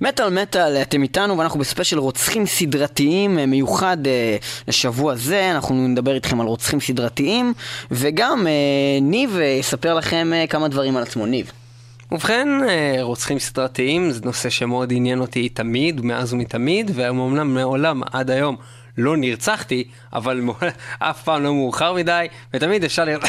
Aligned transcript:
מטאל 0.00 0.42
מטאל, 0.42 0.82
אתם 0.82 1.02
איתנו 1.02 1.38
ואנחנו 1.38 1.60
בספיישל 1.60 1.98
רוצחים 1.98 2.46
סדרתיים 2.46 3.38
אה, 3.38 3.46
מיוחד 3.46 4.06
אה, 4.06 4.36
לשבוע 4.68 5.14
זה, 5.14 5.50
אנחנו 5.50 5.88
נדבר 5.88 6.14
איתכם 6.14 6.40
על 6.40 6.46
רוצחים 6.46 6.80
סדרתיים 6.80 7.52
וגם 7.90 8.46
אה, 8.46 8.52
ניב 9.02 9.36
אה, 9.40 9.44
יספר 9.44 9.94
לכם 9.94 10.32
אה, 10.34 10.46
כמה 10.46 10.68
דברים 10.68 10.96
על 10.96 11.02
עצמו, 11.02 11.26
ניב. 11.26 11.52
ובכן, 12.12 12.48
אה, 12.68 12.96
רוצחים 13.00 13.38
סדרתיים 13.38 14.10
זה 14.10 14.20
נושא 14.24 14.50
שמאוד 14.50 14.92
עניין 14.92 15.20
אותי 15.20 15.48
תמיד, 15.48 16.00
מאז 16.00 16.32
ומתמיד, 16.32 16.90
ואומנם 16.94 17.54
מעולם 17.54 18.02
עד 18.12 18.30
היום 18.30 18.56
לא 18.98 19.16
נרצחתי, 19.16 19.84
אבל 20.12 20.40
אף 20.98 21.22
פעם 21.22 21.42
לא 21.42 21.54
מאוחר 21.54 21.92
מדי, 21.92 22.26
ותמיד 22.54 22.84
אפשר 22.84 23.04
לראות... 23.04 23.24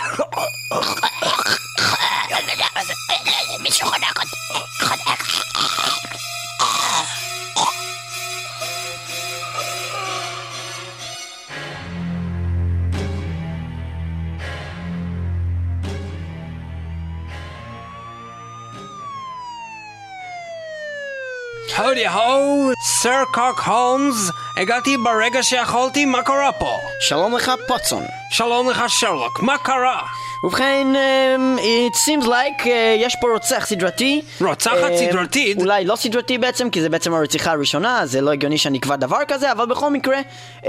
הודי 21.77 22.07
הו, 22.07 22.71
סר 22.81 23.23
קוק 23.33 23.59
הולמס, 23.59 24.31
הגעתי 24.57 24.97
ברגע 24.97 25.43
שיכולתי, 25.43 26.05
מה 26.05 26.23
קרה 26.23 26.51
פה? 26.51 26.77
שלום 26.99 27.35
לך 27.35 27.51
פוטסון. 27.67 28.03
שלום 28.31 28.69
לך 28.69 28.83
שרלוק, 28.87 29.39
מה 29.41 29.57
קרה? 29.57 30.01
ובכן, 30.43 30.87
um, 30.93 31.59
it 31.59 31.95
seems 31.95 32.25
like 32.25 32.63
uh, 32.63 32.67
יש 32.97 33.15
פה 33.21 33.27
רוצח 33.33 33.65
סדרתי. 33.65 34.21
רוצחת 34.41 34.91
אה, 34.91 34.97
סדרתית? 34.97 35.57
אולי 35.57 35.85
לא 35.85 35.95
סדרתי 35.95 36.37
בעצם, 36.37 36.69
כי 36.69 36.81
זה 36.81 36.89
בעצם 36.89 37.13
הרציחה 37.13 37.51
הראשונה, 37.51 38.05
זה 38.05 38.21
לא 38.21 38.31
הגיוני 38.31 38.57
שאני 38.57 38.77
אקבע 38.77 38.95
דבר 38.95 39.19
כזה, 39.27 39.51
אבל 39.51 39.65
בכל 39.65 39.89
מקרה, 39.89 40.17
um, 40.61 40.65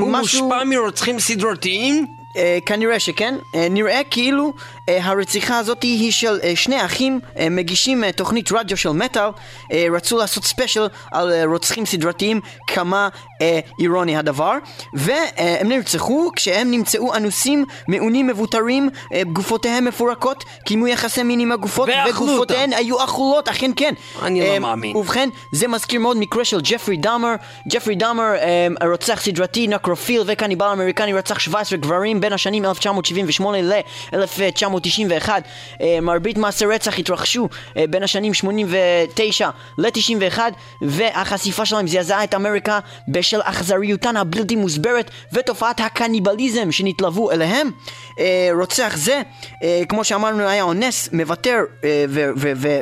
הוא 0.00 0.12
משהו... 0.12 0.48
מושפע 0.48 0.64
מרוצחים 0.64 1.20
סדרתיים? 1.20 2.06
אה, 2.36 2.58
כנראה 2.66 2.98
שכן. 2.98 3.34
אה, 3.54 3.66
נראה 3.70 4.00
כאילו 4.10 4.44
אה, 4.44 4.79
אה, 4.90 5.04
הרציחה 5.04 5.58
הזאת 5.58 5.82
היא 5.82 6.12
של 6.12 6.38
אה, 6.42 6.52
שני 6.56 6.84
אחים 6.84 7.20
אה, 7.38 7.48
מגישים 7.50 8.10
תוכנית 8.10 8.52
רדיו 8.52 8.76
של 8.76 8.90
מטאל 8.90 9.28
רצו 9.92 10.18
לעשות 10.18 10.44
special 10.44 10.86
על 11.12 11.32
רוצחים 11.44 11.86
סדרתיים 11.86 12.40
כמה 12.66 13.08
אירוני 13.80 14.16
הדבר 14.16 14.52
והם 14.94 15.68
נרצחו 15.68 16.30
כשהם 16.36 16.70
נמצאו 16.70 17.14
אנוסים 17.14 17.64
מעונים 17.88 18.26
מבוטרים 18.26 18.88
גופותיהם 19.32 19.84
מפורקות 19.84 20.44
קיימו 20.64 20.86
יחסי 20.86 21.22
מין 21.22 21.40
עם 21.40 21.52
הגופות 21.52 21.88
וגופותיהן 22.08 22.72
היו 22.72 23.04
אכולות 23.04 23.48
אכן 23.48 23.70
כן. 23.76 23.94
אני 24.22 24.40
לא 24.40 24.58
מאמין. 24.58 24.96
ובכן 24.96 25.28
זה 25.52 25.68
מזכיר 25.68 26.00
מאוד 26.00 26.16
מקרה 26.16 26.44
של 26.44 26.60
ג'פרי 26.62 26.96
דאמר. 26.96 27.34
ג'פרי 27.68 27.94
דאמר 27.94 28.32
רוצח 28.90 29.20
סדרתי 29.22 29.66
נקרופיל 29.66 30.22
וקניבל 30.26 30.66
אמריקני 30.66 31.12
רצח 31.12 31.38
17 31.38 31.78
גברים 31.78 32.20
בין 32.20 32.32
השנים 32.32 32.64
1978 32.64 33.62
ל-1900 33.62 34.79
1991. 34.86 35.42
אה, 35.80 35.98
מרבית 36.02 36.38
מעשי 36.38 36.66
רצח 36.66 36.98
התרחשו 36.98 37.48
אה, 37.76 37.84
בין 37.90 38.02
השנים 38.02 38.34
89 38.34 39.50
ל-91, 39.78 40.38
והחשיפה 40.82 41.66
שלהם 41.66 41.86
זעזעה 41.86 42.24
את 42.24 42.34
אמריקה 42.34 42.78
בשל 43.08 43.40
אכזריותן 43.42 44.16
הבלתי 44.16 44.56
מוסברת 44.56 45.10
ותופעת 45.32 45.80
הקניבליזם 45.80 46.72
שנתלוו 46.72 47.30
אליהם. 47.30 47.70
אה, 48.18 48.48
רוצח 48.60 48.96
זה, 48.96 49.22
כמו 49.88 50.04
שאמרנו, 50.04 50.48
היה 50.48 50.62
אונס, 50.62 51.08
מוותר 51.12 51.60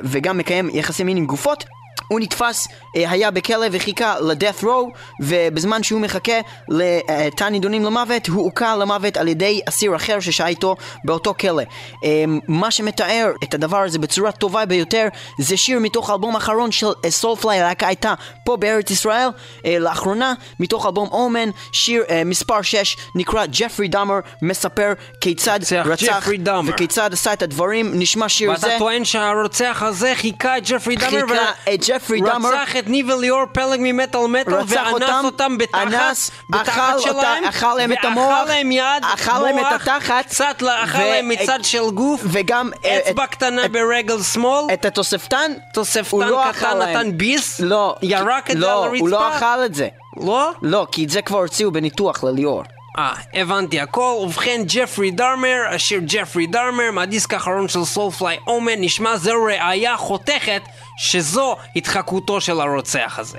וגם 0.05 0.39
מקיים 0.39 0.71
יחסי 0.73 1.05
מין 1.05 1.17
עם 1.17 1.27
גופות. 1.27 1.65
הוא 2.09 2.21
נתפס, 2.21 2.69
אה, 2.97 3.11
היה 3.11 3.31
בכלא 3.31 3.67
וחיכה 3.73 4.21
ל-death 4.21 4.63
row 4.63 4.99
ובזמן 5.21 5.83
שהוא 5.83 6.01
מחכה 6.01 6.41
לתא 6.69 7.45
נידונים 7.45 7.85
למוות 7.85 8.27
הוא 8.27 8.45
הוכה 8.45 8.77
למוות 8.77 9.17
על 9.17 9.29
ידי 9.29 9.61
אסיר 9.69 9.97
אחר 9.97 10.21
ששהה 10.21 10.49
איתו 10.49 10.77
באותו 11.05 11.35
כלא. 11.41 11.63
אה, 12.05 12.25
מה 12.49 12.71
שמתאר 12.71 13.33
את 13.45 13.55
הדבר 13.55 13.79
הזה 13.79 13.99
בצורה 13.99 14.33
טובה 14.33 14.67
ביותר 14.67 15.09
זה 15.39 15.57
שיר 15.57 15.79
מתוך 15.79 16.11
האלבום 16.11 16.35
האחרון 16.35 16.73
של 16.73 16.87
Soulfly, 17.09 17.61
הלהקה 17.61 17.87
הייתה 17.87 18.15
פה 18.45 18.57
בארץ 18.57 18.91
ישראל 18.91 19.29
אה, 19.65 19.79
לאחרונה 19.79 20.35
מתוך 20.61 20.87
אלבום 20.87 21.09
Omen, 21.09 21.51
שיר 21.73 22.03
אה, 22.11 22.23
מספר 22.25 22.63
6 22.63 22.97
נקרא 23.15 23.47
ג'פרי 23.47 23.89
דאמר 23.89 24.19
מספר 24.43 24.93
כיצד 25.21 25.61
רצח. 25.85 26.29
וכיצד 26.67 27.13
עשה 27.13 27.33
את 27.33 27.43
הדברים, 27.43 27.91
נשמע 27.95 28.29
שיר 28.29 28.57
זה 28.57 28.67
ואתה 28.67 28.79
טוען 28.79 29.05
שהרוצח 29.05 29.83
הזה 29.87 30.13
חיקה 30.15 30.59
את 30.59 30.63
ג'פרי 30.67 30.97
דאמר 30.97 31.27
חיקה 31.27 31.75
את 31.75 31.81
ג'פרי 31.99 32.21
דאמר 32.21 32.49
רצח 32.49 32.77
את 32.77 32.89
ניב 32.89 33.09
וליאור 33.09 33.45
פלג 33.53 33.79
ממטאל 33.83 34.27
מטאל 34.27 34.55
ואנס 34.55 34.93
אותם, 34.93 35.21
אותם 35.25 35.59
בתחת, 35.59 35.83
אנס, 35.83 36.31
בתחת 36.51 36.69
אכל 36.69 36.99
אותה- 36.99 37.21
שלהם, 37.21 37.45
אכל 37.45 37.75
להם 37.75 37.93
את 37.93 37.99
המוח, 38.03 38.33
ואכל 38.39 38.49
להם 38.49 38.73
יד, 38.73 39.03
אכל 39.15 39.39
להם 39.39 39.59
את 39.59 39.65
התחת, 39.73 40.27
קצת 40.27 40.63
אכל 40.83 40.99
להם 40.99 41.29
מצד 41.29 41.59
של 41.63 41.91
גוף, 41.91 42.21
וגם 42.25 42.71
אה, 42.85 42.99
אצבע 42.99 43.27
קטנה 43.27 43.69
ברגל 43.69 44.23
שמאל, 44.23 44.65
את 44.73 44.85
התוספתן, 44.85 45.53
תוספתן 45.75 46.19
לא 46.29 46.43
קטן. 46.53 46.79
נתן 46.79 47.19
ביס, 47.19 47.61
לא, 47.61 47.97
ירק 48.03 48.51
את 48.51 48.55
זה 48.57 48.61
לא, 48.61 48.85
על 48.85 48.91
הוא 48.99 49.09
לא 49.09 49.25
הרצפה? 49.25 49.39
אכל 49.39 49.65
את 49.65 49.75
זה. 49.75 49.89
לא? 50.17 50.51
לא, 50.63 50.87
כי 50.93 51.05
את 51.05 51.11
זה 51.11 51.23
כבר 51.23 51.39
הוציאו 51.39 51.71
בניתוח 51.71 52.25
לליאור. 52.25 52.63
אה, 52.99 53.13
הבנתי 53.35 53.81
הכל. 53.81 54.19
ובכן, 54.23 54.63
ג'פרי 54.67 55.11
דארמר, 55.11 55.63
השיר 55.75 56.01
ג'פרי 56.07 56.47
דארמר, 56.47 56.91
מהדיסק 56.93 57.35
האחרון 57.35 57.69
של 57.69 57.85
סולפליי 57.85 58.39
אומן, 58.47 58.81
נשמע 58.81 59.17
זו 59.17 59.33
ראייה 59.45 59.97
חותכת 59.97 60.63
שזו 60.99 61.57
התחקותו 61.77 62.41
של 62.41 62.61
הרוצח 62.61 63.19
הזה. 63.19 63.39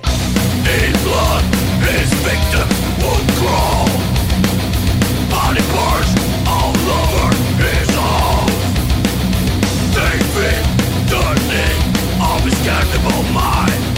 In 13.21 13.33
mind. 13.33 13.88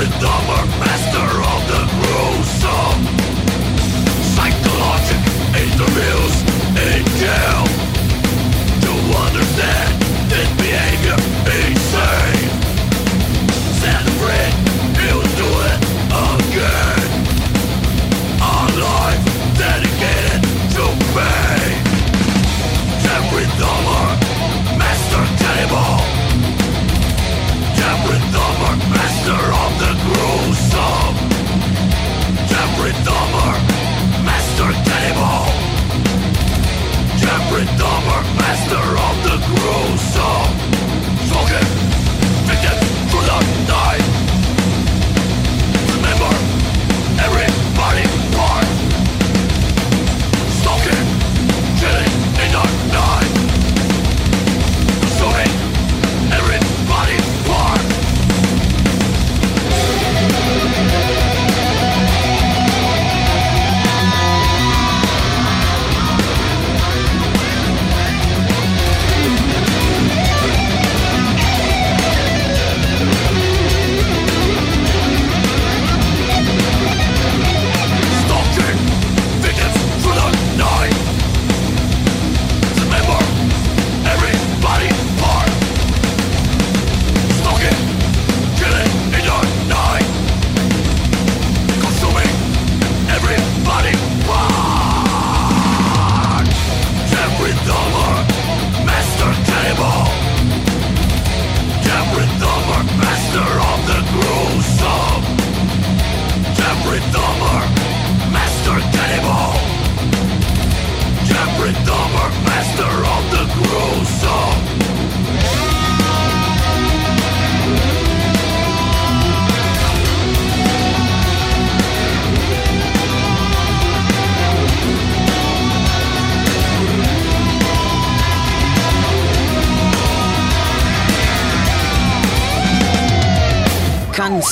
with 0.00 0.08
the 0.18 0.39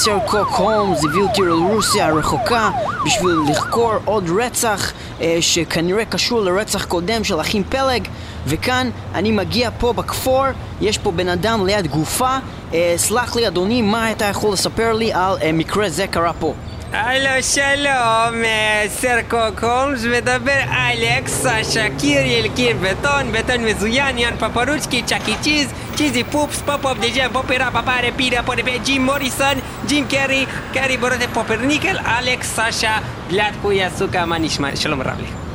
סר 0.04 0.18
קוק 0.26 0.48
הולמס 0.48 1.04
הביא 1.04 1.22
אותי 1.22 1.40
לרוסיה 1.40 2.06
הרחוקה 2.06 2.70
בשביל 3.04 3.36
לחקור 3.50 3.92
עוד 4.04 4.30
רצח 4.38 4.92
אה, 5.20 5.36
שכנראה 5.40 6.04
קשור 6.04 6.40
לרצח 6.40 6.84
קודם 6.84 7.24
של 7.24 7.40
אחים 7.40 7.64
פלג 7.68 8.08
וכאן 8.46 8.90
אני 9.14 9.30
מגיע 9.30 9.70
פה 9.78 9.92
בכפור, 9.92 10.44
יש 10.80 10.98
פה 10.98 11.10
בן 11.10 11.28
אדם 11.28 11.66
ליד 11.66 11.86
גופה 11.86 12.36
אה, 12.74 12.94
סלח 12.96 13.36
לי 13.36 13.48
אדוני, 13.48 13.82
מה 13.82 14.12
אתה 14.12 14.24
יכול 14.24 14.52
לספר 14.52 14.92
לי 14.92 15.12
על 15.12 15.36
אה, 15.42 15.52
מקרה 15.52 15.90
זה 15.90 16.06
קרה 16.06 16.32
פה? 16.32 16.54
הלו, 16.92 17.42
שלום, 17.42 18.44
אה, 18.44 18.84
סר 18.88 19.16
קוק 19.28 19.64
הולמס, 19.64 20.04
מדבר 20.04 20.60
אלכס, 20.70 21.46
סשה, 21.46 21.86
קיריל, 21.98 22.54
קיר 22.56 22.76
בטון, 22.82 23.32
בטון 23.32 23.64
מזוין, 23.64 24.18
יאן 24.18 24.36
פפרוצקי, 24.36 25.02
צ'קי 25.02 25.34
צ'יז, 25.40 25.72
cheesy 25.94 26.24
poofs, 26.24 26.62
pump 26.62 26.86
up 26.86 26.98
the 26.98 27.08
jam, 27.08 27.32
פופרה, 27.32 27.70
פפרה, 27.70 28.12
פירה, 28.16 28.42
פורפה, 28.42 28.78
ג'ים 28.84 29.04
מוריסון, 29.04 29.54
ג'ים 29.86 30.06
קרי, 30.08 30.46
קרי 30.72 30.96
בורוטה 30.96 31.28
פופרניקל, 31.34 31.98
אלכס, 31.98 32.60
סשה, 32.60 32.98
גלעד 33.30 33.54
פויה, 33.62 33.90
סוכה, 33.90 34.26
מה 34.26 34.38
נשמע? 34.38 34.76
שלום 34.76 35.02
רב 35.02 35.20
לי. 35.20 35.26
אה, 35.26 35.47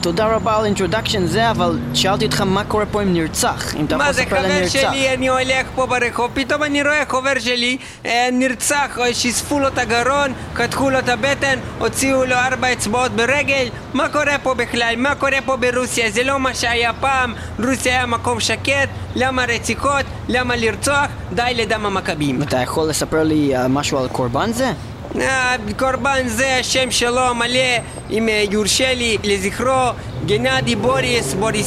תודה 0.00 0.26
רבה 0.26 0.56
על 0.58 0.64
introduction 0.64 1.26
זה, 1.26 1.50
אבל 1.50 1.78
שאלתי 1.94 2.24
אותך 2.24 2.40
מה 2.40 2.64
קורה 2.64 2.86
פה 2.86 3.02
עם 3.02 3.12
נרצח, 3.12 3.74
אם 3.74 3.84
אתה 3.84 3.94
יכול 3.94 4.06
מה 4.06 4.12
זה 4.12 4.22
לספר 4.22 4.36
על 4.36 4.44
חבר. 4.44 4.68
שלי, 4.68 5.14
אני 5.14 5.28
הולך 5.28 5.66
פה 5.74 5.86
ברחוב, 5.86 6.30
פתאום 6.34 6.62
אני 6.62 6.82
רואה 6.82 7.02
חבר 7.08 7.38
שלי 7.38 7.76
אה, 8.06 8.28
נרצח, 8.32 8.98
אה, 9.00 9.14
שיספו 9.14 9.58
לו 9.58 9.68
את 9.68 9.78
הגרון, 9.78 10.32
קטחו 10.52 10.90
לו 10.90 10.98
את 10.98 11.08
הבטן, 11.08 11.58
הוציאו 11.78 12.24
לו 12.24 12.34
ארבע 12.34 12.72
אצבעות 12.72 13.12
ברגל, 13.12 13.68
מה 13.94 14.08
קורה 14.08 14.38
פה 14.42 14.54
בכלל? 14.54 14.94
מה 14.96 15.14
קורה 15.14 15.38
פה 15.44 15.56
ברוסיה? 15.56 16.10
זה 16.10 16.24
לא 16.24 16.38
מה 16.38 16.54
שהיה 16.54 16.92
פעם, 16.92 17.34
רוסיה 17.58 17.92
היה 17.96 18.06
מקום 18.06 18.40
שקט, 18.40 18.88
למה 19.16 19.44
רציחות? 19.44 20.04
למה 20.28 20.56
לרצוח? 20.56 21.06
די 21.32 21.52
לדם 21.56 21.86
המכבים. 21.86 22.42
אתה 22.42 22.56
יכול 22.56 22.88
לספר 22.88 23.22
לי 23.22 23.56
אה, 23.56 23.68
משהו 23.68 23.98
על 23.98 24.08
קורבן 24.08 24.52
זה? 24.52 24.72
קורבן 25.78 26.28
זה 26.28 26.56
השם 26.56 26.90
שלו 26.90 27.20
המלא, 27.20 27.78
אם 28.10 28.28
אה, 28.28 28.44
יורשה 28.50 28.94
לי 28.94 29.18
לזכרו, 29.24 29.90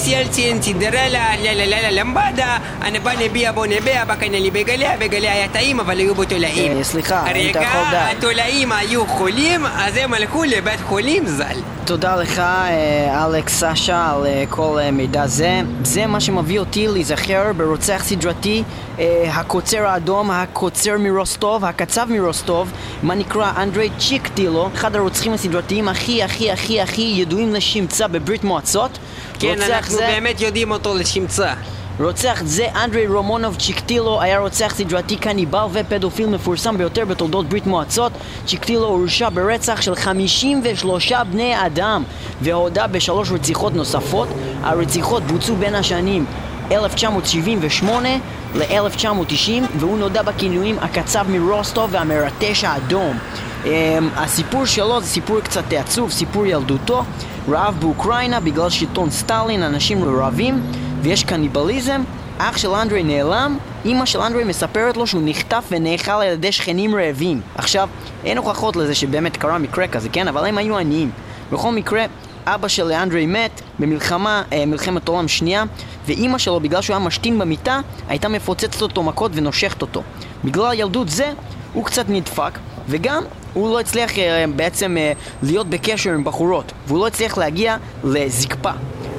ילצין, 0.08 0.60
צידרלה, 0.60 1.10
לה 1.10 1.54
לה 1.54 1.66
לה 1.66 1.82
לה 1.82 1.92
למבדה, 1.92 2.58
הנבא 2.82 3.12
נביע 3.20 3.52
בו 3.52 3.66
נביע, 3.66 4.06
בקנה 4.06 4.40
לי 4.40 4.52
בגליה, 4.52 4.98
בגליה 4.98 5.34
היה 5.34 5.48
טעים 5.48 5.80
אבל 5.80 5.98
היו 5.98 6.16
בו 6.16 6.26
תולעים. 6.26 6.84
סליחה, 6.84 7.32
אם 7.32 7.50
אתה 7.50 7.60
יכול 7.60 7.82
די. 7.92 7.96
התולעים 7.96 8.72
היו 8.72 9.08
חולים, 9.08 9.66
אז 9.66 9.98
הם 9.98 10.14
הלכו 10.14 10.44
לבית 10.44 10.80
חולים 10.82 11.28
ז"ל. 11.28 11.60
תודה 11.86 12.16
לך, 12.16 12.40
אה, 12.40 13.26
אלכס 13.26 13.64
סשה, 13.64 14.12
על 14.12 14.26
כל 14.50 14.80
אה, 14.82 14.92
מידע 14.92 15.28
זה. 15.28 15.62
זה 15.84 16.06
מה 16.06 16.20
שמביא 16.20 16.60
אותי 16.60 16.88
להיזכר 16.88 17.54
ברוצח 17.58 18.04
סדרתי, 18.06 18.64
אה, 19.00 19.30
הקוצר 19.34 19.86
האדום, 19.86 20.32
הקוצר 20.32 20.98
מרוסטוב, 21.00 21.66
הקצב 21.66 22.08
מרוסטוב, 22.10 22.72
מה 23.04 23.16
נקרא 23.16 23.52
אנדרי 23.58 23.90
צ'יקטילו, 24.00 24.70
אחד 24.74 24.96
הרוצחים 24.96 25.34
הסדרתיים 25.34 25.88
הכי 25.88 26.24
הכי 26.24 26.52
הכי 26.52 26.82
הכי 26.82 27.14
ידועים 27.16 27.54
לשמצה 27.54 28.08
בברית 28.08 28.43
מועצות. 28.44 28.92
כן, 29.40 29.62
אנחנו 29.62 29.96
זה- 29.96 30.08
באמת 30.08 30.42
יודעים 30.42 30.72
אותו 30.72 30.94
לשמצה. 30.96 31.54
רוצח 32.00 32.42
זה 32.46 32.68
אנדרי 32.84 33.08
רומונוב 33.08 33.56
צ'יקטילו 33.56 34.22
היה 34.22 34.40
רוצח 34.40 34.74
סדרתי 34.78 35.16
קניבל 35.16 35.66
ופדופיל 35.72 36.28
מפורסם 36.28 36.78
ביותר 36.78 37.06
בתולדות 37.06 37.50
ברית 37.50 37.68
מועצות 37.68 38.12
צ'יקטילו 38.46 38.86
הורשע 38.86 39.30
ברצח 39.34 39.82
של 39.82 39.96
53 39.96 41.12
בני 41.32 41.66
אדם 41.66 42.04
והודה 42.42 42.88
בשלוש 42.88 43.32
רציחות 43.32 43.76
נוספות 43.76 44.28
הרציחות 44.64 45.24
בוצעו 45.24 45.56
בין 45.56 45.76
השנים 45.76 46.26
1978 46.72 48.10
ל-1990 48.56 49.50
והוא 49.80 49.98
נודע 49.98 50.22
בכינויים 50.22 50.78
הקצב 50.82 51.26
מרוסטוב 51.30 51.90
והמרטש 51.94 52.64
האדום 52.64 53.18
Um, 53.64 53.68
הסיפור 54.16 54.66
שלו 54.66 55.02
זה 55.02 55.08
סיפור 55.08 55.40
קצת 55.40 55.64
עצוב, 55.74 56.12
סיפור 56.12 56.46
ילדותו 56.46 57.04
רעב 57.52 57.76
באוקראינה 57.80 58.40
בגלל 58.40 58.70
שלטון 58.70 59.10
סטלין, 59.10 59.64
אנשים 59.64 60.04
רעבים 60.04 60.62
ויש 61.02 61.24
קניבליזם. 61.24 62.02
אח 62.38 62.58
של 62.58 62.70
אנדרי 62.70 63.04
נעלם, 63.04 63.58
אימא 63.86 64.06
של 64.06 64.22
אנדרי 64.22 64.44
מספרת 64.44 64.98
לו 64.98 65.08
שהוא 65.08 65.22
נחטף 65.26 65.64
ונאכל 65.72 66.12
על 66.12 66.28
ידי 66.28 66.52
שכנים 66.52 66.96
רעבים. 66.96 67.42
עכשיו, 67.56 67.90
אין 68.24 68.38
הוכחות 68.38 68.76
לזה 68.76 68.96
שבאמת 68.96 69.38
קרה 69.38 69.58
מקרה 69.58 69.88
כזה, 69.88 70.10
כן? 70.10 70.28
אבל 70.28 70.46
הם 70.46 70.58
היו 70.58 70.78
עניים. 70.78 71.12
בכל 71.52 71.72
מקרה, 71.72 72.06
אבא 72.46 72.68
של 72.68 72.92
אנדרי 72.92 73.26
מת 73.26 73.62
במלחמה, 73.80 74.44
אה, 74.54 74.66
מלחמת 74.66 75.08
עולם 75.08 75.28
שנייה 75.28 75.64
ואימא 76.06 76.38
שלו, 76.38 76.60
בגלל 76.60 76.82
שהוא 76.82 76.96
היה 76.96 77.06
משתין 77.06 77.40
במיטה, 77.40 77.80
הייתה 78.10 78.28
מפוצצת 78.28 78.82
אותו 78.82 79.04
מכות 79.04 79.32
ונושכת 79.34 79.82
אותו. 79.82 80.04
בגלל 80.44 80.74
ילדות 80.74 81.10
זה, 81.10 81.32
הוא 81.74 81.86
קצת 81.86 82.06
נדפק 82.10 82.60
וגם 82.88 83.24
הוא 83.54 83.74
לא 83.74 83.80
הצליח 83.80 84.20
אה, 84.20 84.46
בעצם 84.56 84.98
אה, 84.98 85.14
להיות 85.44 85.68
בקשר 85.68 86.12
עם 86.12 86.24
בחורות 86.24 86.72
והוא 86.88 87.00
לא 87.00 87.08
הצליח 87.08 87.38
להגיע 87.38 87.78
לזקפה 88.04 88.72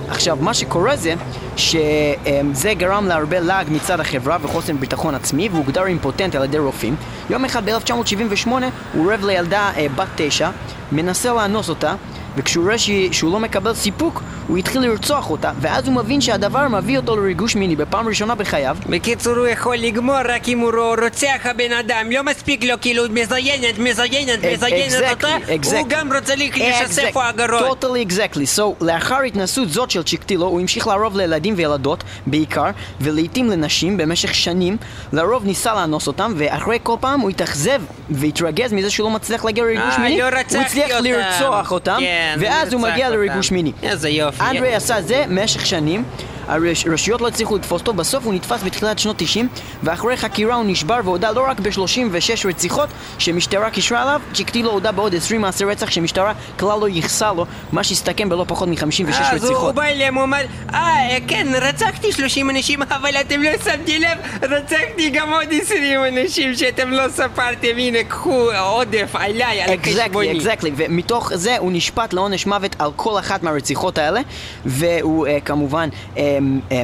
עכשיו, 0.08 0.38
מה 0.40 0.54
שקורה 0.54 0.96
זה 0.96 1.14
שזה 1.56 2.74
גרם 2.78 3.06
להרבה 3.06 3.40
לעג 3.40 3.66
מצד 3.70 4.00
החברה 4.00 4.38
וחוסן 4.42 4.76
ביטחון 4.76 5.14
עצמי 5.14 5.48
והוגדר 5.52 5.86
אימפוטנט 5.86 6.34
על 6.34 6.44
ידי 6.44 6.58
רופאים. 6.58 6.96
יום 7.30 7.44
אחד 7.44 7.70
ב-1978 7.70 8.48
הוא 8.48 8.62
אורב 8.96 9.24
לילדה 9.24 9.70
אה, 9.76 9.86
בת 9.96 10.08
תשע, 10.14 10.50
מנסה 10.92 11.32
לאנוס 11.32 11.68
אותה 11.68 11.94
וכשהוא 12.36 12.64
רואה 12.64 12.78
שהוא 13.12 13.32
לא 13.32 13.40
מקבל 13.40 13.74
סיפוק, 13.74 14.22
הוא 14.48 14.58
התחיל 14.58 14.82
לרצוח 14.82 15.30
אותה 15.30 15.52
ואז 15.60 15.86
הוא 15.86 15.94
מבין 15.94 16.20
שהדבר 16.20 16.68
מביא 16.68 16.96
אותו 16.96 17.16
לריגוש 17.16 17.56
מיני 17.56 17.76
בפעם 17.76 18.08
ראשונה 18.08 18.34
בחייו 18.34 18.76
בקיצור, 18.88 19.36
הוא 19.36 19.46
יכול 19.46 19.76
לגמור 19.76 20.16
רק 20.28 20.48
אם 20.48 20.58
הוא 20.58 20.72
רוצח 21.02 21.40
הבן 21.44 21.72
אדם, 21.72 22.10
לא 22.12 22.22
מספיק 22.22 22.64
לו 22.64 22.74
כאילו 22.80 23.04
מזיינת, 23.10 23.78
מזיינת, 23.78 24.38
מזיינת 24.52 25.10
אותה, 25.10 25.36
הוא 25.64 25.88
גם 25.88 26.12
רוצה 26.12 26.34
לי 26.34 26.50
להישסף 26.56 27.10
פה 27.12 27.28
הגרון. 27.28 27.70
totally 27.70 28.10
exactly. 28.10 28.58
So, 28.58 28.62
לאחר 28.80 29.20
התנסות 29.20 29.68
זאת 29.68 29.90
של 29.90 30.02
צ'יקטילו, 30.02 30.46
הוא 30.46 30.60
המשיך 30.60 30.86
לרוב 30.86 31.16
לילדים 31.16 31.54
וילדות, 31.56 32.04
בעיקר, 32.26 32.70
ולעיתים 33.00 33.50
לנשים 33.50 33.96
במשך 33.96 34.34
שנים. 34.34 34.76
לרוב 35.12 35.44
ניסה 35.44 35.74
לאנוס 35.74 36.06
אותם, 36.06 36.32
ואחרי 36.36 36.78
כל 36.82 36.96
פעם 37.00 37.20
הוא 37.20 37.30
התאכזב 37.30 37.82
והתרגז 38.10 38.72
מזה 38.72 38.90
שהוא 38.90 39.04
לא 39.08 39.14
מצליח 39.14 39.44
להגיע 39.44 39.64
לריגוש 39.64 39.94
אה, 39.94 39.98
מיני. 39.98 40.18
לא 40.18 40.28
הוא 40.28 40.60
הצליח. 40.60 40.90
לרצוח 41.00 41.72
אותם, 41.72 41.96
כן, 42.00 42.36
ואז 42.40 42.72
הוא 42.72 42.80
מגיע. 42.80 43.10
לריגוש 43.10 43.50
מיני. 43.50 43.72
איזה 43.82 44.08
יופי. 44.08 44.33
אנדרי 44.40 44.74
עשה 44.74 45.02
זה 45.02 45.24
במשך 45.28 45.66
שנים. 45.66 46.04
הרשויות 46.48 47.20
לא 47.20 47.28
הצליחו 47.28 47.56
לתפוס 47.56 47.80
אותו, 47.80 47.92
בסוף 47.94 48.24
הוא 48.24 48.34
נתפס 48.34 48.62
בתחילת 48.62 48.98
שנות 48.98 49.16
90 49.18 49.48
ואחרי 49.82 50.16
חקירה 50.16 50.54
הוא 50.54 50.64
נשבר 50.66 51.00
והודה 51.04 51.30
לא 51.32 51.44
רק 51.48 51.60
ב-36 51.60 52.48
רציחות 52.48 52.88
שמשטרה 53.18 53.70
קישרה 53.70 54.02
עליו, 54.02 54.20
צ'יקטילו 54.34 54.70
הודה 54.70 54.92
בעוד 54.92 55.14
20 55.14 55.40
מעשי 55.40 55.64
רצח 55.64 55.90
שמשטרה 55.90 56.32
כלל 56.58 56.80
לא 56.80 56.88
ייחסה 56.88 57.32
לו, 57.32 57.46
מה 57.72 57.84
שהסתכם 57.84 58.28
בלא 58.28 58.44
פחות 58.48 58.68
מ-56 58.68 59.10
אז 59.10 59.44
הוא- 59.44 59.50
רציחות. 59.50 59.74
בא 59.74 59.82
אליהם, 59.82 60.14
הוא 60.14 60.24
אמר, 60.24 60.40
אה, 60.74 61.16
כן, 61.28 61.46
רצחתי 61.60 62.12
30 62.12 62.50
אנשים, 62.50 62.82
אבל 62.82 63.14
אתם 63.20 63.42
לא 63.42 63.50
שמתי 63.64 63.98
לב, 63.98 64.18
רצחתי 64.42 65.10
גם 65.10 65.32
עוד 65.32 65.48
20 65.62 66.00
אנשים 66.04 66.54
שאתם 66.54 66.90
לא 66.90 67.02
ספרתם, 67.08 67.78
הנה, 67.78 68.04
קחו 68.08 68.50
עודף 68.60 69.10
עליי, 69.14 69.62
על 69.62 69.74
אקזקטלי, 69.74 70.02
חשבוני. 70.04 70.32
אקזקטלי, 70.38 70.70
ומתוך 70.76 71.30
זה 71.34 71.58
הוא 71.58 71.72
נשפט 71.72 72.12
לעונש 72.12 72.46
מוות 72.46 72.76
על 72.78 72.90
כל 72.96 73.18
אחת 73.18 73.42
מהרציחות 73.42 73.98
האלה 73.98 74.20
והוא 74.66 75.26
אה, 75.26 75.30
כמובן 75.44 75.88
אה, 76.14 76.18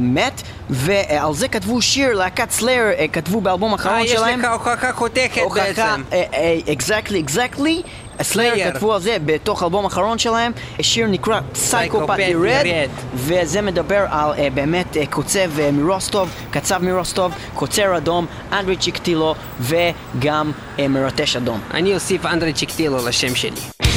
מת 0.02 0.42
ועל 0.70 1.34
זה 1.34 1.48
כתבו 1.48 1.82
שיר, 1.82 2.14
להקת 2.14 2.50
סלייר 2.50 2.84
אה, 2.98 3.08
כתבו 3.12 3.40
באלבום 3.40 3.72
האחרון 3.72 3.94
אה, 3.94 4.04
יש 4.04 4.10
שלהם 4.10 4.40
לך 4.40 4.46
הוכחה 4.46 4.92
חותכת 4.92 5.40
בעצם. 5.54 6.02
אקזקטלי, 6.72 7.20
אקזקטלי. 7.20 7.82
סלייר 8.22 8.54
Slayer. 8.54 8.72
כתבו 8.72 8.94
על 8.94 9.00
זה 9.00 9.16
בתוך 9.24 9.62
האלבום 9.62 9.84
האחרון 9.84 10.18
שלהם, 10.18 10.52
שיר 10.80 11.06
נקרא 11.06 11.40
Psychopath 11.54 12.36
רד. 12.42 12.88
וזה 13.14 13.60
מדבר 13.60 14.06
על 14.10 14.32
אה, 14.38 14.48
באמת 14.54 14.96
אה, 14.96 15.06
קוצב 15.06 15.60
אה, 15.60 15.70
מרוסטוב, 15.72 16.30
קצב 16.50 16.82
מרוסטוב, 16.82 17.32
קוצר 17.54 17.96
אדום, 17.96 18.26
אנדרי 18.52 18.76
צ'יקטילו 18.76 19.34
וגם 19.60 20.52
אה, 20.78 20.88
מרטש 20.88 21.36
אדום. 21.36 21.60
אני 21.74 21.94
אוסיף 21.94 22.26
אנדרי 22.26 22.52
צ'יקטילו 22.52 23.08
לשם 23.08 23.34
שלי. 23.34 23.89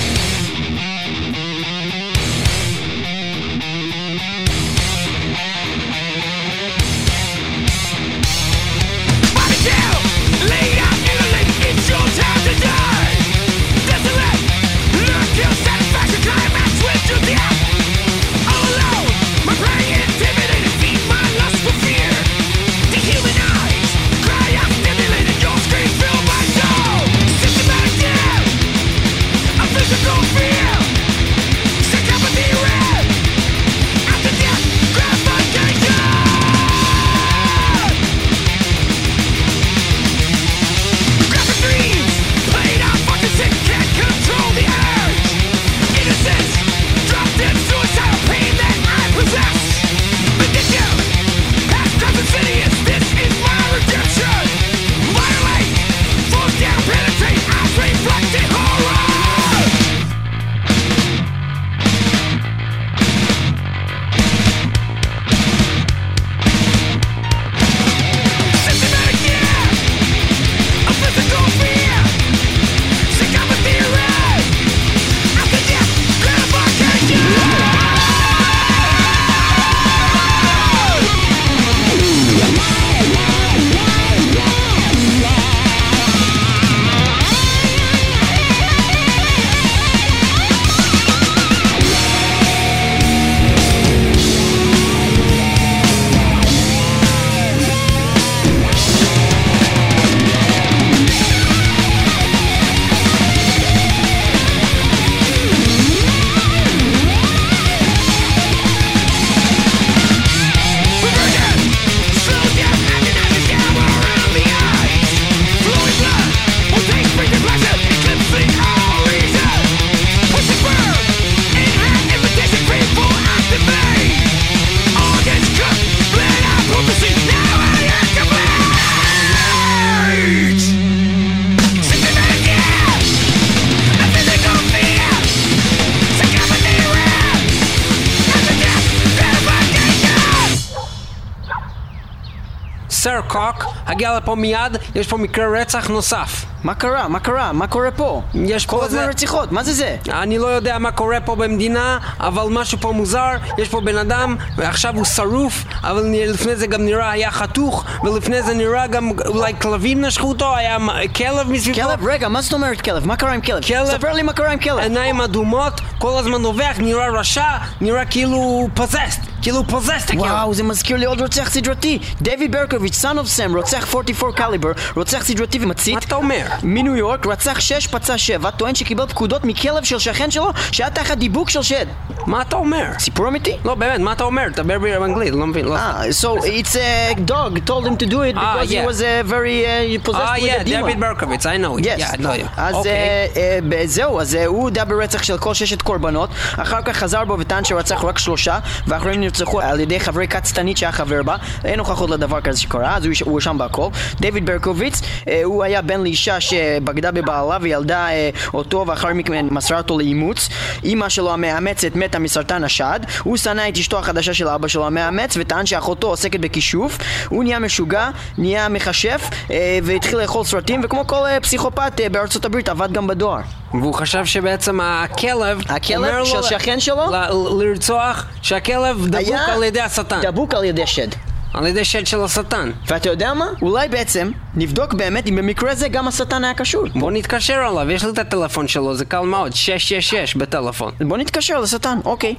לפה 144.34 144.42
מיד, 144.42 144.58
יש 144.96 145.08
פה 145.08 145.18
מקרה 145.18 145.62
רצח 145.62 145.88
נוסף. 145.90 146.46
מה 146.64 146.74
קרה? 146.76 147.08
מה 147.08 147.20
קרה? 147.20 147.54
מה 147.54 147.68
קורה 147.68 147.92
פה? 147.92 148.22
יש 148.34 148.66
כל 148.66 148.78
פה 148.78 148.86
הזמן 148.86 149.00
זה- 149.00 149.06
רציחות, 149.10 149.52
מה 149.52 149.64
זה 149.64 149.74
זה? 149.74 149.96
אני 150.12 150.38
לא 150.38 150.48
יודע 150.48 150.78
מה 150.80 150.92
קורה 150.92 151.20
פה 151.22 151.36
במדינה, 151.36 151.98
אבל 152.20 152.44
משהו 152.50 152.78
פה 152.82 152.92
מוזר, 152.92 153.28
יש 153.58 153.70
פה 153.70 153.82
בן 153.82 153.98
אדם, 153.98 154.36
ועכשיו 154.58 154.96
הוא 154.96 155.06
שרוף, 155.06 155.54
אבל 155.84 156.04
לפני 156.28 156.56
זה 156.56 156.68
גם 156.68 156.86
נראה 156.86 157.12
היה 157.12 157.32
חתוך, 157.32 157.84
ולפני 158.04 158.42
זה 158.44 158.54
נראה 158.54 158.88
גם 158.88 159.12
אולי 159.28 159.54
כלבים 159.62 160.02
נשכו 160.02 160.30
אותו, 160.30 160.56
היה 160.56 160.78
כלב 161.16 161.50
מסביבו. 161.52 161.82
כלב, 161.90 162.08
רגע, 162.08 162.28
מה 162.30 162.42
זאת 162.42 162.54
אומרת 162.54 162.82
כלב? 162.82 163.08
מה 163.08 163.16
קרה 163.16 163.34
עם 163.34 163.42
כלב? 163.42 163.64
כלב- 163.66 163.86
ספר 163.88 164.14
לי 164.14 164.22
מה 164.22 164.34
קרה 164.34 164.52
עם 164.52 164.60
כלב. 164.60 164.78
עיניים 164.78 165.22
אדומות, 165.22 165.74
כל 165.98 166.20
הזמן 166.20 166.42
נובח, 166.42 166.76
נראה 166.80 167.10
רשע, 167.10 167.48
נראה 167.82 168.06
כאילו 168.06 168.68
פוזסט, 168.74 169.22
כאילו 169.44 169.68
פוזסט 169.68 170.10
הכלב. 170.10 170.22
וואו, 170.22 170.54
זה 170.54 170.64
מזכיר 170.64 170.98
לי 170.98 171.06
עוד 171.06 171.22
רוצח 171.22 171.50
סדרתי. 171.50 172.00
דייוויד 172.22 172.52
ברקוביץ', 172.52 173.06
son 173.06 173.18
of 173.24 173.26
סם, 173.26 173.56
רוצח 173.56 173.96
44 173.96 174.38
קליבר, 174.38 174.72
רוצח 174.96 175.26
סדרתי 175.26 175.60
ומצית. 175.62 175.94
מה 175.94 176.00
אתה 176.00 176.16
אומר? 176.16 176.46
מניו 176.64 176.96
יורק, 176.96 177.28
רצח 177.28 177.60
6, 177.60 177.88
פצע 177.88 178.18
7, 178.18 178.52
טוען 178.52 178.76
שקיבל 178.76 179.08
פקודות 179.08 179.44
מכלב 179.44 179.84
של 179.84 180.00
שכן 180.00 180.32
שלו 180.32 180.50
שהיה 180.72 180.90
תחת 180.90 181.18
דיבוק 181.18 181.50
של 181.50 181.62
שד. 181.62 181.86
מה 182.28 182.42
אתה 182.42 182.56
אומר? 182.56 182.86
סיפור 183.00 183.28
אמיתי? 183.28 183.58
לא, 183.66 183.76
באמת, 183.76 184.00
מה 184.00 184.12
אתה 184.12 184.24
אומר? 184.24 184.44
דבר 184.56 184.80
באנגלית, 184.80 185.34
לא 185.34 185.48
מבין, 185.48 185.66
לא... 185.66 185.76
Ah, 185.76 186.24
so 186.24 186.44
it's 186.44 186.76
a 186.76 187.20
dog 187.30 187.66
told 187.70 187.86
him 187.88 187.98
to 188.04 188.10
do 188.12 188.22
it 188.22 188.36
Ah, 188.36 188.40
because 188.40 188.70
he 188.70 188.80
was 188.88 189.02
uh, 189.02 189.30
very 189.30 189.66
uh, 189.66 190.08
possessed 190.08 190.18
אה, 190.18 190.36
with 190.38 190.62
a 190.62 190.70
demon. 190.70 190.82
דויד 190.82 191.00
ברקוביץ, 191.00 191.46
I 191.46 191.50
know 191.50 191.82
it. 191.82 191.86
Yes. 191.86 192.28
אז. 192.58 192.76
אה, 192.86 193.26
אה, 193.38 193.60
ב- 193.70 193.86
זהו, 193.86 194.20
אז 194.22 194.36
אה, 194.36 194.46
הוא 194.46 194.62
הודה 194.64 194.86
ברצח 194.86 195.24
של 195.24 195.38
כל 195.38 195.54
ששת 195.54 195.82
קורבנות, 195.82 196.30
אחר 196.58 196.82
כך 196.86 196.98
חזר 196.98 197.26
בו 197.26 197.36
וטען 197.40 197.64
שרצח 197.64 198.04
רק 198.04 198.18
שלושה, 198.18 198.60
והאחרים 198.88 199.22
נרצחו 199.22 199.62
על 199.62 199.80
ידי 199.80 200.00
חברי 200.00 200.28
כת 200.28 200.46
שטנית 200.46 200.78
שהיה 200.78 200.92
חבר 200.92 201.24
בה, 201.24 201.36
אין 201.66 201.80
הוכחות 201.80 202.10
לדבר 202.10 202.42
כזה 202.42 202.60
שקרה, 202.60 202.96
אז 202.98 203.06
הוא 203.06 203.14
הואשם 203.26 203.58
בהכל. 203.58 203.88
דיוויד 204.20 204.46
ברקוביץ, 204.46 205.02
אה, 205.28 205.42
הוא 205.44 205.64
היה 205.64 205.82
בן 205.82 206.02
לאישה 206.02 206.40
שבגדה 206.40 207.12
בבעלה 207.12 207.58
וילדה 207.62 208.08
אה, 208.10 208.30
אותו 208.54 208.86
ואחר 208.88 209.14
מכן 209.14 209.46
מסרה 209.52 209.78
אותו 209.78 209.98
לאימוץ. 209.98 210.50
אימא 210.84 211.10
שלו 211.10 211.34
המאמצת 211.34 211.96
מתה 212.14 212.20
מסרטן 212.20 212.64
השד, 212.64 213.00
הוא 213.24 213.38
שנא 213.38 213.70
את 213.70 213.78
אשתו 213.78 214.00
החדשה 214.00 214.34
של 214.34 214.48
אבא 214.48 214.68
שלו 214.68 214.88
המאמץ 214.88 215.38
וטען 215.40 215.66
שאחותו 215.66 216.08
עוסקת 216.08 216.40
בכישוף, 216.40 216.98
הוא 217.30 217.44
נהיה 217.44 217.60
משוגע, 217.60 218.10
נהיה 218.38 218.70
מכשף 218.70 219.30
אה, 219.52 219.80
והתחיל 219.84 220.18
לאכול 220.20 220.44
סרטים 220.46 220.82
וכמו 220.84 221.08
כל 221.08 221.26
אה, 221.26 221.40
פסיכופת 221.40 222.00
אה, 222.00 222.10
בארצות 222.10 222.46
הברית 222.46 222.70
עבד 222.70 222.92
גם 222.92 223.08
בדואר. 223.08 223.40
והוא 223.74 223.94
חשב 223.94 224.26
שבעצם 224.26 224.80
הכלב... 224.82 225.62
הכלב 225.70 226.26
של 226.26 226.44
שכן 226.44 226.80
שלו? 226.80 227.12
לרצוח, 227.60 228.26
שהכלב 228.42 229.08
דבוק 229.08 229.50
על 229.50 229.64
ידי 229.64 229.82
השטן. 229.82 230.22
דבוק 230.22 230.54
על 230.54 230.64
ידי 230.64 230.88
שד. 230.88 231.33
על 231.54 231.68
ידי 231.68 231.86
שד 231.86 232.08
של 232.08 232.22
השטן. 232.22 232.72
ואתה 232.88 233.10
יודע 233.10 233.34
מה? 233.34 233.46
אולי 233.62 233.90
בעצם 233.90 234.32
נבדוק 234.56 234.94
באמת 234.94 235.28
אם 235.28 235.36
במקרה 235.36 235.76
זה 235.76 235.88
גם 235.88 236.08
השטן 236.08 236.44
היה 236.44 236.54
קשור. 236.54 236.88
בוא 236.96 237.12
נתקשר 237.12 237.66
אליו, 237.72 237.92
יש 237.92 238.04
לי 238.04 238.10
את 238.10 238.18
הטלפון 238.18 238.68
שלו, 238.68 238.96
זה 238.96 239.06
קל 239.06 239.20
מאוד, 239.20 239.54
666 239.54 240.36
בטלפון. 240.36 240.94
בוא 241.08 241.18
נתקשר 241.18 241.60
לשטן, 241.60 242.00
אוקיי. 242.06 242.36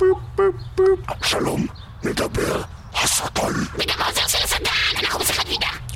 שלום, 1.23 1.67
מדבר 2.05 2.63
השטן. 3.03 3.53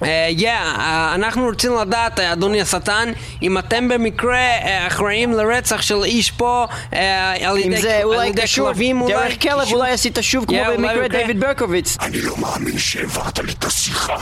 אה, 0.03 0.29
יא, 0.31 0.51
אה, 0.51 1.13
אנחנו 1.15 1.45
רוצים 1.47 1.75
לדעת, 1.81 2.21
אה, 2.21 2.33
אדוני 2.33 2.61
השטן, 2.61 3.13
אם 3.43 3.59
אתם 3.59 3.89
במקרה 3.89 4.37
אה, 4.39 4.87
אחראים 4.87 5.33
לרצח 5.33 5.83
של 5.83 6.05
איש 6.05 6.31
פה 6.31 6.67
אה, 6.93 7.49
על 7.49 7.59
ידי 7.59 8.03
אולי 8.05 8.31
כלבים 8.55 9.01
אולי? 9.01 9.15
דרך 9.15 9.43
כלב? 9.43 9.73
אולי 9.73 9.91
עשית 9.91 10.19
שוב 10.21 10.45
כמו 10.47 10.57
במקרה 10.77 10.95
במקרה- 10.95 11.09
דיוויד 11.19 11.41
ברקוביץ. 11.41 11.97
אני 12.01 12.21
לא 12.23 12.37
מאמין 12.37 12.79
שהעברת 12.79 13.39
לי 13.39 13.53
את 13.53 13.65
השיחה. 13.65 14.17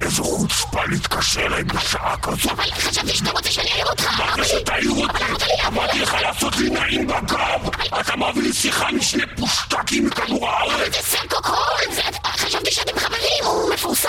איזו 0.00 0.24
חוצפה 0.24 0.80
להתקשר 0.88 1.46
אליי 1.46 1.64
בשעה 1.64 2.16
כזאת. 2.16 2.52
אבל 2.52 2.64
חשבתי 2.64 3.16
שאתה 3.16 3.30
רוצה 3.30 3.50
שאני 3.50 3.72
אעיר 3.72 3.86
אותך. 3.86 4.20
מה 4.20 4.34
זה 4.36 4.44
שתעיר 4.44 4.90
אותי? 4.90 5.24
אמרתי 5.66 6.00
לך 6.00 6.16
לעשות 6.22 6.56
לי 6.56 6.70
נעים 6.70 7.06
בגב. 7.06 7.70
אתה 8.00 8.16
מביא 8.16 8.42
לי 8.42 8.52
שיחה 8.52 8.92
משני 8.92 9.22
פושטקים 9.36 10.06
מכדור 10.06 10.48
הארץ. 10.48 10.92
זה 10.96 11.02
סרקו 11.02 11.42
קורן, 11.42 12.02
חשבתי 12.26 12.70
שאתם 12.70 12.98
חברים, 12.98 13.44
הוא 13.44 13.74
מפורסם. 13.74 14.08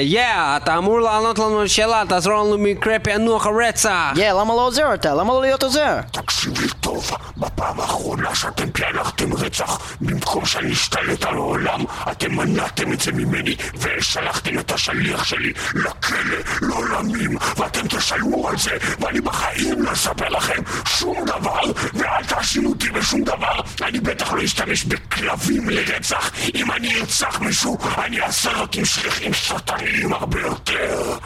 יא, 0.00 0.22
אתה 0.56 0.78
אמור 0.78 1.00
לענות 1.00 1.38
לנו 1.38 1.60
על 1.60 1.68
שאלה, 1.68 2.02
תעזור 2.08 2.32
לנו 2.32 2.52
במקרה 2.52 2.98
פענוח 2.98 3.46
הרצח. 3.46 4.12
יא, 4.16 4.32
למה 4.32 4.54
לא 4.54 4.66
עוזר 4.66 4.94
אתה? 4.94 5.14
למה 5.14 5.32
לא 5.32 5.40
להיות 5.40 5.62
עוזר? 5.62 5.96
תקשיב 6.12 6.60
לי 6.60 6.68
טוב, 6.80 7.10
בפעם 7.36 7.80
האחרונה 7.80 8.34
שאתם 8.34 8.70
פענחתם 8.70 9.34
רצח, 9.34 9.78
במקום 10.00 10.46
שאני 10.46 10.72
אשתלט 10.72 11.24
על 11.24 11.34
העולם, 11.34 11.84
אתם 12.10 12.34
מנעתם 12.34 12.92
את 12.92 13.00
זה 13.00 13.12
ממני, 13.12 13.56
ושלחתם 13.74 14.58
את 14.58 14.72
השליח 14.72 15.09
שלי 15.18 15.52
לכלא 15.74 16.36
לעולמים, 16.62 17.36
ואתם 17.56 17.88
תשלמו 17.88 18.48
על 18.48 18.58
זה, 18.58 18.76
ואני 19.00 19.20
בחיים 19.20 19.82
לא 19.82 19.92
אספר 19.92 20.28
לכם 20.28 20.62
שום 20.86 21.24
דבר, 21.24 21.60
ואל 21.94 22.24
תאשימו 22.24 22.68
אותי 22.68 22.90
בשום 22.90 23.24
דבר, 23.24 23.60
אני 23.82 24.00
בטח 24.00 24.32
לא 24.32 24.44
אשתמש 24.44 24.84
בכלבים 24.84 25.68
לרצח, 25.68 26.30
אם 26.54 26.72
אני 26.72 26.94
ארצח 27.00 27.40
מישהו, 27.40 27.78
אני 27.98 28.20
אעשה 28.20 28.50
רק 28.50 28.76
עם 28.76 28.84
שליחים 28.84 29.34
שטניים 29.34 30.12
הרבה 30.12 30.40
יותר. 30.40 31.18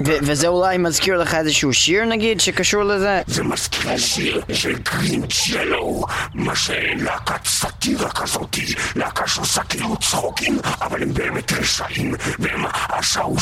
וזה 0.00 0.46
אולי 0.48 0.78
מזכיר 0.78 1.18
לך 1.18 1.34
איזשהו 1.34 1.72
שיר 1.72 2.04
נגיד 2.04 2.40
שקשור 2.40 2.82
לזה? 2.82 3.22
זה 3.26 3.42
מזכיר 3.42 3.96
שיר 3.98 4.42
של 4.52 4.78
גרין 4.78 5.26
צ'לו, 5.26 6.04
מה 6.34 6.56
שלהקת 6.56 7.46
סאטירה 7.46 8.10
כזאתי, 8.10 8.74
להקה 8.96 9.28
שעושה 9.28 9.62
כאילו 9.62 9.96
צחוקים, 9.96 10.58
אבל 10.80 11.02
הם 11.02 11.14
באמת 11.14 11.52
רשעים, 11.52 12.14
והם 12.38 12.64
עשו 12.88 13.34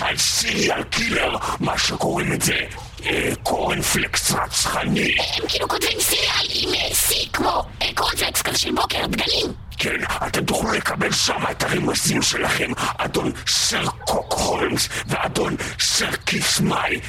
על 0.00 0.16
סיריאל 0.16 0.82
קילר, 0.82 1.36
מה 1.60 1.78
שקוראים 1.78 2.32
את 2.32 2.42
זה 2.42 2.60
אה, 3.06 3.32
קורנפלקס 3.42 4.32
רצחני. 4.32 5.16
הם 5.18 5.48
כאילו 5.48 5.68
כותבים 5.68 6.00
סיריאל 6.00 6.46
עם 6.50 6.74
אה, 6.74 6.94
סי 6.94 7.28
כמו 7.32 7.64
אה, 7.82 7.88
קורנפלקס 7.94 8.42
כזה 8.42 8.58
של 8.58 8.72
בוקר 8.74 9.06
דגלים. 9.06 9.52
כן, 9.78 9.96
אתם 10.26 10.44
תוכלו 10.44 10.72
לקבל 10.72 11.12
שם 11.12 11.42
את 11.50 11.62
הרמזים 11.62 12.22
שלכם, 12.22 12.72
אדון 12.98 13.32
סר 13.46 13.86
קוק 13.86 14.32
הולמס 14.32 14.88
ואדון 15.06 15.56
סר 15.80 16.10
כיס 16.26 16.60
מאי 16.60 17.00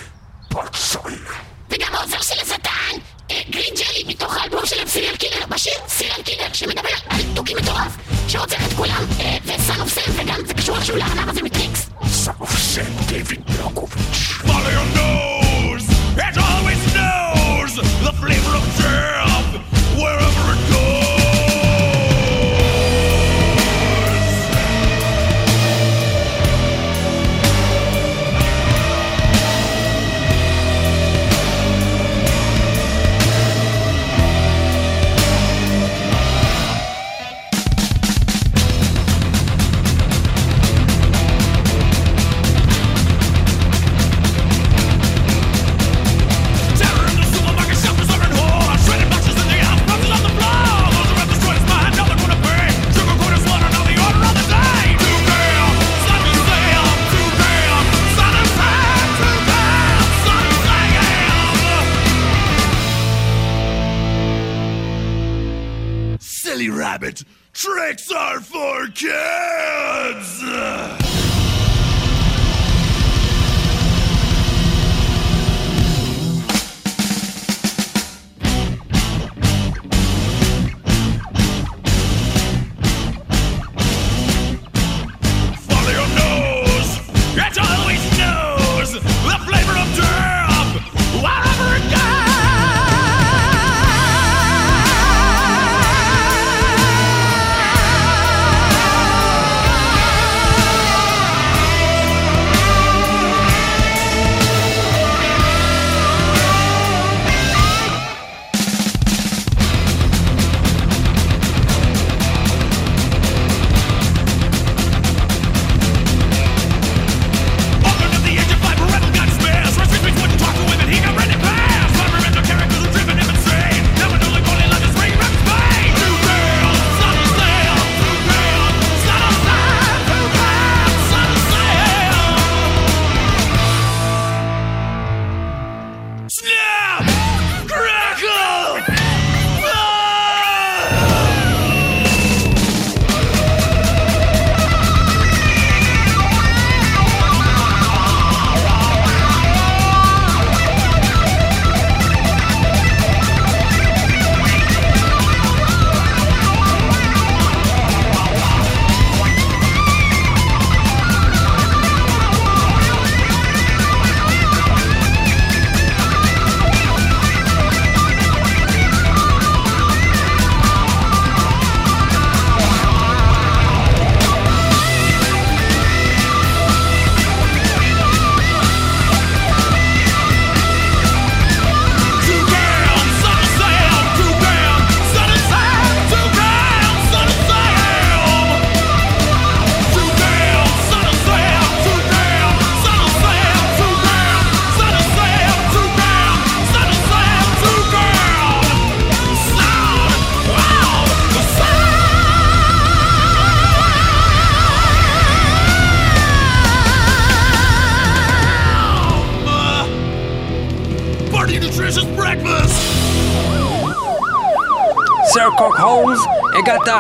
פוטסון. 0.50 1.13
וגם 1.69 1.95
העוזר 1.95 2.21
של 2.21 2.41
השטן, 2.41 3.00
Green 3.50 3.74
Jelly, 3.75 4.03
מתוך 4.07 4.38
האלבום 4.38 4.65
שלהם 4.65 4.88
Cereal 4.88 5.15
Killer, 5.15 5.45
בשיר 5.50 5.74
Cereal 5.88 6.21
Killer, 6.24 6.48
שמדבר 6.53 6.89
על 7.09 7.21
תוכי 7.36 7.53
מטורף, 7.53 7.98
שרוצח 8.27 8.67
את 8.67 8.74
כולם, 8.74 9.05
אה, 9.19 9.38
ו 9.45 9.54
Son 9.54 9.81
of 9.81 9.89
Sam, 9.89 10.12
וגם 10.15 10.41
זה 10.48 10.53
קשור 10.53 10.75
איכשהו 10.75 10.98
לארנב 10.98 11.29
הזה 11.29 11.43
מטריקס. 11.43 11.89
Son 12.07 12.39
of 12.39 12.59
Sam 12.59 13.05
דיוויד 13.07 13.41
ברקוביץ'. 13.45 14.39
Follow 14.43 14.71
your 14.77 14.89
nose. 15.00 15.86
It 16.27 16.38
always 16.38 16.81
knows 16.95 17.71
the 18.05 18.13
flavor 18.21 18.53
of 18.59 18.65
jam 18.79 19.29
wherever 20.01 20.43
it 20.53 20.68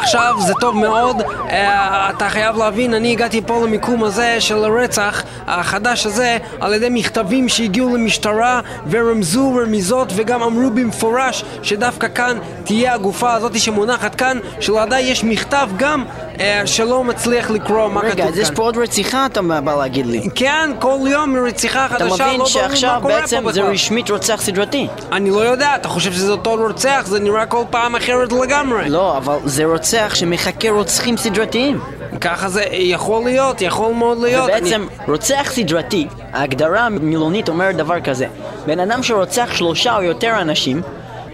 עכשיו, 0.09 0.35
זה 0.39 0.53
טוב 0.61 0.75
מאוד. 0.75 1.21
אה, 1.49 2.09
אתה 2.09 2.29
חייב 2.29 2.57
להבין, 2.57 2.93
אני 2.93 3.11
הגעתי 3.11 3.41
פה 3.41 3.65
למיקום 3.65 4.03
הזה 4.03 4.41
של 4.41 4.63
הרצח 4.65 5.23
החדש 5.49 6.05
הזה 6.05 6.37
על 6.59 6.73
ידי 6.73 6.87
מכתבים 6.91 7.49
שהגיעו 7.49 7.95
למשטרה 7.95 8.61
ורמזו 8.89 9.53
רמיזות 9.63 10.13
וגם 10.15 10.43
אמרו 10.43 10.69
במפורש 10.69 11.43
שדווקא 11.63 12.07
כאן 12.15 12.37
תהיה 12.63 12.93
הגופה 12.93 13.33
הזאת 13.33 13.59
שמונחת 13.59 14.15
כאן, 14.15 14.37
שלידה 14.59 14.99
יש 14.99 15.23
מכתב 15.23 15.69
גם 15.77 16.03
אה, 16.39 16.61
שלא 16.65 17.03
מצליח 17.03 17.51
לקרוא 17.51 17.87
מה 17.87 18.01
רגע, 18.01 18.11
כתוב 18.11 18.27
אז 18.27 18.37
יש 18.37 18.47
כאן. 18.47 18.55
פה 18.55 18.63
עוד 18.63 18.77
רציחה 18.77 19.25
אתה 19.25 19.41
בא 19.41 19.75
להגיד 19.75 20.05
לי. 20.05 20.29
כן, 20.35 20.69
כל 20.79 20.97
יום 21.07 21.35
רציחה 21.47 21.85
אתה 21.85 21.93
חדשה, 21.93 22.05
לא 22.05 22.15
מבין 22.15 22.37
ברור 22.37 22.47
שעכשיו 22.47 22.93
מה 22.93 23.01
קורה 23.01 23.19
בעצם 23.19 23.41
פה 23.43 23.51
זה 23.51 23.61
בכלל. 23.61 23.73
רשמית 23.73 24.09
רוצח 24.09 24.41
סדרתי. 24.41 24.87
אני 25.11 25.29
לא 25.29 25.39
יודע, 25.39 25.75
אתה 25.75 25.87
חושב 25.87 26.11
שזה 26.13 26.31
אותו 26.31 26.55
רוצח? 26.55 27.03
זה 27.05 27.19
נראה 27.19 27.45
כל 27.45 27.63
פעם 27.69 27.95
אחרת 27.95 28.31
לגמרי. 28.31 28.89
לא, 28.89 29.17
אבל 29.17 29.37
זה 29.45 29.65
רוצח 29.65 30.11
שמחכה 30.15 30.69
רוצחים 30.69 31.17
סדרתיים. 31.17 31.79
ככה 32.21 32.49
זה 32.49 32.63
יכול 32.71 33.23
להיות, 33.23 33.61
יכול 33.61 33.93
מאוד 33.93 34.17
להיות. 34.21 34.43
ובעצם 34.43 34.87
רוצח 35.07 35.51
סדרתי, 35.51 36.07
ההגדרה 36.33 36.85
המילונית 36.85 37.49
אומרת 37.49 37.75
דבר 37.75 37.99
כזה. 37.99 38.27
בן 38.65 38.79
אדם 38.79 39.03
שרוצח 39.03 39.49
שלושה 39.53 39.95
או 39.95 40.03
יותר 40.03 40.41
אנשים 40.41 40.81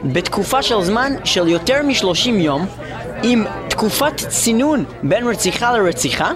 בתקופה 0.03 0.61
של 0.61 0.81
זמן 0.81 1.13
של 1.23 1.47
יותר 1.47 1.81
מ-30 1.83 2.29
יום 2.29 2.65
עם 3.23 3.45
תקופת 3.69 4.17
צינון 4.27 4.85
בין 5.03 5.27
רציחה 5.27 5.77
לרציחה 5.77 6.31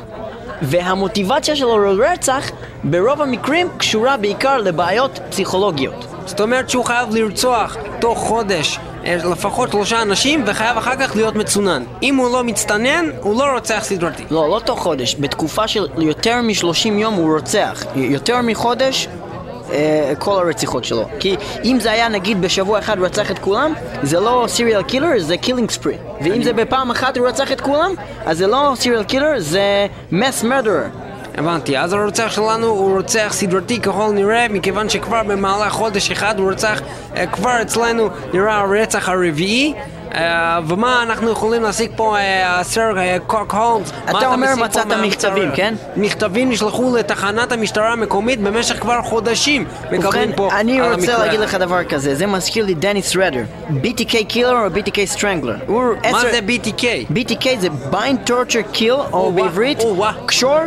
והמוטיבציה 0.61 1.55
שלו 1.55 1.93
לרצח 1.93 2.51
ברוב 2.83 3.21
המקרים 3.21 3.67
קשורה 3.77 4.17
בעיקר 4.17 4.57
לבעיות 4.57 5.19
פסיכולוגיות. 5.29 6.05
זאת 6.25 6.41
אומרת 6.41 6.69
שהוא 6.69 6.85
חייב 6.85 7.15
לרצוח 7.15 7.77
תוך 7.99 8.19
חודש 8.19 8.79
לפחות 9.03 9.71
שלושה 9.71 10.01
אנשים 10.01 10.43
וחייב 10.45 10.77
אחר 10.77 10.95
כך 10.95 11.15
להיות 11.15 11.35
מצונן. 11.35 11.83
אם 12.03 12.15
הוא 12.15 12.31
לא 12.31 12.43
מצטנן, 12.43 13.09
הוא 13.21 13.39
לא 13.39 13.53
רוצח 13.53 13.79
סדרתי. 13.83 14.23
לא, 14.31 14.49
לא 14.49 14.59
תוך 14.65 14.79
חודש, 14.79 15.15
בתקופה 15.19 15.67
של 15.67 15.87
יותר 15.97 16.41
מ-30 16.41 16.87
יום 16.87 17.13
הוא 17.13 17.35
רוצח. 17.35 17.83
יותר 17.95 18.41
מחודש 18.41 19.07
אה, 19.71 20.13
כל 20.19 20.31
הרציחות 20.31 20.83
שלו. 20.83 21.05
כי 21.19 21.35
אם 21.63 21.77
זה 21.79 21.91
היה 21.91 22.09
נגיד 22.09 22.41
בשבוע 22.41 22.79
אחד 22.79 22.97
הוא 22.97 23.05
רצח 23.05 23.31
את 23.31 23.39
כולם 23.39 23.73
זה 24.03 24.19
לא 24.19 24.45
serial 24.47 24.83
killer, 24.83 25.09
זה 25.17 25.37
killing 25.37 25.71
spree 25.71 25.97
ואם 26.21 26.43
זה 26.43 26.53
בפעם 26.53 26.91
אחת 26.91 27.17
הוא 27.17 27.27
רצח 27.27 27.51
את 27.51 27.61
כולם 27.61 27.93
אז 28.25 28.37
זה 28.37 28.47
לא 28.47 28.73
serial 28.75 29.03
killer, 29.03 29.33
זה 29.37 29.87
mass 30.11 30.43
murderer 30.43 30.83
הבנתי, 31.37 31.77
אז 31.77 31.93
הרוצח 31.93 32.31
שלנו 32.31 32.67
הוא 32.67 32.95
רוצח 32.95 33.29
סדרתי 33.31 33.79
ככל 33.79 34.11
נראה, 34.13 34.47
מכיוון 34.49 34.89
שכבר 34.89 35.23
במהלך 35.23 35.73
חודש 35.73 36.11
אחד 36.11 36.39
הוא 36.39 36.51
רצח, 36.51 36.81
אה, 37.15 37.27
כבר 37.27 37.61
אצלנו 37.61 38.09
נראה 38.33 38.57
הרצח 38.57 39.09
הרביעי. 39.09 39.73
אה, 40.15 40.59
ומה 40.67 41.03
אנחנו 41.03 41.29
יכולים 41.31 41.63
להשיג 41.63 41.91
פה, 41.95 42.15
סר 42.61 42.97
אה, 42.97 43.17
קוק 43.27 43.53
הולמס? 43.53 43.91
אתה 44.09 44.27
אומר 44.27 44.55
מצאת? 44.55 44.85
מכתבים, 44.87 45.49
כן? 45.55 45.75
מכתבים 45.95 46.49
נשלחו 46.49 46.95
לתחנת 46.95 47.51
המשטרה 47.51 47.93
המקומית 47.93 48.41
במשך 48.41 48.79
כבר 48.79 49.01
חודשים. 49.01 49.65
ובכן, 49.91 49.97
מקבלים 49.97 50.33
פה 50.35 50.49
אני 50.59 50.81
על 50.81 50.93
רוצה 50.93 51.11
המקרה. 51.11 51.25
להגיד 51.25 51.39
לך 51.39 51.55
דבר 51.55 51.83
כזה, 51.83 52.15
זה 52.15 52.27
מזכיר 52.27 52.65
לי 52.65 52.73
דניס 52.73 53.15
רדר 53.15 53.43
BTK 53.83 54.25
killer 54.27 54.51
או 54.51 54.67
BTK 54.67 55.05
strangler 55.05 55.55
מה 56.11 56.21
זה 56.21 56.39
BTK? 56.47 56.83
BTK 57.13 57.47
זה 57.59 57.67
bind 57.91 58.29
torture 58.29 58.75
kill, 58.75 59.13
או 59.13 59.31
בעברית. 59.31 59.79
קשור, 60.25 60.59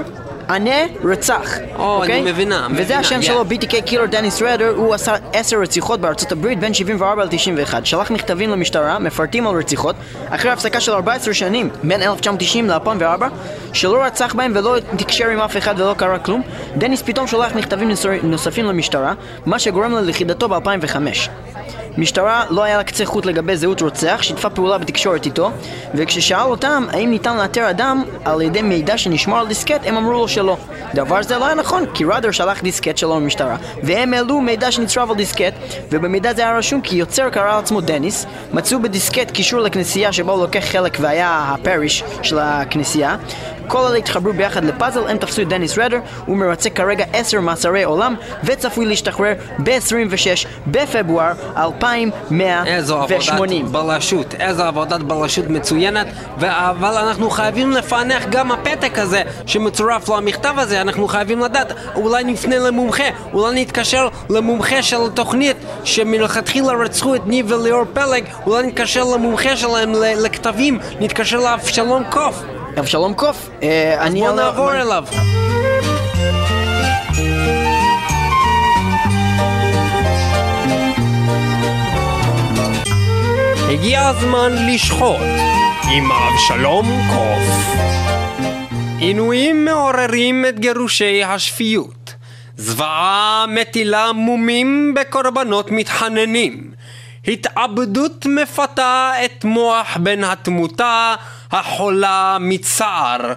ענה, 0.53 0.71
רצח. 1.05 1.55
או, 1.79 1.97
אוקיי? 1.97 2.21
אני 2.21 2.31
מבינה, 2.31 2.67
וזה 2.71 2.83
מבינה, 2.83 3.01
השם 3.01 3.19
yeah. 3.19 3.23
שלו, 3.23 3.45
BTK 3.51 3.83
killer 3.83 4.07
דניס 4.07 4.43
רדר, 4.43 4.75
הוא 4.77 4.95
עשה 4.95 5.15
עשר 5.33 5.57
רציחות 5.57 6.01
בארצות 6.01 6.33
הברית 6.33 6.61
בין 6.61 6.75
74 6.75 7.25
ל-91. 7.25 7.85
שלח 7.85 8.11
מכתבים 8.11 8.51
למשטרה, 8.51 8.99
מפרטים 8.99 9.47
על 9.47 9.57
רציחות, 9.57 9.97
אחרי 10.29 10.51
הפסקה 10.51 10.81
של 10.81 10.93
14 10.93 11.35
שנים, 11.35 11.71
בין 11.83 12.03
1990 12.03 12.71
ל-2004, 12.71 13.25
שלא 13.73 14.03
רצח 14.03 14.35
בהם 14.35 14.53
ולא 14.55 14.77
תקשר 14.97 15.29
עם 15.29 15.41
אף 15.41 15.57
אחד 15.57 15.81
ולא 15.81 15.95
קרה 15.95 16.19
כלום, 16.19 16.43
דניס 16.77 17.03
פתאום 17.03 17.27
שולח 17.27 17.53
מכתבים 17.55 17.91
נוספים 18.23 18.65
למשטרה, 18.65 19.15
מה 19.47 19.59
שגורם 19.59 19.93
ללכידתו 19.93 20.49
ב-2005. 20.49 21.52
משטרה 21.99 22.45
לא 22.51 22.63
היה 22.63 22.77
לה 22.77 22.85
קצה 22.85 23.07
חוט 23.07 23.27
לגבי 23.27 23.57
זהות 23.57 23.83
רוצח, 23.83 24.19
שיתפה 24.23 24.51
פעולה 24.51 24.79
בתקשורת 24.79 25.27
איתו, 25.27 25.51
וכששאל 25.95 26.41
אותם 26.41 26.87
האם 26.93 27.11
ניתן 27.11 27.37
לאתר 27.37 27.71
אדם 27.71 28.05
על 28.25 28.43
ידי 28.43 28.63
מידע 28.63 28.99
שנשמר 28.99 29.39
על 29.39 29.49
דיסקט, 29.49 29.81
הם 29.85 29.97
אמרו 29.97 30.13
לו 30.13 30.29
שלא. 30.29 30.57
דבר 30.95 31.23
זה 31.23 31.39
לא 31.39 31.47
היה 31.47 31.55
נכון, 31.55 31.85
כי 31.95 32.05
ראדר 32.05 32.31
שלח 32.31 32.63
דיסקט 32.63 32.97
שלו 32.97 33.21
למשטרה, 33.21 33.57
והם 33.83 34.15
העלו 34.15 34.41
מידע 34.41 34.73
שנצרב 34.73 35.11
על 35.11 35.17
דיסקט, 35.17 35.55
ובמידע 35.91 36.35
זה 36.35 36.43
היה 36.43 36.59
רשום 36.59 36.81
כי 36.81 36.97
יוצר 36.97 37.31
קרא 37.31 37.57
לעצמו 37.57 37.81
דניס, 37.81 38.27
מצאו 38.53 38.83
בדיסקט 38.83 39.31
קישור 39.31 39.61
לכנסייה 39.61 40.13
שבה 40.13 40.33
הוא 40.33 40.43
לוקח 40.43 40.65
חלק 40.65 40.97
והיה 41.01 41.55
הפריש 41.55 42.05
של 42.23 42.39
הכנסייה, 42.39 43.17
כל 43.67 43.87
אלה 43.87 43.97
התחברו 43.97 44.33
ביחד 44.33 44.65
לפאזל, 44.65 45.09
הם 45.09 45.17
תפסו 45.17 45.43
את 45.43 45.49
דניס 45.49 45.79
רדר, 45.79 45.99
הוא 46.27 46.37
מרצה 46.37 46.71
כרגע 46.71 47.05
10 47.13 47.41
מאסרי 47.41 47.83
עולם, 47.83 48.15
וצפוי 48.45 48.87
להשתחרר 48.87 49.33
ב-26 49.59 50.47
בפברואר 50.67 51.33
2180. 51.57 52.67
איזו 52.67 52.99
עבודת 53.03 53.71
בלשות, 53.73 54.35
איזו 54.35 54.63
עבודת 54.63 55.01
בלשות 55.01 55.47
מצוינת, 55.49 56.07
אבל 56.39 56.97
אנחנו 56.97 57.31
חייבים 57.31 57.71
לפענח 57.71 58.23
גם 58.31 58.53
הפתק 58.53 58.99
הזה 58.99 59.23
שמצורף 59.47 60.09
למכתב 60.09 60.55
הזה, 60.57 60.81
אנחנו 60.81 61.09
חייבים 61.09 61.41
לדעת, 61.41 61.73
אולי 61.95 62.25
נפנה 62.25 62.59
למומחה, 62.59 63.05
אולי 63.33 63.63
נתקשר 63.63 64.09
למומחה 64.31 64.83
של 64.83 65.07
התוכנית 65.07 65.57
שמלכתחילה 65.85 66.73
רצחו 66.73 67.15
את 67.15 67.27
ניב 67.27 67.53
וליאור 67.53 67.85
פלג, 67.93 68.25
אולי 68.47 68.67
נתקשר 68.67 69.05
למומחה 69.05 69.57
שלהם 69.57 69.93
לכתבים, 70.17 70.79
נתקשר 71.01 71.39
לאבשלום 71.39 72.03
קוף, 72.11 72.43
אבשלום 72.79 73.15
קוף, 73.15 73.51
אה, 73.63 74.07
אני... 74.07 74.21
בוא 74.21 74.33
נעבור 74.33 74.73
אליו. 74.75 75.05
הגיע 83.71 84.09
הזמן 84.09 84.53
לשחוט 84.67 85.21
עם 85.93 86.13
אבשלום 86.13 86.87
קוף. 87.11 87.77
עינויים 88.99 89.65
מעוררים 89.65 90.45
את 90.49 90.59
גירושי 90.59 91.25
השפיות. 91.25 92.15
זוועה 92.57 93.45
מטילה 93.49 94.13
מומים 94.13 94.95
בקורבנות 94.97 95.71
מתחננים. 95.71 96.71
התאבדות 97.29 98.27
מפתה 98.27 99.13
את 99.25 99.45
מוח 99.45 99.97
בן 99.97 100.25
התמותה 100.25 101.15
החולה 101.53 102.37
מצער. 102.41 103.33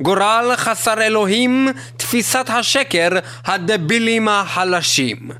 גורל 0.00 0.52
חסר 0.56 1.02
אלוהים, 1.02 1.68
תפיסת 1.96 2.50
השקר, 2.50 3.08
הדבילים 3.44 4.28
החלשים. 4.28 5.30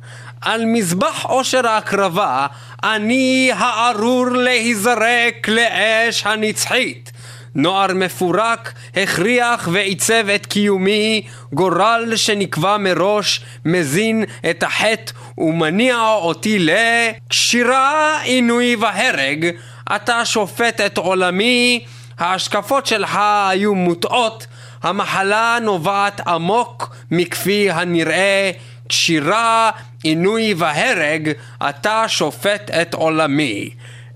על 0.40 0.64
מזבח 0.64 1.24
עושר 1.24 1.66
ההקרבה, 1.66 2.46
אני 2.82 3.50
הארור 3.54 4.26
להיזרק 4.30 5.48
לאש 5.48 6.26
הנצחית. 6.26 7.12
נוער 7.54 7.94
מפורק 7.94 8.72
הכריח 8.96 9.68
ועיצב 9.72 10.28
את 10.28 10.46
קיומי, 10.46 11.22
גורל 11.52 12.12
שנקבע 12.16 12.76
מראש, 12.76 13.40
מזין 13.64 14.24
את 14.50 14.62
החטא 14.62 15.12
ומניע 15.38 15.96
אותי 16.00 16.58
לקשירה, 16.58 18.20
עינוי 18.22 18.76
והרג. 18.76 19.50
אתה 19.96 20.24
שופט 20.24 20.80
את 20.80 20.98
עולמי, 20.98 21.84
ההשקפות 22.18 22.86
שלך 22.86 23.18
היו 23.48 23.74
מוטעות, 23.74 24.46
המחלה 24.82 25.58
נובעת 25.62 26.20
עמוק 26.20 26.96
מכפי 27.10 27.70
הנראה, 27.70 28.50
קשירה, 28.88 29.70
עינוי 30.02 30.54
והרג, 30.56 31.32
אתה 31.68 32.04
שופט 32.08 32.70
את 32.70 32.94
עולמי. 32.94 33.70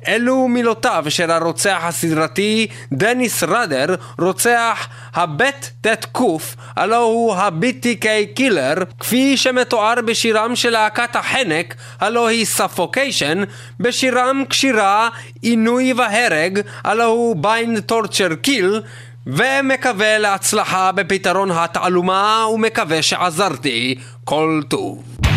אלו 0.08 0.48
מילותיו 0.48 1.04
של 1.08 1.30
הרוצח 1.30 1.78
הסדרתי 1.82 2.66
דניס 2.92 3.42
ראדר, 3.42 3.94
רוצח 4.18 4.88
הבית 5.14 5.70
ט' 5.80 6.04
ק', 6.04 6.20
הלו 6.76 6.96
הוא 7.02 7.34
ה- 7.34 7.63
BTK 7.63 8.06
killer, 8.34 8.74
כפי 9.00 9.37
שמתואר 9.37 9.94
בשירם 10.06 10.56
של 10.56 10.70
להקת 10.70 11.16
החנק, 11.16 11.74
הלו 12.00 12.28
היא 12.28 12.44
Suffocation, 12.44 13.42
בשירם 13.80 14.44
קשירה, 14.48 15.08
עינוי 15.42 15.92
והרג, 15.92 16.61
הלו 16.84 17.04
הוא 17.04 17.37
bind 17.37 17.80
torture 17.80 18.34
kill, 18.34 18.80
ומקווה 19.26 20.18
להצלחה 20.18 20.92
בפתרון 20.92 21.50
התעלומה 21.50 22.46
ומקווה 22.54 23.02
שעזרתי. 23.02 23.94
כל 24.24 24.61
טוב. 24.68 25.27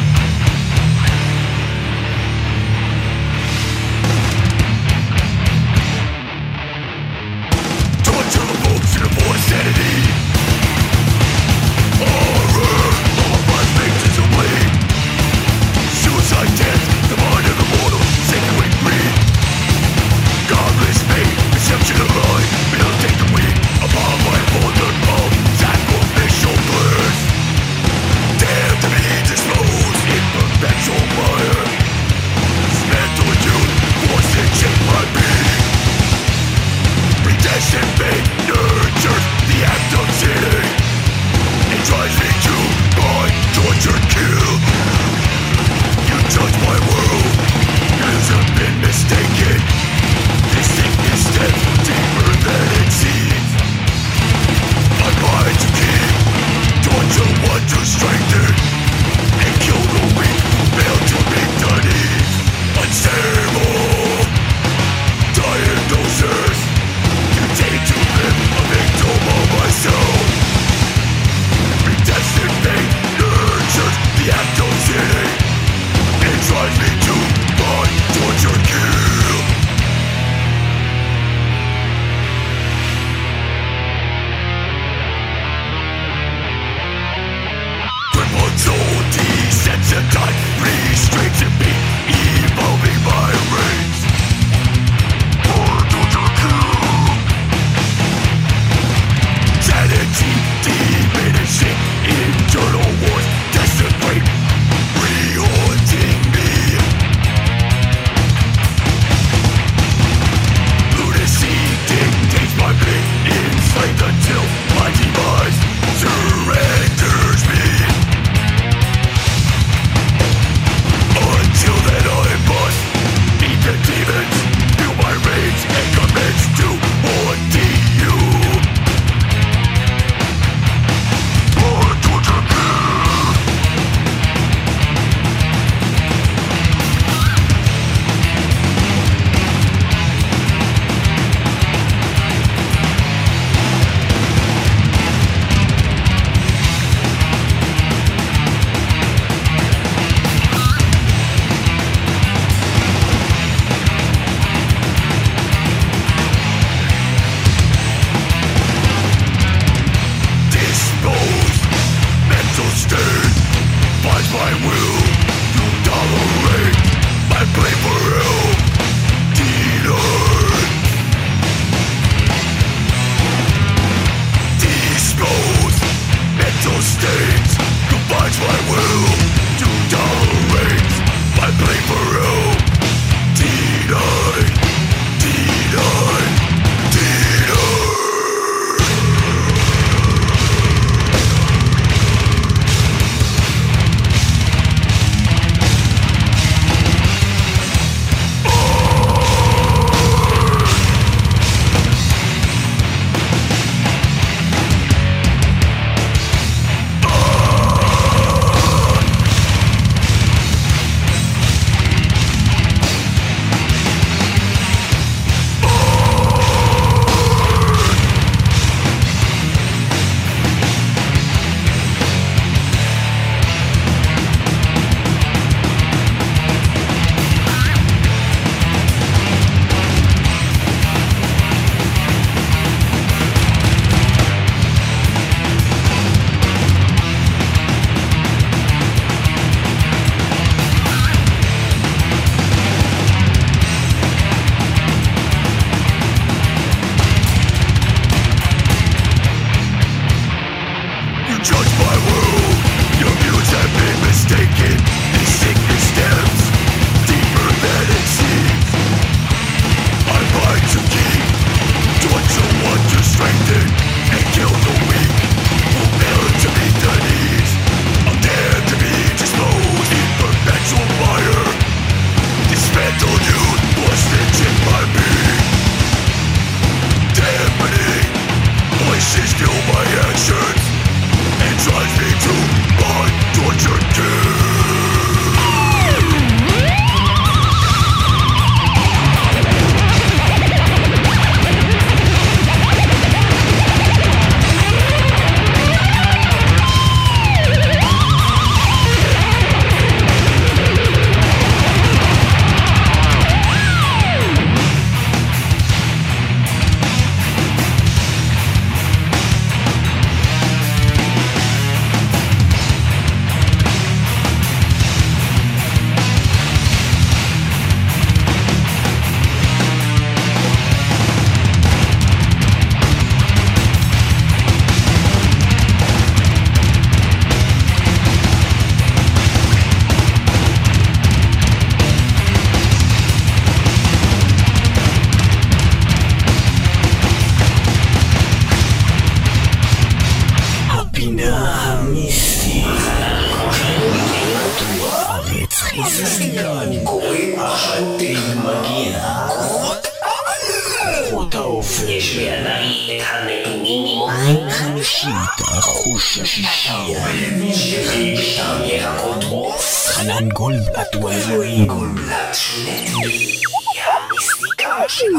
חנן 359.88 360.29
גולדבלט 360.29 360.94
הוא 360.94 361.11
האלוהים, 361.11 361.66
גולדבלט 361.66 362.35
שולט 362.35 362.88
בי, 363.03 363.40
המיסטיקה 363.85 364.88
של 364.88 365.16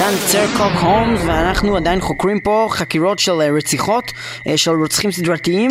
כאן 0.00 0.14
צרקוק 0.26 0.80
הומס 0.80 1.20
ואנחנו 1.26 1.76
עדיין 1.76 2.00
חוקרים 2.00 2.40
פה 2.40 2.68
חקירות 2.70 3.18
של 3.18 3.40
אה, 3.40 3.50
רציחות 3.56 4.12
אה, 4.46 4.56
של 4.56 4.70
רוצחים 4.70 5.12
סדרתיים 5.12 5.70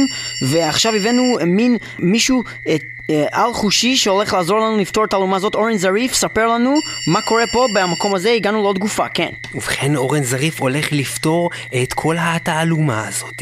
ועכשיו 0.50 0.94
הבאנו 0.94 1.38
מין 1.46 1.78
מישהו 2.00 2.44
אה, 2.68 2.76
אה, 3.10 3.26
על 3.32 3.54
חושי 3.54 3.98
שהולך 3.98 4.34
לעזור 4.34 4.60
לנו 4.60 4.78
לפתור 4.78 5.04
את 5.04 5.10
התעלומה 5.10 5.36
הזאת 5.36 5.56
אורן 5.56 5.78
זריף 5.78 6.13
ספר 6.13 6.48
לנו 6.48 6.76
מה 7.08 7.22
קורה 7.22 7.44
פה 7.54 7.65
במקום 7.76 8.15
הזה 8.15 8.32
הגענו 8.32 8.62
לעוד 8.62 8.80
גופה 8.80 9.10
כן 9.10 9.30
ובכן, 9.56 9.96
אורן 9.96 10.24
זריף 10.24 10.62
הולך 10.62 10.88
לפתור 10.92 11.50
את 11.84 11.94
כל 11.94 12.15
התעלומה 12.20 13.08
הזאת. 13.08 13.42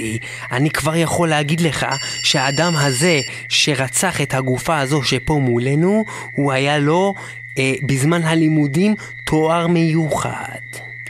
אני 0.52 0.70
כבר 0.70 0.96
יכול 0.96 1.30
להגיד 1.30 1.62
לך 1.62 1.86
שהאדם 2.24 2.74
הזה 2.76 3.20
שרצח 3.50 4.22
את 4.22 4.34
הגופה 4.34 4.80
הזו 4.80 5.04
שפה 5.04 5.40
מולנו, 5.42 6.06
הוא 6.36 6.52
היה 6.52 6.78
לו 6.78 7.14
אה, 7.58 7.74
בזמן 7.84 8.24
הלימודים 8.24 8.96
תואר 9.26 9.68
מיוחד. 9.68 10.58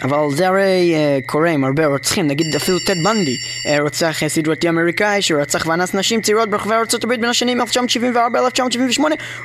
אבל 0.03 0.17
זה 0.31 0.47
הרי 0.47 0.93
אה, 0.95 1.19
קורה 1.25 1.49
עם 1.49 1.63
הרבה 1.63 1.85
רוצחים, 1.85 2.27
נגיד 2.27 2.55
אפילו 2.55 2.79
טד 2.79 3.03
בנדי, 3.03 3.37
אה, 3.67 3.81
רוצח 3.81 4.23
אה, 4.23 4.29
סדרתי 4.29 4.69
אמריקאי 4.69 5.21
שרצח 5.21 5.65
ואנס 5.67 5.93
נשים 5.93 6.21
צעירות 6.21 6.49
ברחבי 6.49 6.75
הברית 7.03 7.19
בין 7.19 7.29
השנים 7.29 7.61
1974-1978, 7.61 7.65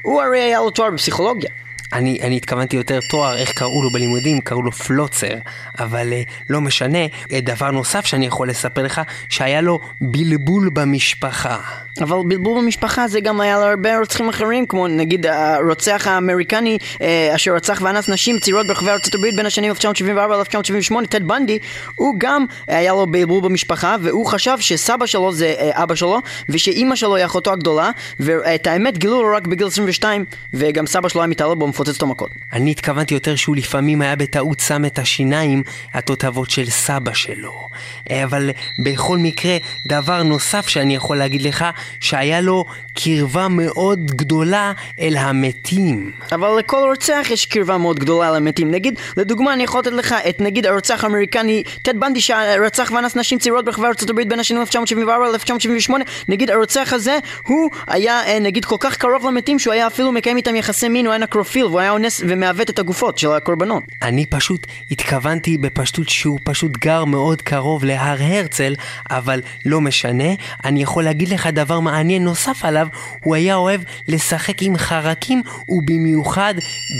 הוא 0.02 0.22
הרי 0.22 0.40
היה 0.40 0.58
לו 0.58 0.70
תואר 0.70 0.90
בפסיכולוגיה. 0.90 1.50
אני, 1.92 2.18
אני 2.22 2.36
התכוונתי 2.36 2.76
יותר 2.76 2.98
תואר, 3.10 3.36
איך 3.36 3.52
קראו 3.52 3.82
לו 3.82 3.90
בלימודים, 3.90 4.40
קראו 4.40 4.62
לו 4.62 4.72
פלוצר, 4.72 5.34
אבל 5.78 6.12
אה, 6.12 6.22
לא 6.50 6.60
משנה. 6.60 6.98
אה, 7.32 7.40
דבר 7.40 7.70
נוסף 7.70 8.06
שאני 8.06 8.26
יכול 8.26 8.48
לספר 8.48 8.82
לך, 8.82 9.00
שהיה 9.28 9.60
לו 9.60 9.80
בלבול 10.00 10.70
במשפחה. 10.72 11.56
אבל 12.00 12.16
בלבול 12.28 12.62
במשפחה 12.62 13.08
זה 13.08 13.20
גם 13.20 13.40
היה 13.40 13.58
להרבה 13.58 13.98
רוצחים 13.98 14.28
אחרים, 14.28 14.66
כמו 14.66 14.88
נגיד 14.88 15.26
הרוצח 15.26 16.06
האמריקני 16.06 16.78
אה, 17.02 17.32
אשר 17.34 17.54
רצח 17.54 17.80
ואנס 17.82 18.08
נשים 18.08 18.38
צעירות 18.38 18.66
ברחבי 18.66 18.90
ארצות 18.90 19.14
הברית 19.14 19.36
בין 19.36 19.46
השנים 19.46 19.72
1974-1978, 19.72 21.06
טד 21.08 21.28
בנדי, 21.28 21.58
הוא 21.94 22.14
גם 22.18 22.44
היה 22.66 22.92
לו 22.92 23.06
בלבול 23.06 23.40
במשפחה, 23.42 23.96
והוא 24.02 24.26
חשב 24.26 24.56
שסבא 24.60 25.06
שלו 25.06 25.32
זה 25.32 25.54
אה, 25.58 25.82
אבא 25.82 25.94
שלו, 25.94 26.18
ושאימא 26.48 26.96
שלו 26.96 27.16
היא 27.16 27.24
אחותו 27.24 27.52
הגדולה, 27.52 27.90
ואת 28.20 28.66
האמת 28.66 28.98
גילו 28.98 29.22
לו 29.22 29.36
רק 29.36 29.46
בגיל 29.46 29.66
22, 29.66 30.24
וגם 30.54 30.86
סבא 30.86 31.08
שלו 31.08 31.20
היה 31.20 31.28
מתעלל 31.28 31.54
בו, 31.54 31.66
לפוצץ 31.82 31.94
אותו 31.94 32.06
מכות. 32.06 32.30
אני 32.52 32.70
התכוונתי 32.70 33.14
יותר 33.14 33.36
שהוא 33.36 33.56
לפעמים 33.56 34.02
היה 34.02 34.16
בטעות 34.16 34.60
שם 34.60 34.84
את 34.84 34.98
השיניים 34.98 35.62
התותבות 35.94 36.50
של 36.50 36.70
סבא 36.70 37.12
שלו. 37.14 37.68
אה, 38.10 38.24
אבל 38.24 38.50
בכל 38.78 39.18
מקרה, 39.18 39.56
דבר 39.86 40.22
נוסף 40.22 40.68
שאני 40.68 40.94
יכול 40.94 41.16
להגיד 41.16 41.42
לך, 41.42 41.64
שהיה 42.00 42.40
לו 42.40 42.64
קרבה 42.94 43.48
מאוד 43.48 44.06
גדולה 44.06 44.72
אל 45.00 45.16
המתים. 45.16 46.10
אבל 46.32 46.58
לכל 46.58 46.88
רוצח 46.88 47.26
יש 47.30 47.46
קרבה 47.46 47.78
מאוד 47.78 47.98
גדולה 47.98 48.30
למתים. 48.30 48.70
נגיד, 48.70 48.98
לדוגמה, 49.16 49.52
אני 49.52 49.62
יכול 49.62 49.80
לתת 49.80 49.92
לך 49.92 50.14
את 50.28 50.40
נגיד 50.40 50.66
הרוצח 50.66 51.04
האמריקני 51.04 51.62
טד 51.82 52.00
בנדי 52.00 52.20
שרצח 52.20 52.90
ואנס 52.94 53.16
נשים 53.16 53.38
צעירות 53.38 53.64
ברחבי 53.64 53.86
ארצות 53.86 54.10
הברית 54.10 54.28
בין 54.28 54.40
השנים 54.40 54.62
1974-1978. 54.62 55.92
נגיד, 56.28 56.50
הרוצח 56.50 56.92
הזה, 56.92 57.18
הוא 57.46 57.70
היה 57.86 58.26
אה, 58.26 58.38
נגיד 58.38 58.64
כל 58.64 58.76
כך 58.80 58.96
קרוב 58.96 59.26
למתים 59.26 59.58
שהוא 59.58 59.72
היה 59.72 59.86
אפילו 59.86 60.12
מקיים 60.12 60.36
איתם 60.36 60.56
יחסי 60.56 60.88
מין, 60.88 61.06
הוא 61.06 61.12
היה 61.12 61.22
נקרופיל 61.22 61.64
והוא 61.64 61.80
היה 61.80 61.90
אונס 61.90 62.20
ומעוות 62.28 62.70
את 62.70 62.78
הגופות 62.78 63.18
של 63.18 63.32
הקורבנות. 63.32 63.82
אני 64.02 64.26
פשוט 64.26 64.66
התכוונתי 64.90 65.58
בפשטות 65.58 66.08
שהוא 66.08 66.38
פשוט 66.44 66.76
גר 66.76 67.04
מאוד 67.04 67.42
קרוב 67.42 67.84
להר 67.84 68.16
הרצל, 68.20 68.74
אבל 69.10 69.40
לא 69.66 69.80
משנה, 69.80 70.28
אני 70.64 70.82
יכול 70.82 71.04
להגיד 71.04 71.28
לך 71.28 71.46
דבר 71.46 71.80
מעניין 71.80 72.24
נוסף 72.24 72.64
עליו, 72.64 72.81
הוא 73.24 73.34
היה 73.34 73.54
אוהב 73.54 73.80
לשחק 74.08 74.62
עם 74.62 74.76
חרקים 74.76 75.42
ובמיוחד 75.68 76.54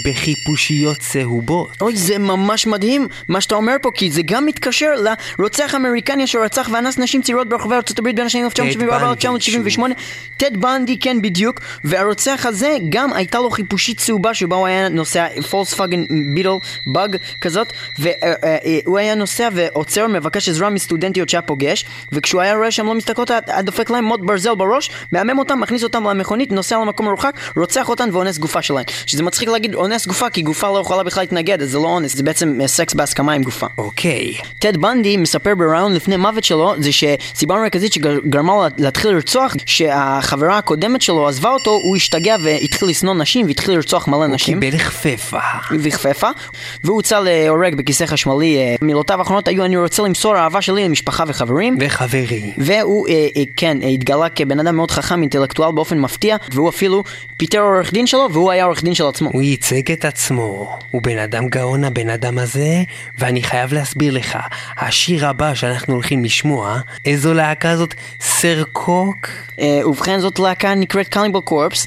בחיפושיות 0.06 0.98
צהובות. 0.98 1.80
אוי, 1.80 1.96
זה 1.96 2.18
ממש 2.18 2.66
מדהים 2.66 3.08
מה 3.28 3.40
שאתה 3.40 3.54
אומר 3.54 3.76
פה, 3.82 3.90
כי 3.94 4.10
זה 4.10 4.22
גם 4.24 4.46
מתקשר 4.46 4.88
לרוצח 5.38 5.74
אמריקני 5.74 6.26
שרצח 6.26 6.68
ואנס 6.72 6.98
נשים 6.98 7.22
צעירות 7.22 7.48
ברחבי 7.48 7.74
ארצות 7.74 7.98
הברית 7.98 8.16
בין 8.16 8.26
השנים 8.26 8.46
1974-1978. 9.78 9.80
טד 10.36 10.56
בנדי, 10.56 10.98
כן 10.98 11.22
בדיוק, 11.22 11.60
והרוצח 11.84 12.46
הזה 12.48 12.76
גם 12.88 13.12
הייתה 13.12 13.38
לו 13.38 13.50
חיפושית 13.50 13.98
צהובה 13.98 14.34
שבה 14.34 14.56
הוא 14.56 14.66
היה 14.66 14.88
נוסע 14.88 15.26
פולס 15.50 15.74
פאגן 15.74 16.04
ביטל 16.34 16.48
באג 16.86 17.16
כזאת, 17.40 17.72
והוא 17.98 18.98
היה 18.98 19.14
נוסע 19.14 19.48
ועוצר 19.52 20.06
מבקש 20.06 20.48
עזרה 20.48 20.70
מסטודנטיות 20.70 21.28
שהיה 21.28 21.42
פוגש, 21.42 21.84
וכשהוא 22.12 22.40
היה 22.40 22.54
רואה 22.56 22.70
שהן 22.70 22.86
לא 22.86 22.94
מסתכלות, 22.94 23.30
היה 23.30 23.62
דופק 23.62 23.90
להם 23.90 24.04
מוט 24.04 24.20
ברזל 24.20 24.54
בראש, 24.54 24.90
מהמם 25.12 25.38
אותם, 25.38 25.62
מכניס 25.72 25.84
אותם 25.84 26.06
למכונית, 26.06 26.52
נוסע 26.52 26.78
למקום 26.78 27.06
מרוחק, 27.06 27.40
רוצח 27.56 27.88
אותן 27.88 28.08
ואונס 28.12 28.38
גופה 28.38 28.62
שלהן. 28.62 28.84
שזה 29.06 29.22
מצחיק 29.22 29.48
להגיד 29.48 29.74
אונס 29.74 30.06
גופה, 30.06 30.30
כי 30.30 30.42
גופה 30.42 30.70
לא 30.70 30.78
יכולה 30.78 31.02
בכלל 31.02 31.22
להתנגד, 31.22 31.62
אז 31.62 31.70
זה 31.70 31.78
לא 31.78 31.84
אונס, 31.84 32.16
זה 32.16 32.22
בעצם 32.22 32.60
אה, 32.60 32.68
סקס 32.68 32.94
בהסכמה 32.94 33.32
עם 33.32 33.42
גופה. 33.42 33.66
אוקיי. 33.78 34.34
טד 34.58 34.76
בנדי 34.76 35.16
מספר 35.16 35.54
בריאיון 35.54 35.92
לפני 35.92 36.16
מוות 36.16 36.44
שלו, 36.44 36.74
זה 36.78 36.90
שסיבה 36.92 37.54
מרכזית 37.54 37.92
שגרמה 37.92 38.52
לו 38.52 38.64
להתחיל 38.78 39.10
לרצוח, 39.10 39.54
שהחברה 39.66 40.58
הקודמת 40.58 41.02
שלו 41.02 41.28
עזבה 41.28 41.50
אותו, 41.50 41.70
הוא 41.70 41.96
השתגע 41.96 42.36
והתחיל 42.42 42.88
לשנוא 42.88 43.14
נשים 43.14 43.46
והתחיל 43.46 43.74
לרצוח 43.74 44.08
מלא 44.08 44.26
נשים. 44.26 44.60
קיבל 44.60 44.78
חפפה. 44.78 45.38
וחפפה, 45.80 46.28
והוא 46.84 46.96
הוצא 46.96 47.20
להורג 47.20 47.74
בכיסא 47.74 48.06
חשמלי. 48.06 48.58
אה, 48.58 48.74
מילותיו 48.82 49.18
האחרונות 49.18 49.48
היו 49.48 49.64
אני 49.64 49.76
רוצה 49.76 50.02
למסור 50.02 50.36
אהבה 50.36 50.62
שלי 50.62 50.84
למשפחה 50.84 51.24
וחברים. 51.26 51.76
וחברי. 51.80 52.52
והוא, 52.58 53.08
אה, 53.08 53.14
אה, 53.36 53.42
כן, 53.56 53.78
התגלה 53.82 54.28
כבן 54.28 54.60
אדם 54.60 54.76
מאוד 54.76 54.90
חכם, 54.90 55.20
אינטלקטואל 55.22 55.61
באופן 55.70 55.98
מפתיע, 55.98 56.36
והוא 56.52 56.68
אפילו 56.68 57.04
פיטר 57.36 57.60
עורך 57.60 57.92
דין 57.92 58.06
שלו, 58.06 58.28
והוא 58.32 58.50
היה 58.50 58.64
עורך 58.64 58.84
דין 58.84 58.94
של 58.94 59.06
עצמו. 59.06 59.30
הוא 59.32 59.42
ייצג 59.42 59.92
את 59.92 60.04
עצמו. 60.04 60.78
הוא 60.90 61.02
בן 61.02 61.18
אדם 61.18 61.48
גאון 61.48 61.84
הבן 61.84 62.08
אדם 62.10 62.38
הזה, 62.38 62.82
ואני 63.18 63.42
חייב 63.42 63.72
להסביר 63.72 64.12
לך, 64.12 64.38
השיר 64.78 65.26
הבא 65.26 65.54
שאנחנו 65.54 65.94
הולכים 65.94 66.24
לשמוע, 66.24 66.80
איזו 67.04 67.34
להקה 67.34 67.76
זאת? 67.76 67.94
סר 68.20 68.62
קוק? 68.72 69.28
אה, 69.58 69.80
ובכן 69.88 70.20
זאת 70.20 70.38
להקה 70.38 70.74
נקראת 70.74 71.08
קניבל 71.08 71.40
קורפס, 71.40 71.86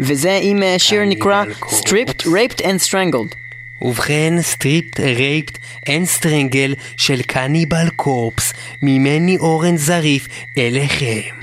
וזה 0.00 0.38
עם 0.42 0.62
אה, 0.62 0.74
שיר 0.78 1.04
נקרא. 1.04 1.44
Stripped, 1.62 2.22
Raped 2.26 2.60
and 2.60 2.88
Strangled. 2.88 3.34
ובכן, 3.82 4.34
Stripped, 4.42 5.00
Raped, 5.00 5.58
and 5.86 6.06
Strangled 6.06 6.74
של 6.96 7.22
Cannibal 7.22 7.88
Corpse, 7.96 8.52
ממני 8.82 9.36
אורן 9.38 9.76
זריף, 9.76 10.28
אליכם. 10.58 11.37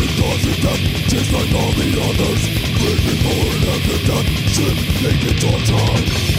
facing 0.00 0.22
cause 0.22 0.46
of 0.46 0.56
death 0.62 0.80
Just 1.08 1.32
like 1.32 1.52
all 1.54 1.72
the 1.72 1.90
others 2.08 2.42
Living 2.80 3.22
more 3.24 3.54
and 3.54 3.64
after 3.68 3.98
death 4.06 4.30
it 5.24 5.40
torture 5.40 6.29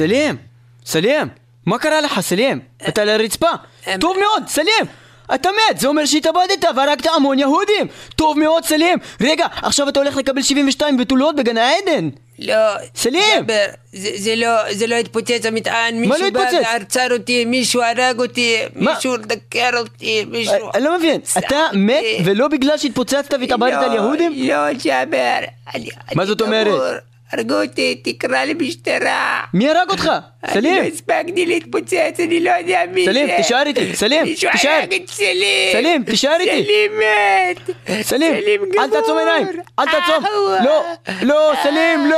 סלים! 0.00 0.36
סלים! 0.86 1.28
מה 1.66 1.78
קרה 1.78 2.00
לך, 2.00 2.20
סלים? 2.20 2.60
אתה 2.88 3.02
על 3.02 3.08
הרצפה? 3.08 3.50
טוב 4.00 4.16
מאוד, 4.20 4.48
סלים! 4.48 4.84
אתה 5.34 5.48
מת, 5.50 5.80
זה 5.80 5.88
אומר 5.88 6.06
שהתאבדת 6.06 6.64
והרגת 6.76 7.06
המון 7.16 7.38
יהודים! 7.38 7.86
טוב 8.16 8.38
מאוד, 8.38 8.64
סלים! 8.64 8.98
רגע, 9.20 9.46
עכשיו 9.62 9.88
אתה 9.88 10.00
הולך 10.00 10.16
לקבל 10.16 10.42
72 10.42 10.96
בתולות 10.96 11.36
בגן 11.36 11.56
העדן! 11.56 12.08
לא, 12.38 12.54
סלים! 12.94 13.22
ג'אבר, 13.36 13.64
זה 13.92 14.10
זה 14.16 14.36
לא, 14.36 14.72
זה 14.72 14.86
לא 14.86 14.94
התפוצץ 14.94 15.46
המטען, 15.46 15.94
לא 15.94 16.00
מישהו 16.00 16.32
בא 16.32 16.40
התפוצץ? 16.40 16.66
ועצר 16.72 17.12
אותי, 17.12 17.44
מישהו 17.44 17.82
הרג 17.82 18.20
אותי, 18.20 18.56
מה? 18.74 18.94
מישהו 18.94 19.16
דקר 19.16 19.70
אותי, 19.78 20.24
מישהו... 20.24 20.70
אני 20.74 20.84
לא 20.84 20.98
מבין, 20.98 21.20
אתה 21.38 21.58
מת 21.72 22.04
ולא 22.24 22.48
בגלל 22.48 22.78
שהתפוצצת 22.78 23.34
והתאבדת 23.40 23.82
על 23.82 23.94
יהודים? 23.94 24.32
לא, 24.36 24.72
ג'אבר, 24.72 25.38
אני... 25.74 25.88
מה 26.14 26.26
זאת 26.26 26.40
אומרת? 26.40 27.02
הרגו 27.32 27.62
אותי, 27.62 27.94
תקרא 28.04 28.44
למשטרה. 28.44 29.40
מי 29.54 29.68
הרג 29.70 29.90
אותך? 29.90 30.10
אני 30.44 30.52
סלים! 30.52 30.82
לא 30.82 30.88
הספקתי 30.88 31.46
להתפוצץ, 31.46 32.20
אני 32.24 32.40
לא 32.40 32.50
יודע 32.50 32.80
מי 32.92 33.04
זה. 33.04 33.12
סלים, 33.12 33.28
תישאר 33.36 33.62
איתי, 33.66 33.96
סלים, 33.96 34.24
מישהו 34.24 34.50
תישאר. 34.52 34.70
הרג 34.70 34.94
את 34.94 35.08
סלים. 35.10 35.72
סלים, 35.72 36.04
תישאר 36.04 36.36
איתי. 36.40 36.64
סלים 36.64 36.92
מת. 36.98 37.70
סלים. 38.02 38.34
אל 38.78 38.90
תעצום 38.90 39.18
עיניים, 39.18 39.46
אל 39.78 39.84
תעצום, 39.84 40.24
אאווה. 40.26 40.64
לא, 40.64 40.84
לא, 41.22 41.52
סלים, 41.62 42.06
לא! 42.10 42.16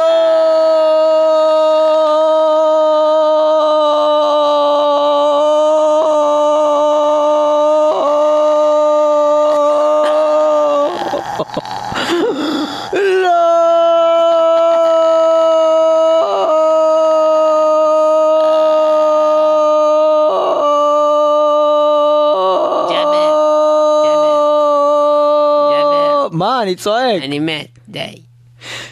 אני 26.72 26.80
צועק. 26.80 27.22
אני 27.22 27.38
מת, 27.38 27.78
די. 27.88 28.22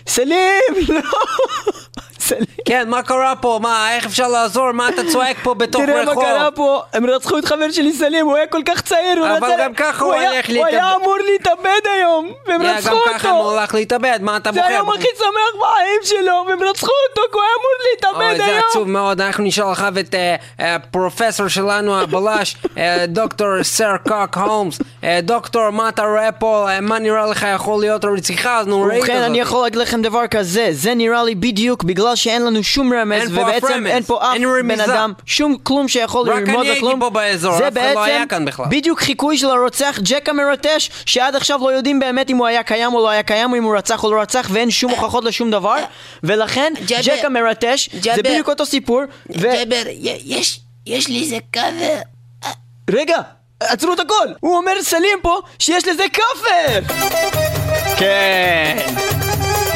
סלים, 0.06 0.74
לא! 0.88 1.00
כן, 2.70 2.88
מה 2.88 3.02
קרה 3.02 3.36
פה? 3.36 3.58
מה, 3.62 3.94
איך 3.94 4.06
אפשר 4.06 4.28
לעזור? 4.28 4.72
מה 4.72 4.88
אתה 4.88 5.02
צועק 5.12 5.36
פה 5.42 5.54
בתוך 5.54 5.82
תראה 5.82 6.04
מה 6.04 6.10
רחוב? 6.10 6.24
קרה 6.24 6.50
פה, 6.50 6.82
הם 6.92 7.06
רצחו 7.06 7.38
את 7.38 7.44
חבר 7.44 7.70
שלי 7.70 7.92
סלים, 7.92 8.26
הוא 8.26 8.36
היה 8.36 8.46
כל 8.46 8.62
כך 8.66 8.80
צעיר, 8.80 9.18
הוא 9.18 9.26
אבל 9.26 9.36
רצה... 9.36 9.56
גם 9.58 9.74
ככה 9.74 10.04
הוא 10.04 10.14
הולך 10.14 10.48
הוא 10.48 10.66
היה 10.66 10.80
להתאבד. 10.82 10.94
אמור 11.02 11.16
להתאבד 11.32 11.80
היום, 11.94 12.32
והם 12.46 12.62
רצחו 12.62 12.94
גם 12.94 13.14
ככה 13.14 13.30
הוא 13.30 13.38
אותו. 13.38 13.50
הולך 13.50 13.74
להתאבד, 13.74 14.18
מה 14.22 14.36
אתה 14.36 14.52
זה 14.52 14.60
בוחר? 14.60 14.72
היום 14.72 14.90
הכי 14.90 15.08
שמח 15.18 15.60
בחיים 15.60 16.00
שלו, 16.04 16.44
והם 16.48 16.62
רצחו 16.62 16.92
אותו, 17.10 17.22
כי 17.32 17.38
הוא 17.38 17.42
היה 17.42 17.52
אמור 17.58 17.70
אוי, 17.80 17.90
להתאבד 17.90 18.44
זה 18.46 18.52
היום. 18.52 18.64
עצוב 18.70 18.88
מאוד, 18.88 19.20
אנחנו 19.20 19.44
נשאל 19.44 19.72
אחריו 19.72 19.98
את 19.98 20.14
אה, 20.14 20.36
אה, 20.60 20.74
הפרופסור 20.74 21.48
שלנו, 21.48 22.00
הבלש, 22.00 22.56
אה, 22.78 23.04
דוקטור 23.08 23.62
סר 23.62 23.96
קוק 24.08 24.36
הולמס. 24.36 24.78
אה, 25.04 25.20
דוקטור, 25.22 25.70
מה 25.70 25.88
אתה 25.88 26.02
רואה 26.02 26.32
פה? 26.32 26.66
אה, 26.70 26.80
מה 26.80 26.98
נראה 26.98 27.26
לך 27.26 27.46
יכול 27.54 27.80
להיות 27.80 28.04
הרציחה 28.04 28.60
הנוראית 28.60 29.02
הזאת? 29.02 29.10
ובכן, 29.10 29.22
אני 29.22 29.40
יכול 29.40 29.62
להגיד 29.62 29.78
לכם 29.78 30.02
דבר 30.02 30.26
כזה, 30.26 30.68
זה 30.70 30.94
נראה 30.94 31.24
לי 31.24 31.34
בדיוק 31.34 31.84
בגלל 31.84 32.16
שאין 32.16 32.46
לנו 32.46 32.59
שום 32.62 32.92
רמז, 32.92 33.22
אין 33.22 33.38
ובעצם 33.38 33.72
רמז, 33.72 33.86
אין 33.86 34.02
פה 34.02 34.22
אף 34.22 34.34
אין 34.34 34.68
בן. 34.68 34.80
אדם, 34.80 35.12
שום 35.26 35.56
כלום 35.62 35.88
שיכול 35.88 36.30
רק 36.30 36.36
לרמוז 36.36 36.48
אני 36.48 36.56
על 36.56 36.66
הייתי 36.66 36.80
כלום. 36.80 37.00
פה 37.00 37.10
באזור, 37.10 37.56
זה 37.58 37.68
אף 37.68 37.72
אחד 37.72 37.94
לא 37.94 38.04
היה 38.04 38.18
בעצם 38.18 38.28
כאן 38.28 38.44
בכלל. 38.44 38.66
בדיוק 38.70 39.00
חיקוי 39.00 39.38
של 39.38 39.50
הרוצח 39.50 39.98
ג'ק 40.02 40.28
המרטש, 40.28 40.90
שעד 41.06 41.36
עכשיו 41.36 41.60
לא 41.62 41.72
יודעים 41.72 42.00
באמת 42.00 42.30
אם 42.30 42.36
הוא 42.36 42.46
היה 42.46 42.62
קיים 42.62 42.94
או 42.94 43.00
לא 43.00 43.08
היה 43.08 43.22
קיים, 43.22 43.54
אם 43.54 43.64
הוא 43.64 43.76
רצח 43.76 44.04
או 44.04 44.12
לא 44.12 44.20
רצח, 44.20 44.48
ואין 44.52 44.70
שום 44.70 44.90
הוכחות 44.90 45.24
לשום 45.24 45.50
דבר, 45.50 45.76
ולכן 46.22 46.72
ג'ק 46.86 47.24
המרטש, 47.24 47.90
זה. 48.02 48.22
בדיוק 48.22 48.48
אותו 48.48 48.66
סיפור, 48.66 49.02
יש, 50.24 50.60
יש 50.86 51.08
לי 51.08 51.20
איזה 51.20 51.36
קאבר. 51.50 51.96
רגע, 52.90 53.16
עצרו 53.60 53.92
את 53.92 54.00
הכל! 54.00 54.26
הוא 54.40 54.56
אומר 54.56 54.72
סלים 54.82 55.18
פה 55.22 55.38
שיש 55.58 55.88
לזה 55.88 56.04
כאפר! 56.12 56.94
כן! 57.98 58.76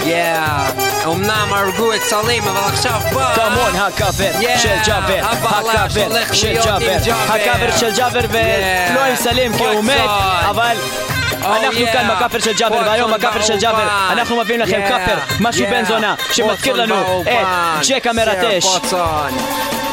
יאה, 0.04 0.70
אמנם 1.06 1.48
הרגו 1.50 1.94
את 1.94 2.00
סלים, 2.02 2.42
אבל 2.48 2.72
עכשיו 2.72 3.00
בא... 3.14 3.34
כמון 3.34 3.72
Yeah, 4.40 4.58
של 4.58 4.76
ג'אבר, 4.86 5.20
הולך 6.04 6.34
של 6.34 6.56
ג'אבר. 6.64 6.96
הכאפר 7.28 7.76
של 7.76 7.96
ג'אבר 7.96 8.20
Yeah. 8.20 8.90
ולא 8.92 9.00
עם 9.04 9.16
סלים 9.16 9.58
כי 9.58 9.64
הוא 9.64 9.84
מת. 9.84 10.10
אבל 10.50 10.76
אנחנו 11.44 11.86
yeah. 11.86 11.92
כאן 11.92 12.08
בכאפר 12.16 12.38
של 12.38 12.52
ג'אבר, 12.58 12.82
והיום 12.86 13.12
בכאפר 13.12 13.42
של 13.42 13.58
ג'אבר. 13.58 13.88
אנחנו 14.12 14.36
מביאים 14.36 14.60
לכם 14.60 14.80
כאפר, 14.88 15.18
משהו. 15.40 15.66
בן 15.70 15.84
זונה, 15.84 16.14
שמזכיר 16.32 16.74
לנו. 16.74 17.22
את 17.22 17.86
ג'ק 17.88 18.06
המרטש. 18.06 18.66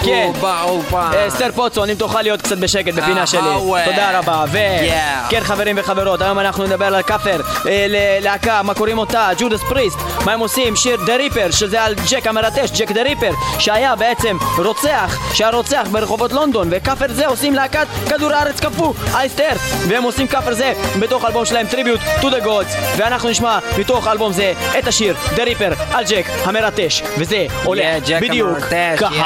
כן. 0.06 0.32
באולפן. 0.42 1.12
אה, 1.42 1.52
פוצון, 1.56 1.90
אם 1.90 1.96
תוכל 1.96 2.22
להיות 2.22 2.42
קצת 2.42 2.58
בשקט 2.58 2.94
בפינה 2.94 3.22
אה, 3.22 3.28
שלי. 3.28 3.42
תודה 3.86 4.20
רבה. 4.20 4.46
ו... 4.52 4.58
Yeah. 4.58 5.30
כן, 5.30 5.40
חברים 5.44 5.76
וחברות, 5.80 6.22
היום 6.22 6.40
אנחנו 6.40 6.64
נדבר 6.64 6.86
על 6.86 7.04
כאפר, 7.04 7.42
אה, 7.68 7.86
ללהקה, 7.90 8.62
מה 8.64 8.74
קוראים 8.74 8.98
אותה? 8.98 9.30
Judas 9.38 9.60
Priest. 9.70 9.98
מה 10.26 10.34
הם 10.34 10.40
עושים? 10.40 10.76
שיר 10.76 10.98
The 11.06 11.16
Ripper, 11.16 11.52
שזה 11.52 11.84
על 11.84 11.96
ג'ק 12.10 12.28
המרטש, 12.28 12.82
Jack 12.82 12.92
the 12.92 13.02
Ripper, 13.02 13.32
שהיה 13.60 13.96
בעצם 13.96 14.38
רוצח, 14.58 15.18
שהיה 15.34 15.50
רוצח 15.50 15.88
ברחובות 15.92 16.32
לונדון, 16.32 16.68
וכאפר 16.72 17.06
זה 17.10 17.28
עושים 17.28 17.56
להקת 17.56 17.88
כדור 18.10 18.34
הארץ 18.34 18.60
קפוא, 18.60 18.94
Iced 19.14 19.29
Earth, 19.29 19.52
והם 19.88 20.04
עושים 20.04 20.28
כאפר 20.28 20.54
זה 20.54 20.74
בתוך 21.00 21.26
אלבום 21.26 21.41
שלהם 21.46 21.68
Tribute 21.68 22.00
to 22.22 22.24
the 22.26 22.44
gods, 22.46 22.78
ואנחנו 22.98 23.30
נשמע 23.30 23.60
מתוך 23.78 24.08
אלבום 24.08 24.34
זה 24.34 24.54
את 24.80 24.88
השיר 24.88 25.16
The 25.36 25.44
Ripper 25.44 25.74
על 25.92 26.04
ג'ק 26.10 26.26
המרטש, 26.44 27.02
וזה 27.18 27.46
הולך 27.64 27.82
Yeah, 28.08 28.22
בדיוק 28.22 28.58
ככה. 28.98 29.10
כאפר. 29.10 29.22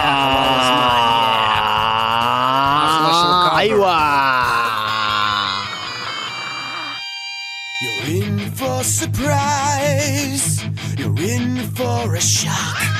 איווה. 3.59 4.41
You're 7.84 8.05
in 8.24 8.39
for 8.59 8.84
surprise. 8.84 10.47
You're 10.99 11.20
in 11.34 11.47
for 11.78 12.16
a 12.16 12.22
shock. 12.22 12.95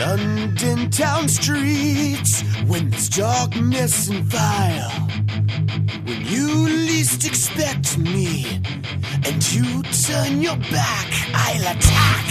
London 0.00 0.90
town 0.90 1.28
streets, 1.28 2.40
when 2.66 2.88
there's 2.88 3.10
darkness 3.10 4.08
and 4.08 4.32
fire, 4.32 4.88
when 6.06 6.24
you 6.24 6.48
least 6.68 7.26
expect 7.26 7.98
me, 7.98 8.62
and 9.26 9.52
you 9.52 9.82
turn 10.06 10.40
your 10.40 10.56
back, 10.72 11.06
I'll 11.34 11.76
attack. 11.76 12.24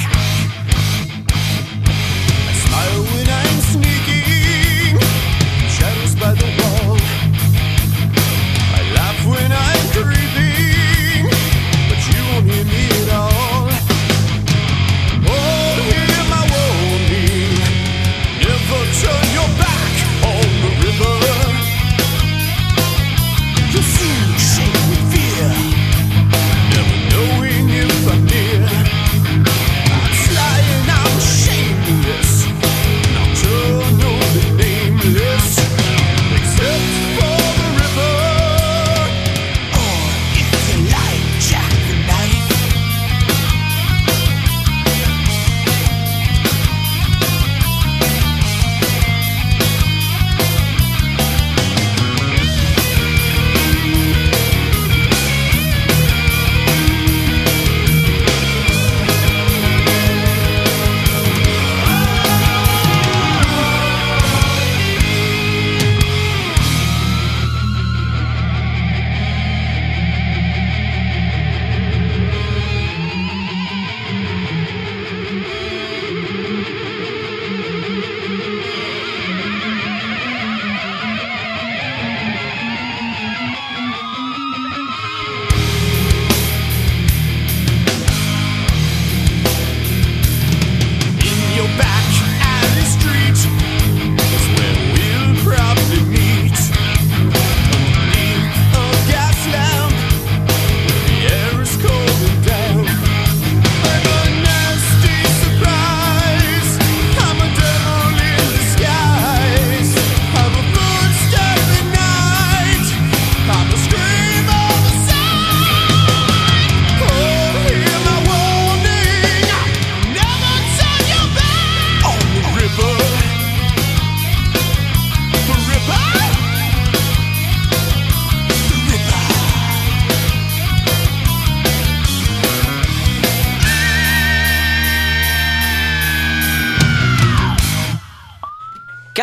I 2.48 2.54
smile 2.66 3.04
when 3.14 3.30
I'm 3.40 3.60
sneaking, 3.72 4.98
shadows 5.70 6.16
by 6.16 6.34
the 6.34 6.50
wall. 6.64 6.79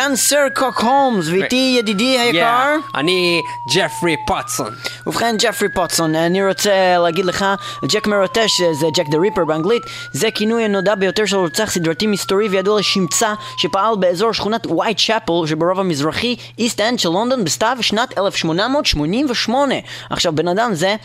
כאן 0.07 0.15
סר 0.15 0.45
קוק 0.55 0.81
הולמס, 0.81 1.27
ואיתי 1.27 1.75
ידידי 1.79 2.19
היקר. 2.19 2.75
Yeah, 2.93 2.97
אני 2.99 3.41
ג'פרי 3.75 4.15
פוטסון. 4.27 4.73
ובכן, 5.07 5.35
ג'פרי 5.39 5.69
פוטסון, 5.69 6.15
אני 6.15 6.47
רוצה 6.47 6.97
להגיד 7.03 7.25
לך, 7.25 7.45
ג'ק 7.85 8.07
מרטש 8.07 8.61
זה 8.71 8.87
Jack 8.93 9.07
the 9.09 9.17
Ripper 9.17 9.45
באנגלית, 9.45 9.83
זה 10.11 10.31
כינוי 10.31 10.63
הנודע 10.63 10.95
ביותר 10.95 11.25
של 11.25 11.37
רוצח 11.37 11.71
סדרתי 11.71 12.07
מסתורי 12.07 12.47
וידוע 12.47 12.79
לשמצה 12.79 13.33
שפעל 13.57 13.95
באזור 13.99 14.33
שכונת 14.33 14.65
ווייט 14.65 14.97
צ'אפל 14.97 15.47
שברובע 15.47 15.79
המזרחי, 15.79 16.35
East 16.59 16.81
End 16.81 16.99
של 16.99 17.09
לונדון 17.09 17.43
בסתיו 17.43 17.77
שנת 17.81 18.17
1888. 18.17 19.75
עכשיו, 20.09 20.35
בן 20.35 20.47
אדם 20.47 20.73
זה, 20.73 20.95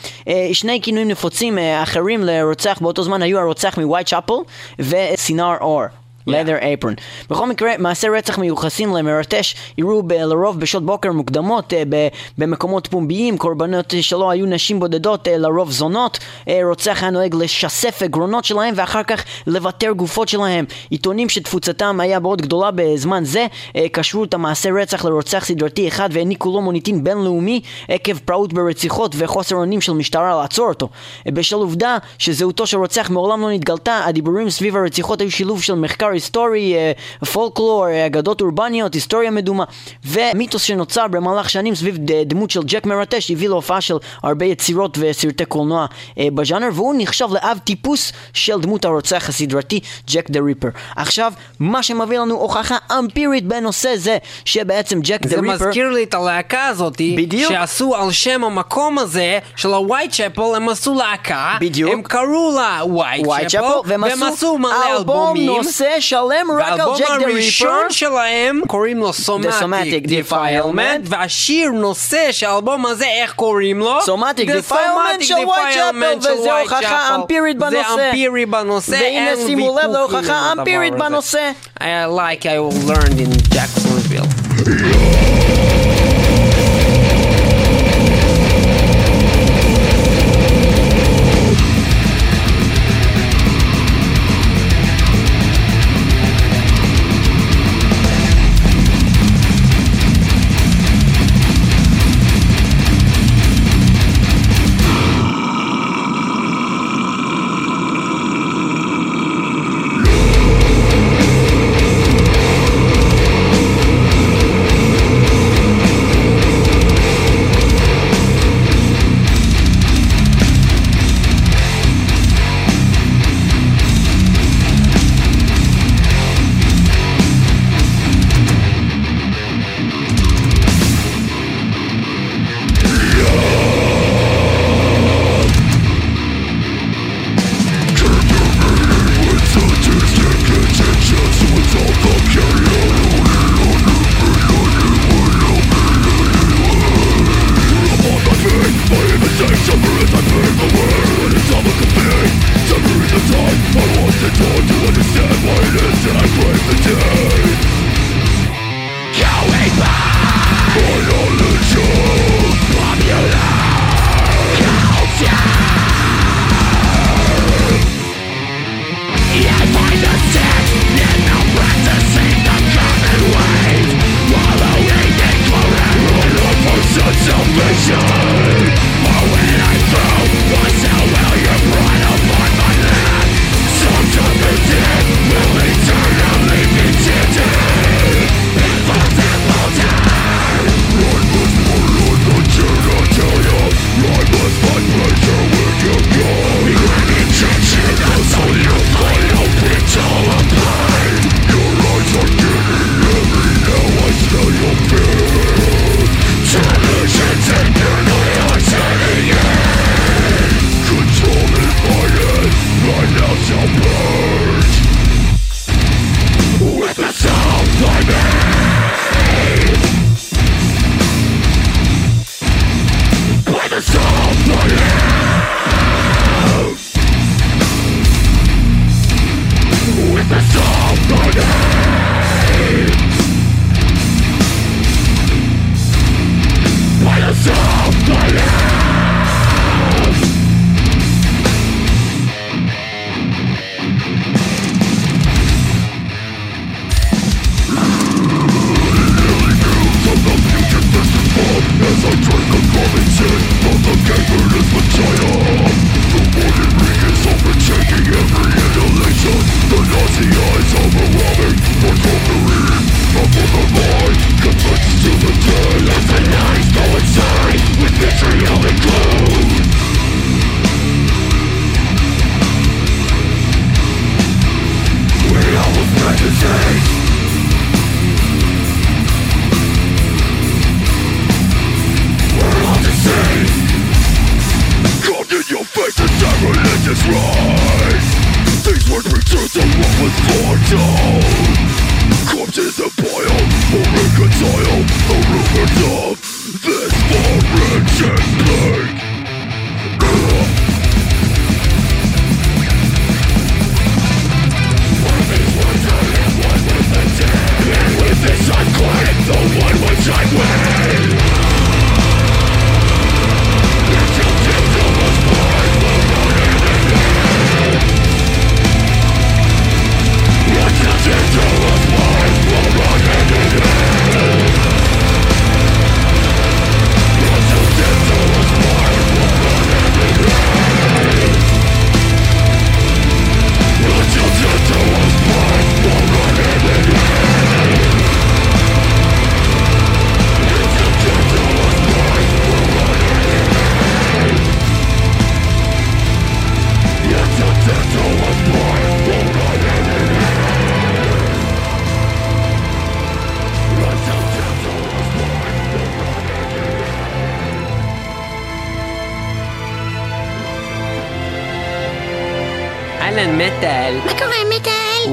שני 0.52 0.80
כינויים 0.82 1.08
נפוצים 1.08 1.58
אחרים 1.82 2.24
לרוצח 2.24 2.78
באותו 2.80 3.02
זמן 3.02 3.22
היו 3.22 3.38
הרוצח 3.38 3.78
מווייט 3.78 4.08
צ'אפל 4.08 4.34
וסינר 4.78 5.56
אור. 5.60 6.01
Leather 6.28 6.62
apron. 6.62 6.94
בכל 7.30 7.46
מקרה, 7.46 7.72
מעשי 7.78 8.08
רצח 8.08 8.38
מיוחסים 8.38 8.96
למרטש 8.96 9.54
אירעו 9.78 10.02
ב- 10.02 10.12
לרוב 10.12 10.60
בשעות 10.60 10.86
בוקר 10.86 11.12
מוקדמות 11.12 11.72
אה, 11.72 11.82
ב- 11.88 12.08
במקומות 12.38 12.86
פומביים, 12.86 13.38
קורבנות 13.38 13.94
שלו 14.00 14.30
היו 14.30 14.46
נשים 14.46 14.80
בודדות, 14.80 15.28
אה, 15.28 15.38
לרוב 15.38 15.70
זונות, 15.70 16.18
אה, 16.48 16.60
רוצח 16.64 17.02
היה 17.02 17.10
נוהג 17.10 17.34
לשסף 17.34 18.02
גרונות 18.02 18.44
שלהם 18.44 18.74
ואחר 18.76 19.02
כך 19.02 19.24
לוותר 19.46 19.92
גופות 19.92 20.28
שלהם. 20.28 20.64
עיתונים 20.90 21.28
שתפוצתם 21.28 22.00
היה 22.00 22.18
מאוד 22.18 22.42
גדולה 22.42 22.70
בזמן 22.74 23.24
זה, 23.24 23.46
אה, 23.76 23.86
קשרו 23.92 24.24
את 24.24 24.34
המעשה 24.34 24.70
רצח 24.70 25.04
לרוצח 25.04 25.44
סדרתי 25.44 25.88
אחד 25.88 26.08
והעניקו 26.12 26.52
לו 26.52 26.60
מוניטין 26.60 27.04
בינלאומי 27.04 27.60
עקב 27.88 28.18
פראות 28.18 28.52
ברציחות 28.52 29.14
וחוסר 29.18 29.56
אונים 29.56 29.80
של 29.80 29.92
משטרה 29.92 30.42
לעצור 30.42 30.68
אותו. 30.68 30.88
אה, 31.26 31.32
בשל 31.32 31.56
עובדה 31.56 31.98
שזהותו 32.18 32.66
של 32.66 32.76
רוצח 32.78 33.10
מעולם 33.10 33.40
לא 33.40 33.50
נתגלתה, 33.50 34.00
הדיבורים 34.04 34.50
סביב 34.50 34.76
הרציחות 34.76 35.20
היו 35.20 35.30
שילוב 35.30 35.62
של 35.62 35.74
מחקר 35.74 36.11
היסטורי, 36.12 36.74
אה, 36.74 36.92
פולקלור, 37.32 37.86
אגדות 38.06 38.40
אורבניות, 38.40 38.94
היסטוריה 38.94 39.30
מדומה, 39.30 39.64
ומיתוס 40.04 40.62
שנוצר 40.62 41.08
במהלך 41.08 41.50
שנים 41.50 41.74
סביב 41.74 41.96
דמות 42.26 42.50
של 42.50 42.60
ג'ק 42.64 42.86
מרטש 42.86 43.30
הביא 43.30 43.48
להופעה 43.48 43.80
של 43.80 43.96
הרבה 44.22 44.46
יצירות 44.46 44.98
וסרטי 45.00 45.44
קולנוע 45.44 45.86
אה, 46.18 46.28
בז'אנר, 46.34 46.68
והוא 46.72 46.94
נחשב 46.98 47.28
לאב 47.32 47.58
טיפוס 47.64 48.12
של 48.32 48.60
דמות 48.60 48.84
הרוצח 48.84 49.28
הסדרתי 49.28 49.80
Jack 50.10 50.30
the 50.30 50.40
Ripper. 50.40 50.68
עכשיו, 50.96 51.32
מה 51.60 51.82
שמביא 51.82 52.18
לנו 52.18 52.34
הוכחה 52.34 52.76
אמפירית 52.98 53.46
בנושא 53.46 53.96
זה, 53.96 54.18
שבעצם 54.44 55.00
Jack 55.02 55.22
the 55.22 55.28
זה 55.28 55.40
Ripper... 55.40 55.66
מזכיר 55.66 55.90
לי 55.90 56.02
את 56.02 56.14
הלהקה 56.14 56.66
הזאת, 56.66 56.96
בדיוק. 57.16 57.52
שעשו 57.52 57.94
על 57.94 58.12
שם 58.12 58.44
המקום 58.44 58.98
הזה 58.98 59.38
של 59.56 59.74
הווייט 59.74 60.12
צ'פל, 60.12 60.54
הם 60.56 60.68
עשו 60.68 60.94
להקה, 60.94 61.56
בדיוק. 61.60 61.92
הם 61.92 62.02
קראו 62.02 62.52
לה 62.56 62.80
ווייט 62.84 63.26
צ'פל, 63.48 63.64
והם 63.84 64.22
עשו 64.22 64.58
מלא 64.58 64.96
אלבום 64.96 65.22
אלבומים, 65.22 65.46
נושא 65.46 66.00
שלם 66.02 66.46
רק 66.58 66.66
על 66.66 66.78
והאלבום 66.78 66.98
Jack 66.98 67.08
the 67.08 67.14
Ripper. 67.14 67.30
הראשון 67.32 67.86
שלהם 67.90 68.60
קוראים 68.66 68.98
לו 68.98 69.10
Somatic 69.10 69.50
Defilement, 69.50 71.04
והשיר 71.04 71.70
נושא 71.70 72.32
של 72.32 72.46
האלבום 72.46 72.86
הזה, 72.86 73.06
איך 73.22 73.32
קוראים 73.32 73.78
לו? 73.80 73.98
Defilement 74.00 74.08
Somatic 74.08 75.24
של 75.24 75.34
Defilement 75.34 76.24
של 76.24 76.32
וזה 76.32 76.60
הוכחה. 76.60 77.14
אמפירית 77.14 77.58
בנושא. 77.58 77.94
זה 77.96 78.06
אמפירי 78.08 78.46
בנושא, 78.46 78.92
והנה 78.92 79.30
אין 79.30 79.46
שימו 79.46 79.78
לב 79.78 79.90
להוכחה 79.90 80.52
אמפירית. 80.52 80.94
בנושא. 80.94 81.50
I 81.80 81.82
like 82.08 82.44
I 82.44 82.58
learned 82.88 83.20
in 83.20 83.54
Jacksonville. 83.54 85.01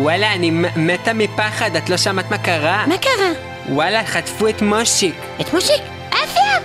וואלה, 0.01 0.33
אני 0.33 0.51
מתה 0.75 1.13
מפחד, 1.13 1.75
את 1.75 1.89
לא 1.89 1.97
שמעת 1.97 2.31
מה 2.31 2.37
קרה? 2.37 2.85
מה 2.87 2.97
קרה? 2.97 3.31
וואלה, 3.69 4.05
חטפו 4.05 4.47
את 4.47 4.61
מושיק. 4.61 5.15
את 5.41 5.53
מושיק? 5.53 5.81
אפיה? 6.09 6.59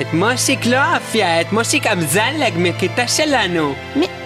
את 0.00 0.12
מושיק 0.12 0.66
לא 0.66 0.96
אפיה, 0.96 1.40
את 1.40 1.52
מושיק 1.52 1.86
אמזלג 1.86 2.52
מכיתה 2.56 3.08
שלנו. 3.08 3.74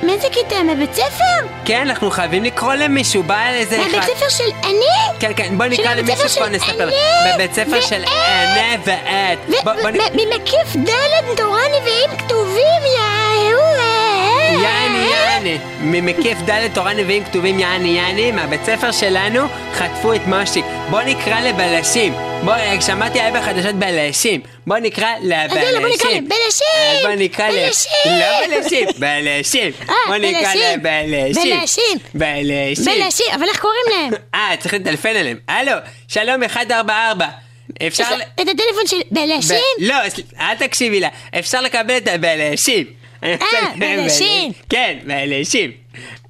מאיזה 0.02 0.28
כיתה? 0.32 0.62
מבית 0.62 0.94
ספר? 0.94 1.46
כן, 1.64 1.80
אנחנו 1.80 2.10
חייבים 2.10 2.44
לקרוא 2.44 2.74
למישהו, 2.74 3.22
בא 3.22 3.48
איזה 3.48 3.80
אחד. 3.82 3.90
מהבית 3.96 4.16
ספר 4.16 4.28
של 4.28 4.44
אני? 4.64 5.18
כן, 5.20 5.32
כן, 5.36 5.58
בוא 5.58 5.66
נקרא 5.66 5.94
למישהו 5.94 6.28
פה 6.28 6.48
נספר. 6.48 6.88
אני 6.88 7.34
בבית 7.34 7.54
ספר 7.54 7.80
של. 7.80 8.04
ענה 8.04 8.82
ואת. 8.84 9.38
ממקיף 10.14 10.76
ד' 10.76 11.36
תורה 11.36 11.60
נביאים 11.80 12.10
כתובים! 12.18 12.82
יעני 12.96 13.75
יעני, 15.06 15.58
ממקיף 15.80 16.38
ד' 16.38 16.68
תורה 16.74 16.94
נביאים 16.94 17.24
כתובים 17.24 17.58
יעני 17.58 17.88
יעני, 17.88 18.32
מהבית 18.32 18.64
ספר 18.64 18.92
שלנו 18.92 19.40
חטפו 19.74 20.14
את 20.14 20.26
מושיק. 20.26 20.64
בוא 20.90 21.02
נקרא 21.02 21.40
לבלשים. 21.40 22.14
בוא, 22.44 22.54
שמעתי 22.80 23.20
היה 23.20 23.40
בחדשות 23.40 23.74
בלשים. 23.74 24.40
בוא 24.66 24.78
נקרא 24.78 25.08
לבלשים. 25.22 25.58
אז 25.58 25.64
יאללה, 25.64 25.80
בוא 25.80 25.88
נקרא 25.88 26.10
לבלשים. 26.10 26.66
אז 26.92 27.02
בוא 27.02 27.10
נקרא. 27.10 27.48
לא 27.48 28.56
בלשים, 28.56 28.86
בלשים. 28.98 29.72
אה, 29.88 29.94
בוא 30.06 30.16
נקרא 30.16 30.52
בלשים. 30.52 30.78
לבלשים. 30.78 31.58
בלשים. 31.60 31.98
בלשים. 32.14 32.84
בלשים, 32.84 33.26
אבל 33.34 33.48
איך 33.48 33.60
קוראים 33.60 33.84
להם? 33.90 34.12
אה, 34.34 34.56
צריך 34.58 34.74
לטלפן 34.74 35.16
אליהם. 35.16 35.38
הלו, 35.48 35.72
שלום 36.08 36.40
144. 36.40 37.26
אפשר... 37.86 38.04
את 38.34 38.40
הטלפון 38.40 38.86
של 38.86 38.96
בלשים? 39.10 39.56
לא, 39.78 39.94
אל 40.40 40.54
תקשיבי 40.54 41.00
לה. 41.00 41.08
אפשר 41.38 41.60
לקבל 41.60 41.96
את 41.96 42.08
הבלשים. 42.08 42.86
אה, 43.24 43.36
בלשים. 43.78 44.52
כן, 44.70 44.98
בלשים. 45.06 45.70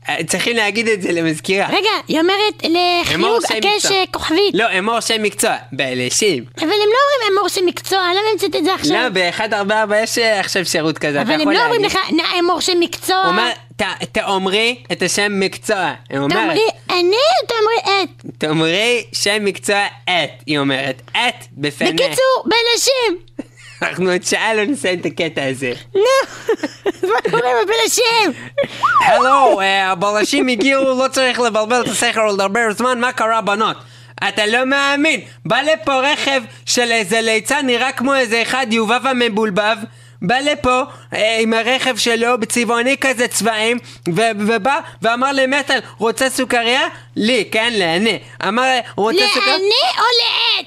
אה, 0.09 0.17
צריכים 0.27 0.57
להגיד 0.57 0.89
את 0.89 1.03
זה 1.03 1.13
למזכירה. 1.13 1.67
רגע, 1.69 1.89
היא 2.09 2.21
אומרת 2.21 2.63
לחיוג 2.65 3.41
שם 3.49 3.55
הקש 3.57 3.67
מקצוע. 3.85 3.91
כוכבית. 4.13 4.55
לא, 4.55 4.79
אמור 4.79 5.01
שם 5.01 5.23
מקצוע. 5.23 5.57
בלשים. 5.73 6.45
אבל 6.59 6.65
הם 6.65 6.71
לא 6.71 6.77
אומרים 6.77 7.39
אמור 7.39 7.49
של 7.49 7.61
מקצוע, 7.65 7.99
למה 7.99 8.21
המצאת 8.33 8.57
את 8.57 8.65
זה 8.65 8.71
לא, 8.71 8.75
עכשיו? 8.75 9.11
ב-144 9.13 9.95
יש 10.03 10.19
אה, 10.19 10.41
עכשיו 10.41 10.65
שירות 10.67 10.99
כזה, 10.99 11.23
אבל 11.23 11.33
הם 11.41 11.51
לא 11.51 11.65
אומרים. 11.65 11.85
לך, 11.85 11.99
נא 12.17 12.23
אמור 12.41 12.61
של 12.61 12.73
מקצוע. 12.81 13.17
הוא 13.17 13.27
אומר, 13.27 13.51
"ת- 13.77 13.83
תאמרי 14.13 14.77
את 14.93 15.03
השם 15.03 15.41
מקצוע. 15.41 15.93
תאמרי 16.09 16.61
אני, 16.91 17.17
תאמרי 17.49 18.03
את. 18.03 18.25
תאמרי 18.39 19.05
שם 19.13 19.45
מקצוע 19.45 19.87
את. 20.05 20.31
היא 20.47 20.59
אומרת, 20.59 21.03
את 21.13 21.45
בפניה. 21.53 21.93
בקיצור, 21.93 22.45
בלשים. 22.45 23.19
אנחנו 23.87 24.11
עוד 24.11 24.23
שעה 24.23 24.55
לא 24.55 24.65
נסיים 24.65 25.01
את 25.01 25.07
הקטע 25.07 25.45
הזה. 25.45 25.73
נו, 25.95 26.01
מה 27.13 27.31
קורה 27.31 27.51
בבלשים? 27.63 28.47
הלו, 29.05 29.61
אה, 29.61 29.91
הבלשים 29.91 30.49
הגיעו, 30.49 30.83
לא 30.83 31.09
צריך 31.09 31.41
לבלבל 31.41 31.81
את 31.81 31.89
השכל 31.89 32.21
ולדבר 32.21 32.73
זמן, 32.73 33.01
מה 33.01 33.13
קרה 33.13 33.41
בנות? 33.41 33.77
אתה 34.29 34.47
לא 34.47 34.65
מאמין, 34.65 35.21
בא 35.45 35.61
לפה 35.61 36.01
רכב 36.01 36.43
של 36.67 36.93
איזה 36.93 37.21
ליצן, 37.21 37.67
נראה 37.67 37.93
כמו 37.93 38.15
איזה 38.15 38.43
אחד 38.43 38.67
יובב 38.71 39.07
המבולבב. 39.07 39.77
בא 40.23 40.39
לפה 40.39 40.83
אה, 41.15 41.39
עם 41.41 41.53
הרכב 41.53 41.97
שלו 41.97 42.41
בצבעוני 42.41 42.97
כזה 43.01 43.29
צבעים 43.29 43.79
ו- 44.17 44.31
ובא 44.39 44.79
ואמר 45.03 45.33
למטל 45.33 45.79
רוצה 45.99 46.31
סוכריה? 46.31 46.81
לי, 47.17 47.49
כן, 47.53 47.73
לעני 47.77 48.19
אמר 48.49 48.79
רוצה 48.97 49.25
סוכריה? 49.35 49.53
לעני 49.53 49.99
או 49.99 50.05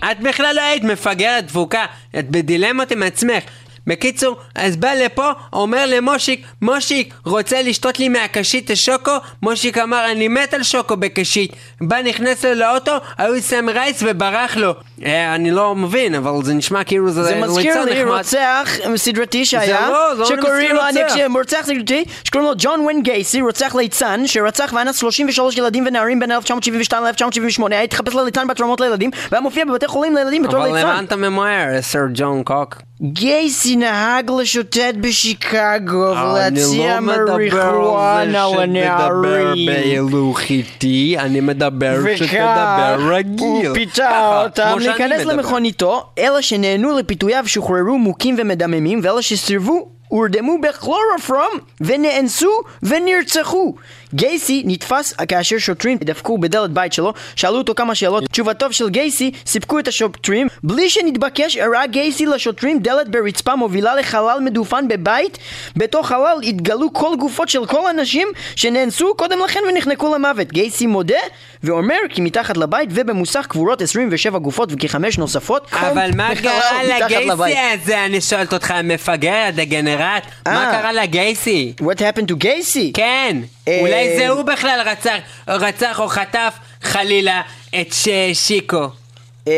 לעת? 0.01 0.17
את 0.17 0.23
בכלל 0.23 0.55
לא 0.55 0.61
היית 0.61 0.83
מפגרת 0.83 1.45
דפוקה, 1.45 1.85
את 2.19 2.29
בדילמות 2.29 2.91
עם 2.91 3.03
עצמך. 3.03 3.43
בקיצור, 3.89 4.35
אז 4.55 4.75
בא 4.77 4.93
לפה, 4.93 5.31
אומר 5.53 5.85
למושיק, 5.87 6.45
מושיק, 6.61 7.13
רוצה 7.25 7.61
לשתות 7.61 7.99
לי 7.99 8.09
מהקשית 8.09 8.69
השוקו? 8.69 9.11
מושיק 9.43 9.77
אמר, 9.77 10.11
אני 10.11 10.27
מת 10.27 10.53
על 10.53 10.63
שוקו 10.63 10.97
בקשית. 10.97 11.51
בא, 11.81 12.01
נכנס 12.01 12.45
לו 12.45 12.53
לאוטו, 12.53 12.91
ההוא 13.17 13.39
שם 13.49 13.69
רייס 13.69 14.03
וברח 14.05 14.57
לו. 14.57 14.73
אה, 15.05 15.35
אני 15.35 15.51
לא 15.51 15.75
מבין, 15.75 16.15
אבל 16.15 16.31
זה 16.43 16.53
נשמע 16.53 16.83
כאילו 16.83 17.09
זה 17.11 17.23
זה 17.23 17.35
מזכיר 17.35 17.83
ליצן 17.83 17.93
לי. 17.97 18.03
רוצח 18.03 18.69
סדרתי 18.95 19.45
שהיה, 19.45 19.89
לא, 19.89 20.17
לא 20.17 20.25
שקוראים 20.25 20.75
לו. 20.75 20.81
אני- 20.89 20.99
רוצח 21.35 21.61
סדרתי, 21.65 22.03
שקוראים 22.23 22.49
לו 22.49 22.55
ג'ון 22.57 22.79
ווין 22.79 23.01
גייסי, 23.03 23.41
רוצח 23.41 23.75
ליצן, 23.75 24.21
שרצח 24.27 24.73
ואנס 24.75 24.97
33 24.97 25.57
ילדים 25.57 25.83
ונערים 25.87 26.19
בין 26.19 26.31
1972 26.31 27.03
ל-1978, 27.03 27.63
היה 27.71 27.81
התחפש 27.81 28.15
לליצן 28.15 28.47
בתרומות 28.47 28.81
לילדים, 28.81 29.09
והיה 29.31 29.41
מופיע 29.41 29.65
בבתי 29.65 29.87
חולים 29.87 30.15
לילדים 30.15 30.43
בתור 30.43 30.59
אבל 30.65 30.75
ליצן. 30.75 30.87
הבנת 30.87 31.13
ממהר, 31.13 31.81
סר 31.81 31.99
ג'ון 32.13 32.43
קוק. 32.43 32.75
גייסי 33.01 33.75
נהג 33.75 34.31
לשוטט 34.41 34.95
בשיקגו 35.01 36.13
אני 36.13 36.23
ולהציע 36.23 36.99
לא 36.99 37.01
מדבר 37.01 37.13
על 37.13 37.37
מריחואנה 37.37 38.49
זה 38.49 38.55
שתדבר 38.55 38.61
לנערים. 38.61 39.65
בהילוך 39.65 40.41
איתי, 40.49 41.15
אני 41.19 41.39
מדבר 41.41 42.15
שתדבר 42.15 42.97
רגיל. 43.09 43.39
הוא 43.39 43.73
פיתה 43.73 44.43
אותם 44.43 44.75
להיכנס. 44.79 45.25
למכוניתו, 45.25 46.05
אלה 46.17 46.41
שנהנו 46.41 46.97
לפיתויו 46.97 47.43
שוחררו 47.47 47.97
מוכים 47.97 48.35
ומדממים, 48.37 48.99
ואלה 49.03 49.21
שסירבו 49.21 49.89
הורדמו 50.07 50.57
בכלורופרום 50.61 51.59
ונאנסו 51.81 52.51
ונרצחו. 52.83 53.75
גייסי 54.13 54.63
נתפס 54.65 55.13
כאשר 55.27 55.57
שוטרים 55.57 55.97
דפקו 56.03 56.37
בדלת 56.37 56.71
בית 56.71 56.93
שלו, 56.93 57.13
שאלו 57.35 57.57
אותו 57.57 57.75
כמה 57.75 57.95
שאלות. 57.95 58.23
תשובתו 58.31 58.73
של 58.73 58.89
גייסי 58.89 59.31
סיפקו 59.45 59.79
את 59.79 59.87
השוטרים. 59.87 60.47
בלי 60.63 60.89
שנתבקש 60.89 61.57
הראה 61.57 61.87
גייסי 61.87 62.25
לשוטרים 62.25 62.79
דלת 62.79 63.09
ברצפה 63.09 63.55
מובילה 63.55 63.95
לחלל 63.95 64.39
מדופן 64.41 64.87
בבית. 64.87 65.37
בתוך 65.75 66.07
חלל 66.07 66.37
התגלו 66.43 66.93
כל 66.93 67.15
גופות 67.19 67.49
של 67.49 67.65
כל 67.65 67.89
הנשים 67.89 68.27
שנאנסו 68.55 69.13
קודם 69.17 69.39
לכן 69.45 69.59
ונחנקו 69.69 70.15
למוות. 70.15 70.51
גייסי 70.53 70.87
מודה 70.87 71.15
ואומר 71.63 71.97
כי 72.09 72.21
מתחת 72.21 72.57
לבית 72.57 72.89
ובמוסך 72.93 73.45
קבורות 73.49 73.81
27 73.81 74.39
גופות 74.39 74.69
וכחמש 74.71 75.17
נוספות. 75.17 75.67
אבל 75.73 76.09
מה 76.15 76.35
קרה. 76.43 76.83
לגייסי 76.83 77.59
הזה? 77.59 78.05
אני 78.05 78.21
שואלת 78.21 78.53
אותך, 78.53 78.73
מפגר, 78.83 79.45
הדגנרט? 79.47 80.23
מה 80.47 80.65
אה. 80.65 80.71
קרה 80.71 80.91
לגייסי? 80.91 81.73
What 81.81 81.97
happened 81.97 82.31
to 82.31 82.35
גייסי? 82.35 82.91
כן, 82.95 83.37
אה, 83.67 83.81
אולי 84.01 84.17
זה 84.17 84.29
הוא 84.29 84.41
בכלל 84.41 84.81
רצח, 84.85 85.17
רצח 85.47 85.99
או 85.99 86.07
חטף 86.07 86.53
חלילה 86.81 87.41
את 87.81 87.93
שיקו. 88.33 88.87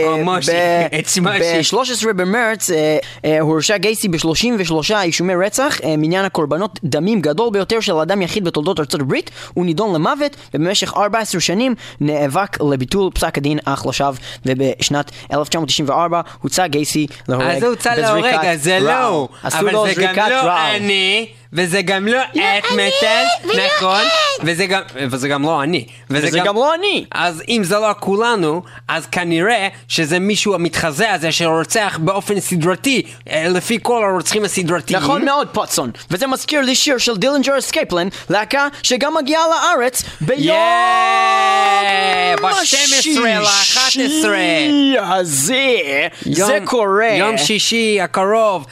או 0.06 0.18
מושיק, 0.24 0.54
את 1.00 1.08
מושיק. 1.22 1.74
ב-13 1.74 2.14
במרץ 2.14 2.70
אה, 2.70 2.98
אה, 3.26 3.40
הורשע 3.40 3.78
גייסי 3.78 4.08
ב-33 4.08 4.96
אישומי 5.02 5.34
רצח, 5.36 5.82
אה, 5.84 5.98
מניין 5.98 6.26
הקורבנות 6.26 6.80
דמים 6.84 7.22
גדול 7.22 7.50
ביותר 7.54 7.80
של 7.80 7.96
אדם 7.96 8.22
יחיד 8.22 8.44
בתולדות 8.44 8.80
ארצות 8.80 9.02
הברית, 9.02 9.32
הוא 9.54 9.66
נידון 9.66 9.96
למוות, 9.96 10.36
ובמשך 10.54 10.94
14 10.98 11.42
שנים 11.42 11.76
נאבק 12.02 12.62
לביטול 12.62 13.12
פסק 13.14 13.38
הדין 13.38 13.60
אך 13.66 13.86
לשווא, 13.86 14.18
ובשנת 14.46 15.12
1994 15.34 16.22
הוצא 16.42 16.68
גייסי 16.68 17.08
להורג 17.28 17.46
אז 17.46 17.64
הוא 17.64 17.70
הוצא 17.70 17.96
להורג, 17.96 18.46
אז 18.46 18.64
זה 18.64 18.80
לא. 18.80 19.06
הוא. 19.06 19.28
אבל 19.44 19.94
זה 19.94 20.02
גם 20.02 20.30
לא. 20.30 20.58
אני, 20.76 21.28
וזה 21.54 21.82
גם 21.82 22.08
לא 22.08 22.18
את 22.24 22.30
אני, 22.72 22.88
מטל, 22.88 23.24
ולא 23.44 23.54
נכון? 23.78 24.02
את. 24.02 24.12
וזה 24.44 24.66
גם, 24.66 24.82
וזה 24.96 25.28
גם 25.28 25.44
לא 25.44 25.64
אני. 25.64 25.86
וזה 26.10 26.40
גם 26.40 26.56
לא 26.56 26.76
אני. 26.76 27.06
אז 27.12 27.44
אם 27.50 27.62
זה 27.64 27.76
לא 27.80 27.90
כולנו, 28.00 28.62
אז 28.88 29.06
כנראה 29.06 29.68
שזה 29.88 30.20
מישהו 30.20 30.54
המתחזה 30.56 31.12
הזה 31.14 31.32
שרוצח 31.32 32.00
באופן 32.02 32.40
סדרתי, 32.40 33.02
אה, 33.30 33.48
לפי 33.50 33.78
כל 33.82 34.04
הרוצחים 34.10 34.44
הסדרתיים. 34.44 35.00
נכון 35.00 35.26
מאוד, 35.26 35.48
פוטסון. 35.52 35.92
וזה 36.12 36.28
מזכיר 36.28 36.62
לי 36.62 36.76
שיר 36.76 36.98
של 36.98 37.18
Dillinger 37.18 37.58
Escape 37.60 37.86
Plan, 37.86 38.08
להקה 38.30 38.68
שגם 38.84 39.14
מגיעה 39.22 39.44
לארץ 39.48 40.04
ביום... 40.22 40.42
יאה, 40.42 42.36
ב-12 42.42 43.20
ל-11. 43.20 43.48
השישי 43.82 44.96
הזה. 45.00 45.78
זה 46.22 46.54
יום- 46.56 46.66
קורה. 46.66 47.10
יום 47.18 47.38
שישי 47.38 48.02
הקרוב, 48.02 48.66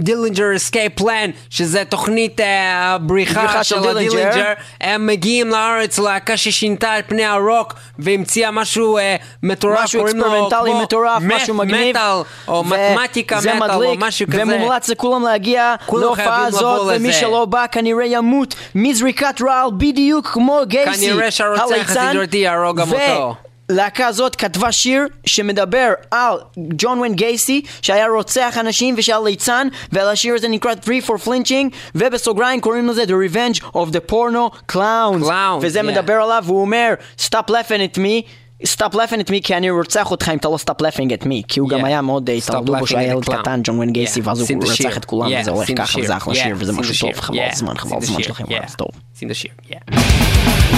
Dillinger 0.00 0.56
Escape 0.56 0.92
Plan, 0.94 1.30
שזה 1.50 1.84
תוכנית 1.98 2.40
אה, 2.40 2.94
הבריחה 2.94 3.40
בריחה 3.40 3.64
של 3.64 3.74
של 3.74 3.80
דילינג'ר. 3.82 4.28
הדילינג'ר, 4.28 4.52
הם 4.80 5.06
מגיעים 5.06 5.50
לארץ 5.50 5.98
להקה 5.98 6.36
ששינתה 6.36 6.98
את 6.98 7.04
פני 7.08 7.24
הרוק 7.24 7.74
והמציאה 7.98 8.50
משהו 8.50 8.98
אה, 8.98 9.16
מטורף, 9.42 9.78
משהו 9.84 10.04
אקספרימנטלי 10.04 10.74
מטורף, 10.82 11.22
משהו 11.22 11.54
מגניב. 11.54 11.96
מטאל, 11.96 12.22
או 12.48 12.64
מתמטיקה 12.64 13.38
מטאל, 13.38 13.84
או 13.84 13.94
משהו 13.98 14.26
כזה. 14.26 14.42
ומומלץ 14.42 14.88
לכולם 14.88 15.22
להגיע 15.22 15.74
להופעה 15.92 16.46
הזאת, 16.46 16.96
ומי. 16.96 17.12
שלא 17.12 17.44
בא 17.44 17.66
כנראה 17.72 18.06
ימות 18.06 18.54
מזריקת 18.74 19.42
רעל 19.48 19.70
בדיוק 19.76 20.26
כמו 20.26 20.60
גייסי. 20.66 21.10
כנראה 21.10 21.30
שהרוצח. 21.30 21.90
הסדרתי 21.90 22.36
יהרוג 22.36 22.80
גם 22.80 22.92
אותו. 22.92 23.47
להקה 23.68 24.06
הזאת 24.06 24.36
כתבה 24.36 24.72
שיר 24.72 25.06
שמדבר 25.26 25.92
על 26.10 26.38
ג'ון 26.56 26.98
ווין 26.98 27.14
גייסי 27.14 27.62
שהיה 27.82 28.06
רוצח 28.06 28.56
אנשים 28.60 28.94
ושהיה 28.98 29.18
ליצן 29.24 29.68
ועל 29.92 30.08
השיר 30.08 30.34
הזה 30.34 30.48
נקרא 30.48 30.72
3 30.84 31.04
for 31.04 31.26
flinching 31.26 31.76
ובסוגריים 31.94 32.60
קוראים 32.60 32.88
לזה 32.88 33.04
The 33.04 33.06
Revenge 33.06 33.60
of 33.64 33.92
the 33.92 34.12
Porno 34.12 34.72
Clowns, 34.72 35.60
וזה 35.60 35.80
yeah. 35.80 35.82
מדבר 35.82 36.12
עליו 36.12 36.42
והוא 36.46 36.60
אומר 36.60 36.94
Stop 37.18 37.50
laughing 37.50 37.94
at 37.94 37.98
me 37.98 38.28
סטופ 38.64 38.94
laughing 38.94 39.20
at 39.26 39.30
me 39.30 39.40
כי 39.42 39.56
אני 39.56 39.70
רוצח 39.70 40.10
אותך 40.10 40.28
אם 40.28 40.38
אתה 40.38 40.48
לא 40.48 40.56
סטופ 40.56 40.82
laughing 40.82 41.22
at 41.22 41.24
me 41.24 41.42
כי 41.48 41.60
הוא 41.60 41.68
גם. 41.68 41.84
היה 41.84 42.00
מאוד 42.00 42.30
אה, 42.30 42.34
התערדו 42.34 42.72
בו 42.72 42.78
laughing 42.78 42.86
שהיה 42.86 43.12
ילד 43.12 43.24
clown. 43.24 43.36
קטן 43.36 43.60
ג'ון 43.64 43.76
ווין 43.76 43.92
גייסי. 43.92 44.20
ואז 44.20 44.40
הוא 44.40 44.62
את. 44.62 44.68
רצח 44.68 44.96
את 44.96 45.04
כולם 45.04 45.30
וזה 45.40 45.50
הולך 45.50 45.70
את 45.70 45.76
ככה. 45.76 46.00
וזה 46.00 46.16
אחלה 46.16 46.34
שיר 46.34 46.56
וזה 46.58 46.72
משהו 46.72 47.08
את 47.08 47.14
טוב. 47.14 47.20
חבל 47.20 47.38
הזמן 47.52 47.78
חבל 47.78 47.98
את 47.98 48.02
השיר. 48.02 48.22
שלכם 48.22 48.44
זה 48.68 48.76
טוב 48.76 48.88
את 49.18 50.77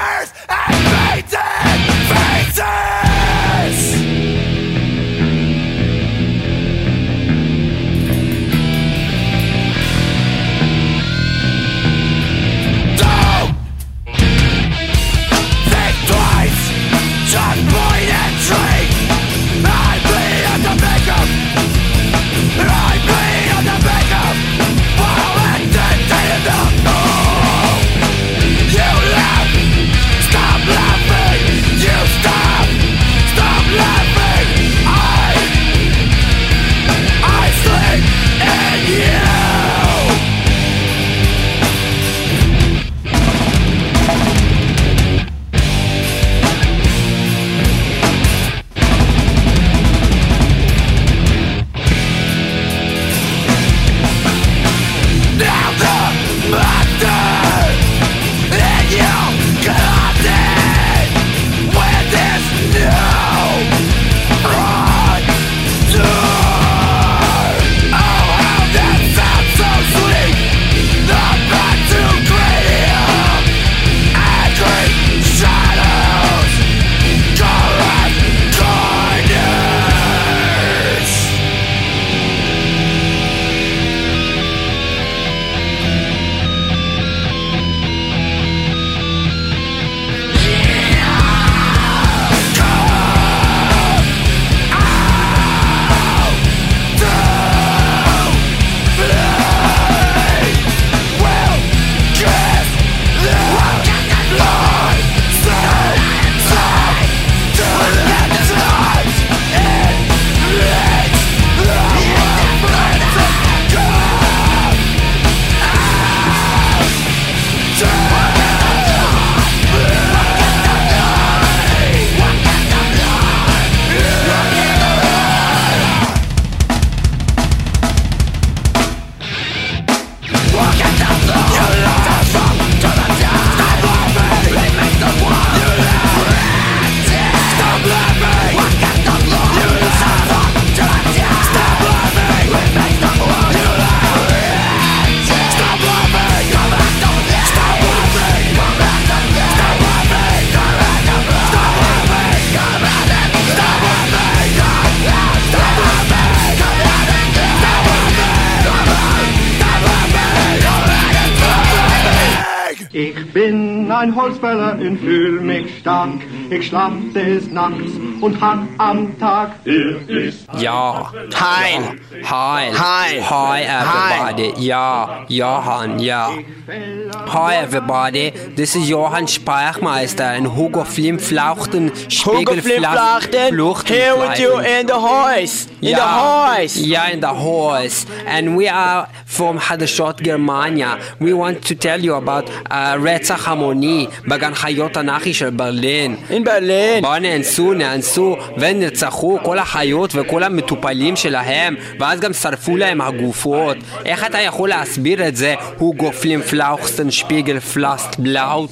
ein 164.01 164.15
Holzfäller 164.15 164.79
und 164.79 164.97
fühl 164.97 165.39
mich 165.41 165.77
stark. 165.77 166.21
Ich 166.49 166.67
schlaf 166.67 166.91
des 167.13 167.51
Nachts 167.51 167.90
und 168.20 168.40
hack 168.40 168.58
am 168.78 169.18
Tag. 169.18 169.50
Er 169.64 170.08
ist 170.08 170.46
Ja. 170.58 171.12
Hein. 171.34 172.00
Hi. 172.24 172.70
Hi. 172.72 173.20
Hi, 173.20 173.62
everybody. 173.62 174.66
Yeah. 174.66 175.24
Johan, 175.28 175.98
yeah. 175.98 176.30
Hi, 176.68 177.56
everybody. 177.56 178.30
This 178.56 178.74
is 178.76 178.88
Johann 178.88 179.26
Speichmeister 179.26 180.28
and 180.36 180.46
Hugo 180.56 180.84
Flimflauchten 180.84 181.92
Hugo 182.10 182.54
Flimflachten 182.54 183.50
here 183.86 184.16
with 184.16 184.38
you 184.38 184.58
in 184.60 184.86
the 184.86 185.00
house 185.00 185.68
in 185.80 185.94
the 185.94 186.02
house 186.02 186.76
Yeah, 186.76 187.08
in 187.14 187.20
the 187.20 187.34
horse. 187.34 188.06
And 188.26 188.56
we 188.56 188.68
are 188.68 189.08
from 189.24 189.58
Hadashot, 189.58 190.22
Germania. 190.22 190.98
We 191.20 191.32
want 191.32 191.64
to 191.68 191.74
tell 191.74 192.00
you 192.00 192.14
about 192.14 192.48
uh, 192.70 192.96
רצח 193.04 193.48
המוני 193.48 194.06
בגן 194.28 194.54
חיות 194.54 194.96
הנאחי 194.96 195.34
של 195.34 195.50
ברלין. 195.50 196.16
in 196.30 196.44
Berlin 196.44 197.02
בואו 197.02 197.18
נאנסו, 197.18 197.72
נאנסו 197.72 198.09
נאנסו 198.11 198.35
ונרצחו 198.57 199.39
כל 199.43 199.59
החיות 199.59 200.11
וכל 200.15 200.43
המטופלים 200.43 201.15
שלהם, 201.15 201.75
ואז 201.99 202.19
גם 202.19 202.33
שרפו 202.33 202.77
להם 202.77 203.01
הגופות. 203.01 203.77
איך 204.05 204.25
אתה 204.25 204.41
יכול 204.41 204.69
להסביר 204.69 205.27
את 205.27 205.35
זה, 205.35 205.55
הוגו 205.77 206.11
פלים 206.11 206.41
פלאוכסטן 206.41 207.11
שפיגל 207.11 207.59
פלאסט 207.59 208.19
בלאוט? 208.19 208.69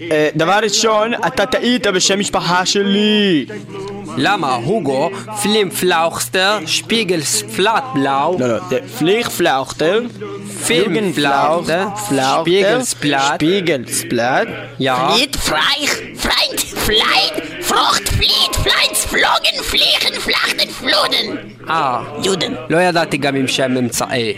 אה, 0.00 0.28
דבר 0.36 0.58
ראשון, 0.62 1.12
אתה 1.26 1.46
טעית 1.46 1.86
בשם 1.86 2.18
משפחה 2.18 2.66
שלי. 2.66 3.46
למה 4.16 4.54
הוגו 4.54 5.10
פלים 5.42 5.70
פלאוכסטר 5.70 6.58
שפיגל 6.66 7.20
פלאט 7.56 7.84
בלאו? 7.94 8.36
לא, 8.38 8.48
לא, 8.48 8.58
זה 8.70 8.78
פליך 8.98 9.28
פלאוכטר, 9.28 10.00
פילגן 10.66 11.12
פלאוכטר, 11.12 11.86
שפיגל 12.08 12.82
ספלאט, 12.82 13.34
שפיגל 13.34 13.84
ספלאט, 13.88 14.48
יא. 14.80 14.92
Flied, 14.92 15.36
Freich, 15.36 16.62
Freund, 16.86 17.61
Frucht, 17.72 18.06
Flied, 18.18 18.54
Fleids, 18.64 19.00
Flogen, 19.12 19.56
Fliegen, 19.70 20.14
Flachten, 20.20 20.68
Floden. 20.80 21.38
אה, 21.70 22.02
יודן. 22.24 22.52
לא 22.70 22.78
ידעתי 22.78 23.16
גם 23.16 23.36
עם 23.36 23.48
שם 23.48 23.76
אמצעי. 23.76 24.34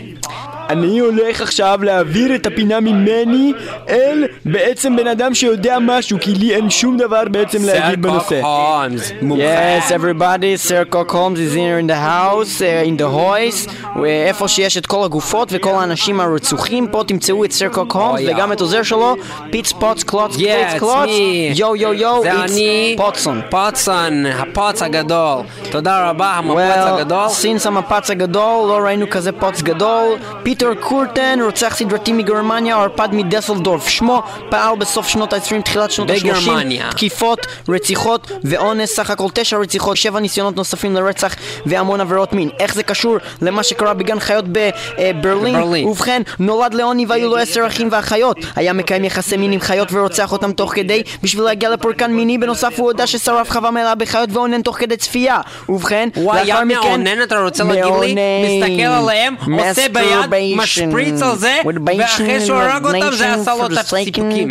אני 0.69 0.99
הולך 0.99 1.41
עכשיו 1.41 1.79
להעביר 1.83 2.35
את 2.35 2.45
הפינה 2.45 2.79
ממני 2.79 3.53
אל 3.89 4.25
בעצם 4.45 4.95
בן 4.95 5.07
אדם 5.07 5.33
שיודע 5.33 5.77
משהו, 5.81 6.17
כי 6.21 6.31
לי 6.31 6.55
אין 6.55 6.69
שום 6.69 6.97
דבר 6.97 7.23
בעצם 7.31 7.65
להגיד 7.65 8.01
בנושא. 8.01 8.41
הולמס, 8.41 9.11
מומחה. 9.21 9.43
Yes, 9.79 9.91
everybody, 9.91 10.69
Sir 10.69 10.93
Cock 10.93 11.11
Holmes 11.11 11.39
is 11.39 11.53
here 11.53 11.79
in 11.79 11.87
the 11.87 11.95
house, 11.95 12.61
uh, 12.61 12.87
in 12.87 13.01
the 13.01 13.15
hoist, 13.15 13.69
איפה 14.05 14.47
שיש 14.47 14.77
את 14.77 14.85
כל 14.85 15.05
הגופות 15.05 15.49
וכל 15.51 15.69
האנשים 15.69 16.19
הרצוחים, 16.19 16.87
פה 16.91 17.03
תמצאו 17.07 17.45
את 17.45 17.51
סר 17.51 17.67
קוק 17.67 17.95
הולמס 17.95 18.19
Oh, 18.19 18.23
yeah. 18.23 18.35
וגם 18.35 18.51
את 18.51 18.61
עוזר 18.61 18.83
שלו, 18.83 19.15
פיץ 19.51 19.71
פוץ 19.71 20.03
קלוץ 20.03 20.35
קלוץ, 20.79 21.09
me. 21.09 21.09
יו 21.55 21.75
יו 21.75 21.93
יו, 21.93 22.19
זה 22.23 22.31
אני, 22.43 22.95
פוטסון. 23.25 23.41
פוטסון, 23.49 24.25
הפוץ 24.25 24.81
הגדול. 24.81 25.41
תודה 25.71 26.09
רבה, 26.09 26.27
המפץ 26.31 26.55
Well, 26.55 26.79
הגדול. 26.79 27.29
since 27.29 27.67
המפץ 27.67 28.09
הגדול, 28.09 28.67
לא 28.67 28.77
ראינו 28.85 29.05
כזה 29.09 29.31
פוץ 29.31 29.61
גדול. 29.61 30.17
פיטר 30.43 30.73
קורטן, 30.79 31.39
רוצח 31.45 31.75
סדרתי 31.75 32.13
מגרמניה, 32.13 32.75
ערפד 32.75 33.09
מדיסלדורף. 33.11 33.87
שמו 33.87 34.23
פעל 34.49 34.75
בסוף 34.77 35.07
שנות 35.07 35.33
ה-20, 35.33 35.61
תחילת 35.61 35.91
שנות 35.91 36.09
ה-30. 36.09 36.19
בגרמניה. 36.23 36.91
תקיפות, 36.91 37.47
רציחות 37.69 38.31
ואונס, 38.43 38.95
סך 38.95 39.09
הכל 39.09 39.27
תשע 39.33 39.57
רציחות, 39.57 39.97
שבע 39.97 40.19
ניסיונות 40.19 40.55
נוספים 40.55 40.95
לרצח 40.95 41.35
והמון 41.65 42.01
עבירות 42.01 42.33
מין. 42.33 42.49
איך 42.59 42.73
זה 42.75 42.83
קשור 42.83 43.17
למה 43.41 43.63
שקרה 43.63 43.93
בגן 43.93 44.19
חיות 44.19 44.45
בברלין? 44.47 45.61
ברלין. 45.61 45.87
ובכן, 45.87 46.21
נולד 46.39 46.73
לעוני 46.73 47.05
והיו 47.05 47.29
לו 47.29 47.37
עשר 47.37 47.67
אחים 47.67 47.87
ואחיות. 47.91 48.37
היה 48.55 48.73
מקיים 48.73 49.03
יחסי 49.03 49.37
מין 49.37 49.51
עם 49.51 49.59
חיות 49.59 49.87
ורוצח 49.93 50.31
אותם 50.31 50.51
תוך 50.51 50.75
כדי 50.75 51.03
בשביל 51.23 51.43
להגיע 51.43 51.69
לפורקן 51.69 52.11
מיני. 52.11 52.37
בנוסף 52.37 52.79
הוא 52.79 52.85
הודה 52.85 53.07
ששרף 53.17 53.51
חווה 53.51 53.71
מלאה 53.71 53.95
בחיות 53.95 54.29
ואונן 54.33 54.61
תוך 54.61 54.77
כדי 54.79 54.97
צפייה. 54.97 55.37
ובכן, 55.69 56.09
לאחר 56.17 56.63
מכן- 56.63 56.75
מאונן, 56.87 57.21
אתה 57.23 57.39
רוצה 57.39 57.63
להגיד 57.63 58.15
לי? 58.15 58.15
מסתכל 58.59 58.81
עליהם, 58.81 59.35
עושה 59.69 59.89
ביד. 59.91 60.29
משפריץ 60.57 61.21
על 61.21 61.37
זה, 61.37 61.57
ואחרי 61.97 62.41
שהוא 62.45 62.57
הרג 62.57 62.85
אותם 62.85 63.15
זה 63.15 63.33
עשה 63.33 63.55
לו 63.55 63.65
את 63.65 63.71
הסיפוקים. 64.11 64.47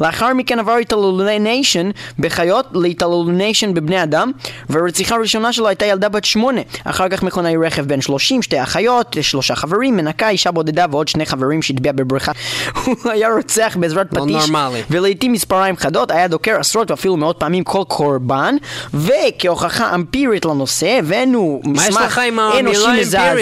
לאחר 0.00 0.34
מכן 0.34 0.58
עבר 0.58 0.72
התעלולניישן 0.76 1.90
בחיות 2.18 2.66
להתעלולניישן 2.74 3.74
בבני 3.74 4.02
אדם, 4.02 4.32
והרציחה 4.70 5.14
הראשונה 5.14 5.52
שלו 5.52 5.68
הייתה 5.68 5.86
ילדה 5.86 6.08
בת 6.08 6.24
שמונה. 6.24 6.60
אחר 6.84 7.08
כך 7.08 7.22
מכונאי 7.22 7.56
רכב 7.66 7.82
בן 7.82 8.00
שלושים, 8.00 8.42
שתי 8.42 8.62
אחיות, 8.62 9.16
שלושה 9.20 9.54
חברים, 9.56 9.96
מנקה, 9.96 10.28
אישה 10.28 10.50
בודדה 10.50 10.86
ועוד 10.90 11.08
שני 11.08 11.26
חברים 11.26 11.62
שהטביע 11.62 11.92
בבריכה. 11.92 12.32
הוא 12.84 13.10
היה 13.10 13.28
רוצח 13.36 13.76
בעזרת 13.80 14.06
לא 14.12 14.20
פטיש. 14.20 14.50
ולעיתים 14.90 15.32
מספריים 15.32 15.76
חדות, 15.76 16.10
היה 16.10 16.28
דוקר 16.28 16.56
עשרות 16.60 16.90
ואפילו 16.90 17.15
מאות 17.16 17.36
פעמים 17.38 17.64
כל 17.64 17.82
קורבן, 17.88 18.56
וכהוכחה 18.94 19.94
אמפירית 19.94 20.44
לנושא 20.44 20.98
הבאנו 20.98 21.60
מסמך 21.64 22.20
אנושי? 22.58 22.86
מזעזע 23.00 23.34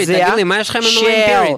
של? 0.81 1.55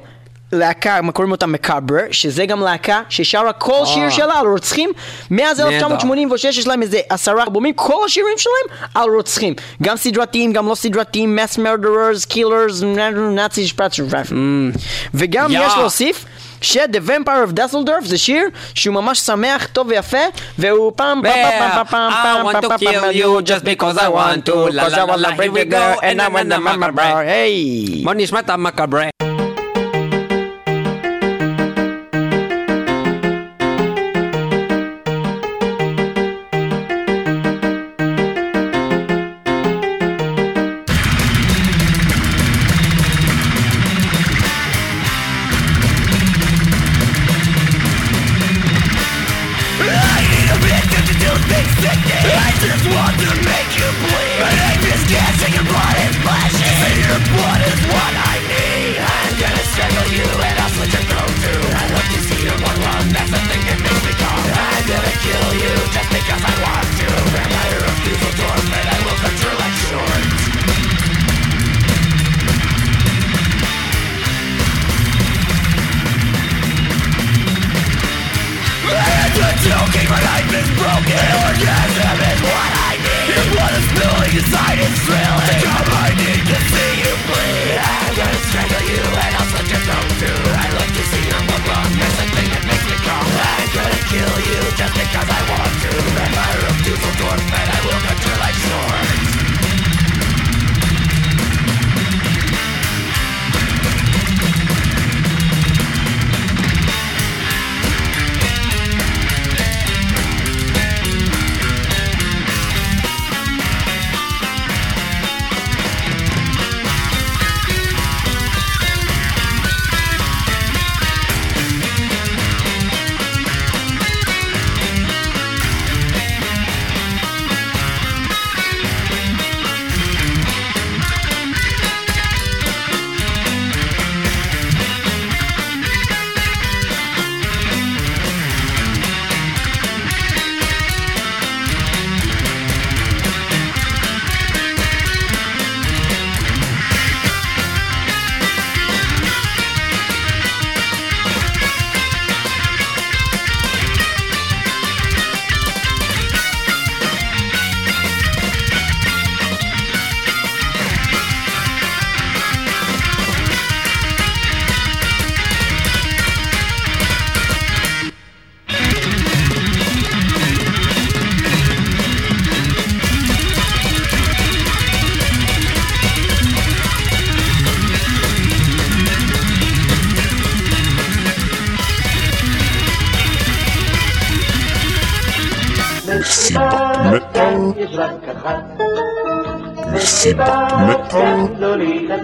להקה, 0.51 1.01
מה 1.01 1.11
קוראים 1.11 1.31
אותה 1.31 1.47
מקאבר, 1.47 1.97
שזה 2.11 2.45
גם 2.45 2.61
להקה 2.61 3.01
ששרה 3.09 3.53
כל 3.53 3.85
שיר 3.85 4.09
שלה 4.09 4.39
על 4.39 4.47
רוצחים. 4.47 4.89
מאז 5.31 5.59
נהדר. 5.59 5.75
1986 5.75 6.57
יש 6.57 6.67
להם 6.67 6.81
איזה 6.81 6.99
עשרה 7.09 7.43
אלבומים, 7.43 7.73
כל 7.73 8.05
השירים 8.05 8.37
שלהם 8.37 8.79
על 8.93 9.09
רוצחים. 9.09 9.53
גם 9.83 9.97
סדרתיים, 9.97 10.53
גם 10.53 10.67
לא 10.67 10.75
סדרתיים, 10.75 11.39
mass 11.39 11.57
murderers, 11.57 12.33
killers, 12.33 12.85
נאצי 13.31 13.67
שפרץ, 13.67 13.99
וגם 15.13 15.51
יא. 15.51 15.59
יש 15.65 15.73
להוסיף. 15.77 16.25
ש-The 16.61 16.99
Vampire 17.09 17.43
of 17.47 17.59
Dusseldorf 17.59 18.05
זה 18.05 18.17
שיר 18.17 18.43
שהוא 18.73 18.93
ממש 18.95 19.19
שמח, 19.19 19.67
טוב 19.73 19.87
ויפה, 19.87 20.17
והוא 20.59 20.91
פעם 20.95 21.21
פעם 21.23 21.33
פעם 21.33 21.69
פעם 21.75 21.85
פעם 21.89 22.11
I 22.11 22.15
פעם 22.23 22.47
want 22.47 22.51
פעם 22.51 22.63
to 22.63 22.67
פעם 22.67 22.79
kill 22.79 22.99
פעם 23.01 23.11
you 23.11 23.47
just 23.47 23.63
because 23.63 23.97
I 23.97 24.07
want 24.07 24.45
to. 24.45 24.53
Cause 24.81 24.93
I 24.93 25.03
wanna 25.03 25.35
bring 25.35 25.55
you 25.55 25.65
girl 25.65 25.99
and 26.01 26.21
I 26.21 26.27
wanna 26.27 26.59
mama 26.59 26.91
bar, 26.91 27.17
היי 27.17 28.01
בוא 28.03 28.13
נשמע 28.13 28.39
את 28.39 28.49
המקאברה. 28.49 29.26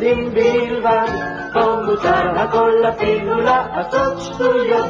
לילדים 0.03 0.33
בלבד, 0.33 1.07
פה 1.53 1.75
מותר 1.85 2.29
הכל 2.35 2.71
אפילו 2.89 3.41
לעשות 3.41 4.21
שטויות. 4.21 4.85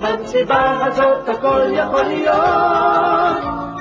במסיבה 0.00 0.86
הזאת 0.86 1.28
הכל 1.28 1.60
יכול 1.72 2.02
להיות, 2.02 3.36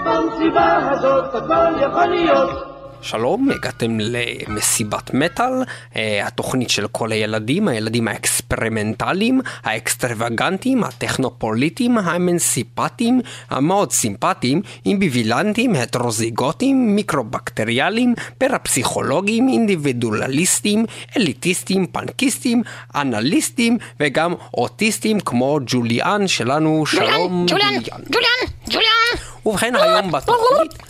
במסיבה 0.05 0.77
הזאת 0.91 1.35
הכל 1.35 1.81
יכול 1.81 2.05
להיות. 2.05 2.64
שלום, 3.05 3.49
הגעתם 3.49 3.97
למסיבת 3.99 5.13
מטאל, 5.13 5.53
אה, 5.95 6.27
התוכנית 6.27 6.69
של 6.69 6.87
כל 6.87 7.11
הילדים, 7.11 7.67
הילדים 7.67 8.07
האקספרימנטליים, 8.07 9.41
האקסטרווגנטיים, 9.63 10.83
הטכנופוליטיים, 10.83 11.97
האמנסיפטיים, 11.97 13.21
המאוד 13.49 13.91
סימפטיים, 13.91 14.61
אמביוולנטיים, 14.85 15.75
הטרוזיגוטיים, 15.75 16.95
מיקרובקטריאליים, 16.95 18.13
פרפסיכולוגיים, 18.37 19.47
אינדיבידואליסטיים, 19.49 20.85
אליטיסטיים, 21.17 21.85
פנקיסטיים, 21.87 22.63
אנליסטיים 22.95 23.77
וגם 23.99 24.33
אוטיסטים 24.53 25.19
כמו 25.19 25.59
ג'וליאן 25.65 26.27
שלנו, 26.27 26.85
שלום 26.85 27.45
ג'וליאן, 27.49 27.73
ג'וליאן, 28.09 28.51
ג'וליאן. 28.69 29.34
ובכן 29.45 29.75
היום 29.75 30.11
בתוכנית 30.11 30.83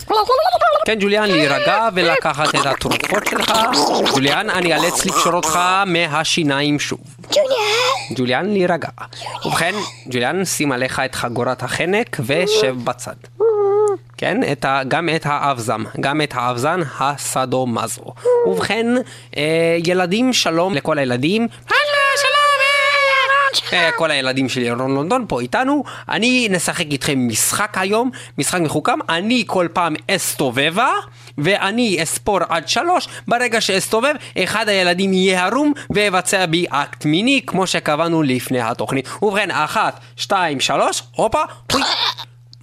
כן, 0.85 0.97
ג'וליאן, 0.99 1.29
להירגע 1.29 1.89
ולקחת 1.93 2.55
את 2.55 2.65
התרופות 2.65 3.27
שלך. 3.29 3.51
ג'וליאן, 4.15 4.49
אני 4.49 4.73
אאלץ 4.73 5.05
לקשור 5.05 5.33
אותך 5.33 5.59
מהשיניים 5.85 6.79
שוב. 6.79 6.99
ג'וליאן. 7.21 8.15
ג'וליאן, 8.15 8.45
להירגע. 8.45 8.87
ובכן, 9.45 9.75
ג'וליאן, 10.09 10.45
שים 10.45 10.71
עליך 10.71 11.01
את 11.05 11.15
חגורת 11.15 11.63
החנק 11.63 12.17
ושב 12.19 12.75
בצד. 12.83 13.15
כן, 14.17 14.51
את 14.51 14.65
ה, 14.65 14.81
גם 14.87 15.09
את 15.15 15.25
האבזם, 15.25 15.83
גם 15.99 16.21
את 16.21 16.33
האבזן 16.35 16.79
הסדומזו. 16.99 18.13
ובכן, 18.47 18.85
אה, 19.37 19.77
ילדים, 19.85 20.33
שלום 20.33 20.73
לכל 20.73 20.97
הילדים. 20.97 21.47
אה, 21.71 21.94
כל 23.97 24.11
הילדים 24.11 24.49
של 24.49 24.61
ירון 24.61 24.95
לונדון 24.95 25.25
פה 25.27 25.41
איתנו. 25.41 25.83
אני 26.09 26.47
נשחק 26.51 26.91
איתכם 26.91 27.27
משחק 27.27 27.77
היום, 27.77 28.11
משחק 28.37 28.59
מחוכם. 28.59 28.99
אני 29.09 29.43
כל 29.47 29.67
פעם 29.73 29.95
אסתובבה, 30.11 30.89
ואני 31.37 32.03
אספור 32.03 32.39
עד 32.49 32.67
שלוש. 32.67 33.07
ברגע 33.27 33.61
שאסתובב, 33.61 34.13
אחד 34.43 34.69
הילדים 34.69 35.13
יהיה 35.13 35.45
ערום 35.45 35.73
ויבצע 35.89 36.45
בי 36.45 36.65
אקט 36.69 37.05
מיני, 37.05 37.41
כמו 37.47 37.67
שקבענו 37.67 38.23
לפני 38.23 38.61
התוכנית. 38.61 39.09
ובכן, 39.21 39.51
אחת, 39.51 39.99
שתיים, 40.15 40.59
שלוש, 40.59 41.03
הופה, 41.15 41.41
פוי. 41.67 41.81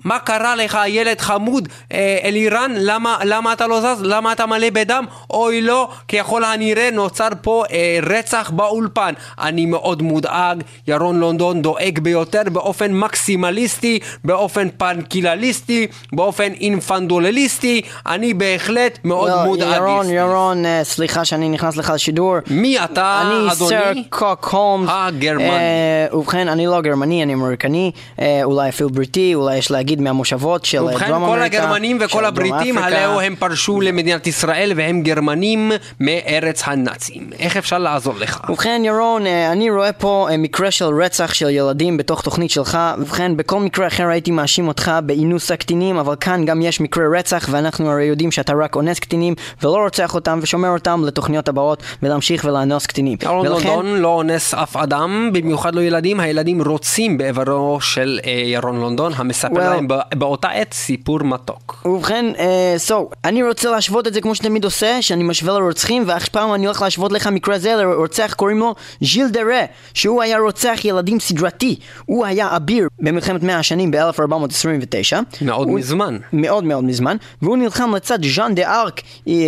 מה 0.04 0.18
קרה 0.18 0.56
לך, 0.56 0.78
ילד 0.86 1.20
חמוד, 1.20 1.68
אה, 1.92 2.18
אלירן? 2.24 2.72
למה, 2.76 3.18
למה 3.24 3.52
אתה 3.52 3.66
לא 3.66 3.80
זז? 3.80 4.02
למה 4.02 4.32
אתה 4.32 4.46
מלא 4.46 4.70
בדם? 4.72 5.04
אוי 5.30 5.60
לא, 5.60 5.88
ככל 6.08 6.44
הנראה 6.44 6.88
נוצר 6.92 7.28
פה 7.42 7.64
אה, 7.72 7.98
רצח 8.02 8.50
באולפן. 8.50 9.12
אני 9.38 9.66
מאוד 9.66 10.02
מודאג, 10.02 10.62
ירון 10.88 11.20
לונדון 11.20 11.62
דואג 11.62 11.98
ביותר 11.98 12.42
באופן 12.52 12.92
מקסימליסטי, 12.92 13.98
באופן 14.24 14.68
פנקילליסטי, 14.76 15.86
באופן 16.12 16.52
אינפנדולליסטי. 16.52 17.82
אני 18.06 18.34
בהחלט 18.34 18.98
מאוד 19.04 19.30
לא, 19.30 19.44
מודאג. 19.44 19.76
ירון, 19.76 20.10
ירון, 20.10 20.66
אה, 20.66 20.80
סליחה 20.84 21.24
שאני 21.24 21.48
נכנס 21.48 21.76
לך 21.76 21.92
לשידור. 21.94 22.36
מי 22.50 22.84
אתה, 22.84 23.22
אני 23.22 23.52
אדוני? 23.52 23.68
סר 23.68 23.92
קוק 24.08 24.44
הולמס. 24.44 24.88
הגרמני. 24.92 25.50
אה, 25.50 26.06
ובכן, 26.12 26.48
אני 26.48 26.66
לא 26.66 26.80
גרמני, 26.80 27.22
אני 27.22 27.34
אמריקני, 27.34 27.92
אה, 28.20 28.40
אולי 28.44 28.68
אפילו 28.68 28.90
בריטי, 28.90 29.34
אולי 29.34 29.56
יש 29.56 29.70
להגיד 29.70 29.91
מהמושבות 30.00 30.64
של 30.64 30.78
אה, 30.78 30.84
ובכן, 30.84 31.08
דרום 31.08 31.24
כל 31.26 31.36
אמריקה. 31.38 31.58
הגרמנים 31.62 31.96
וכל 32.00 32.12
דרום 32.12 32.24
הבריטים. 32.24 32.78
הלאו 32.78 33.20
הם 33.20 33.34
פרשו 33.38 33.80
למדינת 33.80 34.26
ישראל 34.26 34.72
והם 34.76 35.02
גרמנים 35.02 35.72
מארץ 36.00 36.62
הנאצים. 36.66 37.30
איך 37.38 37.56
אפשר 37.56 37.78
לעזור 37.78 38.14
לך? 38.18 38.40
ובכן 38.48 38.82
ירון, 38.84 39.26
אה, 39.26 39.52
אני 39.52 39.70
רואה 39.70 39.92
פה 39.92 40.28
אה, 40.30 40.36
מקרה 40.36 40.70
של 40.70 40.84
רצח 41.02 41.34
של 41.34 41.48
ילדים 41.50 41.96
בתוך 41.96 42.20
תוכנית 42.22 42.50
שלך 42.50 42.78
ובכן 42.98 43.36
בכל 43.36 43.60
מקרה 43.60 43.86
אחר 43.86 44.06
הייתי 44.08 44.30
מאשים 44.30 44.68
אותך 44.68 44.90
באינוס 45.06 45.50
הקטינים 45.50 45.96
אבל 45.96 46.14
כאן 46.20 46.44
גם 46.44 46.62
יש 46.62 46.80
מקרה 46.80 47.04
רצח 47.18 47.48
ואנחנו 47.50 47.90
הרי 47.90 48.04
יודעים 48.04 48.30
שאתה 48.30 48.52
רק 48.64 48.76
אונס 48.76 48.98
קטינים 48.98 49.34
ולא 49.62 49.76
רוצח 49.84 50.14
אותם 50.14 50.38
ושומר 50.42 50.68
אותם 50.68 51.02
לתוכניות 51.06 51.48
הבאות 51.48 51.82
ולהמשיך 52.02 52.44
ולאנוס 52.44 52.86
קטינים 52.86 53.18
ירון 53.22 53.46
ולכן- 53.46 53.68
לונדון 53.68 53.96
לא 53.96 54.08
אונס 54.08 54.54
אף 54.54 54.76
אדם, 54.76 55.30
במיוחד 55.32 55.74
לא 55.74 55.80
ילדים, 55.80 56.20
הילדים 56.20 56.62
רוצים 56.62 57.18
באיברו 57.18 57.78
של 57.80 58.20
אה, 58.26 58.30
ירון 58.30 58.80
לונדון, 58.80 59.12
המספר 59.16 59.54
Well- 59.56 59.58
להם 59.58 59.81
בא- 59.88 60.00
באותה 60.14 60.48
עת 60.48 60.72
סיפור 60.72 61.18
מתוק. 61.24 61.82
ובכן, 61.84 62.24
אה, 62.38 62.76
so, 62.88 62.94
אני 63.24 63.42
רוצה 63.42 63.70
להשוות 63.70 64.06
את 64.06 64.14
זה 64.14 64.20
כמו 64.20 64.34
שתמיד 64.34 64.64
עושה, 64.64 65.02
שאני 65.02 65.24
משווה 65.24 65.58
לרוצחים, 65.58 66.04
והפעם 66.06 66.54
אני 66.54 66.66
הולך 66.66 66.82
להשוות 66.82 67.12
לך 67.12 67.26
מקרה 67.26 67.58
זה 67.58 67.74
לרוצח 67.74 68.34
קוראים 68.36 68.58
לו 68.58 68.74
ז'יל 69.00 69.28
דרה, 69.28 69.60
שהוא 69.94 70.22
היה 70.22 70.38
רוצח 70.38 70.80
ילדים 70.84 71.20
סדרתי. 71.20 71.76
הוא 72.06 72.26
היה 72.26 72.56
אביר 72.56 72.88
במלחמת 73.00 73.42
מאה 73.42 73.58
השנים 73.58 73.90
ב-1429. 73.90 75.16
מאוד 75.42 75.68
מזמן. 75.68 76.18
מאוד 76.32 76.64
מאוד 76.64 76.84
מזמן, 76.84 77.16
והוא 77.42 77.56
נלחם 77.56 77.94
לצד 77.94 78.18
ז'אן 78.24 78.54
דה 78.54 78.80
ארק, 78.82 79.00
אה, 79.28 79.32
אה, 79.32 79.38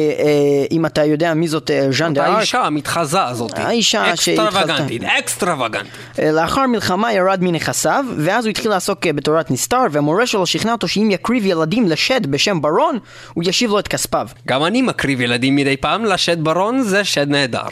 אם 0.70 0.86
אתה 0.86 1.04
יודע 1.04 1.34
מי 1.34 1.48
זאת 1.48 1.70
אה, 1.70 1.86
ז'אן 1.92 2.14
דה 2.14 2.26
ארק. 2.26 2.36
האישה 2.36 2.60
המתחזה 2.64 3.24
הזאת. 3.24 3.58
האישה 3.58 4.16
שהתחזתה. 4.16 4.44
אקסטרווגנטית, 4.60 5.02
אקסטרווגנטית. 5.04 5.90
לאחר 6.32 6.66
מלחמה 6.66 7.12
ירד 7.12 7.42
מנכסיו, 7.42 8.04
ואז 8.18 8.44
הוא 8.44 8.50
התחיל 8.50 8.70
לעסוק 8.70 9.06
בתורת 9.06 9.50
נסתר, 9.50 9.82
והמורה 10.24 10.26
שלו 10.26 10.46
שכנע 10.46 10.72
אותו 10.72 10.88
שאם 10.88 11.10
יקריב 11.10 11.46
ילדים 11.46 11.88
לשד 11.88 12.26
בשם 12.26 12.60
ברון, 12.62 12.98
הוא 13.34 13.44
ישיב 13.46 13.70
לו 13.70 13.78
את 13.78 13.88
כספיו. 13.88 14.28
גם 14.48 14.64
אני 14.64 14.82
מקריב 14.82 15.20
ילדים 15.20 15.56
מדי 15.56 15.76
פעם, 15.76 16.04
לשד 16.04 16.44
ברון 16.44 16.82
זה 16.82 17.04
שד 17.04 17.28
נהדר. 17.28 17.66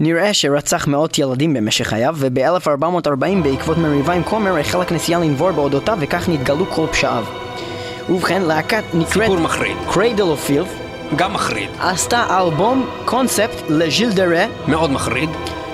נראה 0.00 0.34
שרצח 0.34 0.86
מאות 0.86 1.18
ילדים 1.18 1.54
במשך 1.54 1.86
חייו, 1.86 2.14
וב-1440 2.18 3.42
בעקבות 3.42 3.78
מריבה 3.78 4.12
עם 4.12 4.22
כומר 4.22 4.58
החלה 4.58 4.82
הכנסייה 4.82 5.18
לנבור 5.18 5.52
באודותיו 5.52 5.98
וכך 6.00 6.28
נתגלו 6.28 6.66
כל 6.70 6.86
פשעיו. 6.92 7.24
ובכן, 8.10 8.42
להקת 8.42 8.84
נקראת 8.94 9.12
סיפור 9.12 9.38
מחריד. 9.38 9.76
Cradle 9.90 10.30
of 10.36 10.50
Filth 10.50 11.16
גם 11.16 11.32
מחריד. 11.32 11.70
עשתה 11.78 12.38
אלבום 12.40 12.86
קונספט 13.04 13.62
לז'יל 13.68 14.12
דרה 14.12 14.46
מאוד 14.68 14.90
מחריד. 14.90 15.30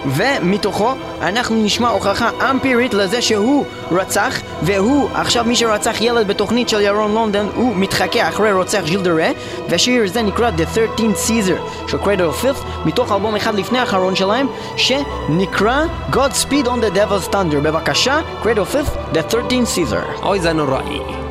ומתוכו 0.07 0.95
אנחנו 1.23 1.57
נשמע 1.63 1.89
הוכחה 1.89 2.31
אמפירית 2.51 2.95
לזה 2.95 3.23
שהוא 3.23 3.65
רצח 3.91 4.41
והוא 4.63 5.09
עכשיו 5.15 5.45
מי 5.45 5.57
שרצח 5.57 6.01
ילד 6.01 6.29
בתוכנית 6.29 6.69
של 6.69 6.81
ירון 6.81 7.15
לונדון 7.15 7.49
הוא 7.55 7.77
מתחקה 7.77 8.29
אחרי 8.29 8.53
רוצח 8.53 8.81
ז'יל 8.87 9.03
דרה 9.03 9.31
והשיר 9.69 10.05
הזה 10.05 10.23
נקרא 10.23 10.51
The 10.51 10.77
13th 10.77 11.29
Caesar 11.29 11.89
של 11.89 11.99
Cradle 11.99 12.45
of 12.45 12.47
מתוך 12.85 13.13
אלבום 13.13 13.37
אחד 13.37 13.55
לפני 13.55 13.79
האחרון 13.79 14.17
שלהם 14.17 14.47
שנקרא 14.77 15.85
God 16.13 16.45
Speed 16.45 16.67
on 16.67 16.81
the 16.85 16.97
Devil's 16.97 17.33
Thunder 17.33 17.61
בבקשה 17.63 18.21
Cradle 18.43 18.75
of 18.75 18.87
The 19.15 19.35
13th 19.35 19.77
Caesar 19.77 20.23
אוי 20.23 20.41
זה 20.41 20.53
נוראי. 20.53 21.30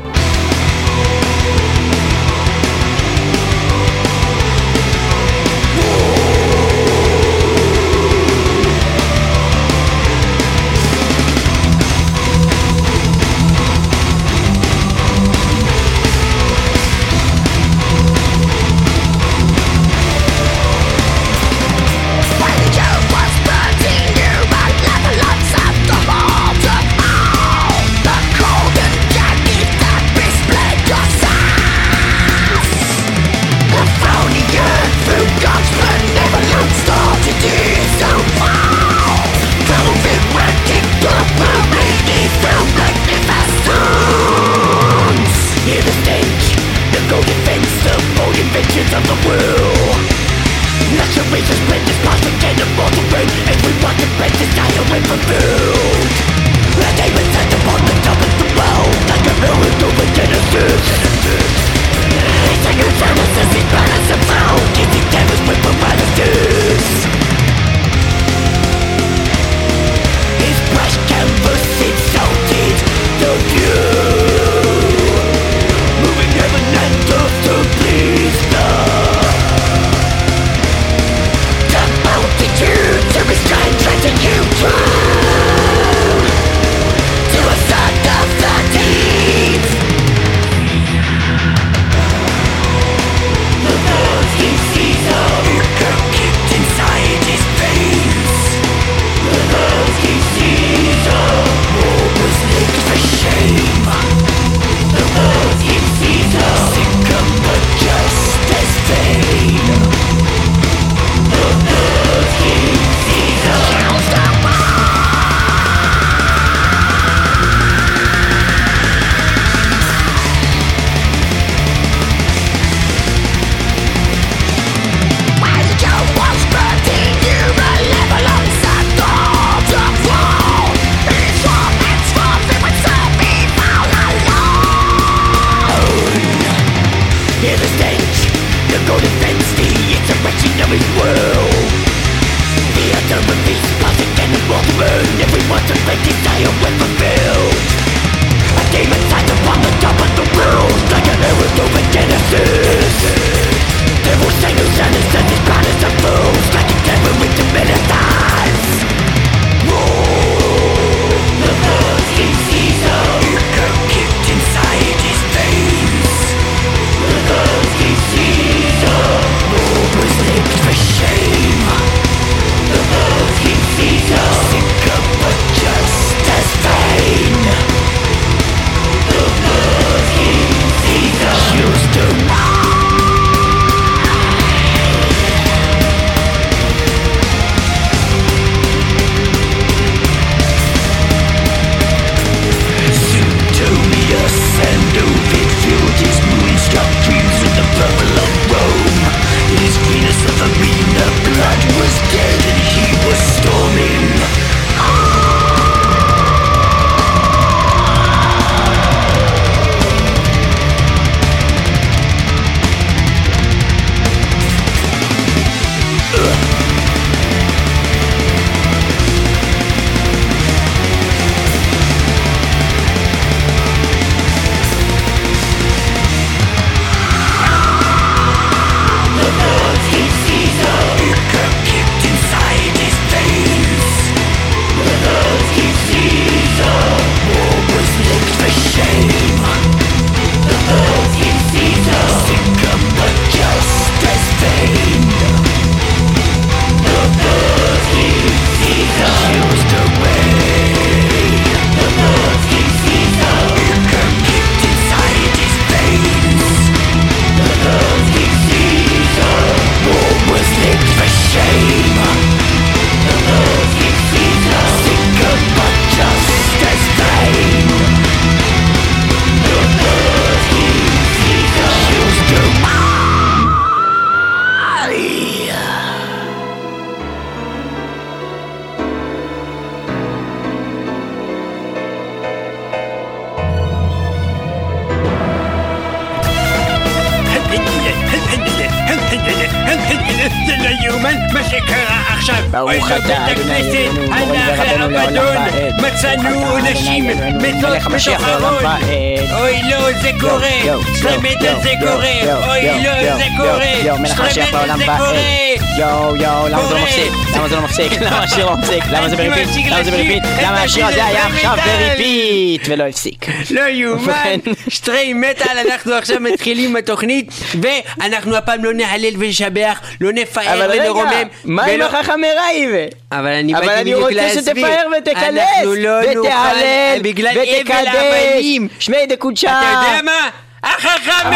השיר 310.69 310.85
הזה 310.85 311.05
היה 311.05 311.25
עכשיו. 311.27 311.55
בריפיט 311.65 312.61
ולא 312.69 312.83
הפסיק? 312.83 313.25
לא 313.51 313.61
יאומן. 313.61 314.35
שטרי 314.67 315.13
מטאל, 315.13 315.57
אנחנו 315.57 315.93
עכשיו 315.93 316.19
מתחילים 316.19 316.73
בתוכנית 316.73 317.31
ואנחנו 317.61 318.35
הפעם 318.35 318.63
לא 318.63 318.73
נהלל 318.73 319.13
ונשבח, 319.19 319.81
לא 320.01 320.11
נפאר 320.13 320.53
אבל 320.65 320.79
ונרומם 320.79 321.11
מה 321.45 321.63
עם 321.65 321.75
ולא- 321.75 321.85
החכמי 321.85 322.27
רייבה? 322.39 322.85
אבל 323.11 323.27
אני 323.27 323.53
אבל 323.55 323.65
באתי 323.65 323.73
אני 323.75 323.83
בדיוק 323.83 324.01
רוצה 324.01 324.15
להסביר. 324.15 324.41
שתפאר 324.67 324.87
ותקלס, 324.97 325.49
לא 325.77 325.89
ותהלל, 326.19 327.01
אבל 327.01 327.41
ותקדש. 327.41 328.45
שמי 328.79 328.97
דקודשה. 329.09 329.51
אתה 329.51 329.87
יודע 329.89 330.01
מה? 330.01 330.29
החכם 330.63 331.29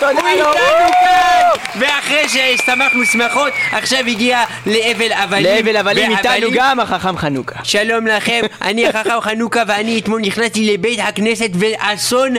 תודה 0.00 0.20
הוא. 0.20 0.52
איתנו 0.52 0.92
כאן! 1.00 1.40
ואחרי 1.78 2.28
שהשתמחנו 2.28 3.04
שמחות, 3.12 3.52
עכשיו 3.72 3.98
הגיע 3.98 4.44
לאבל 4.66 5.12
אבלים. 5.12 5.56
לאבל 5.56 5.76
אבלים 5.76 6.10
איתנו 6.10 6.46
גם 6.54 6.80
החכם 6.80 7.18
חנוכה. 7.18 7.64
שלום 7.64 8.06
לכם, 8.06 8.40
אני 8.62 8.86
החכם 8.86 9.20
חנוכה 9.20 9.62
ואני 9.66 9.98
אתמול 9.98 10.20
נכנסתי 10.20 10.72
לבית 10.72 11.00
הכנסת 11.00 11.50
ואסון 11.54 12.34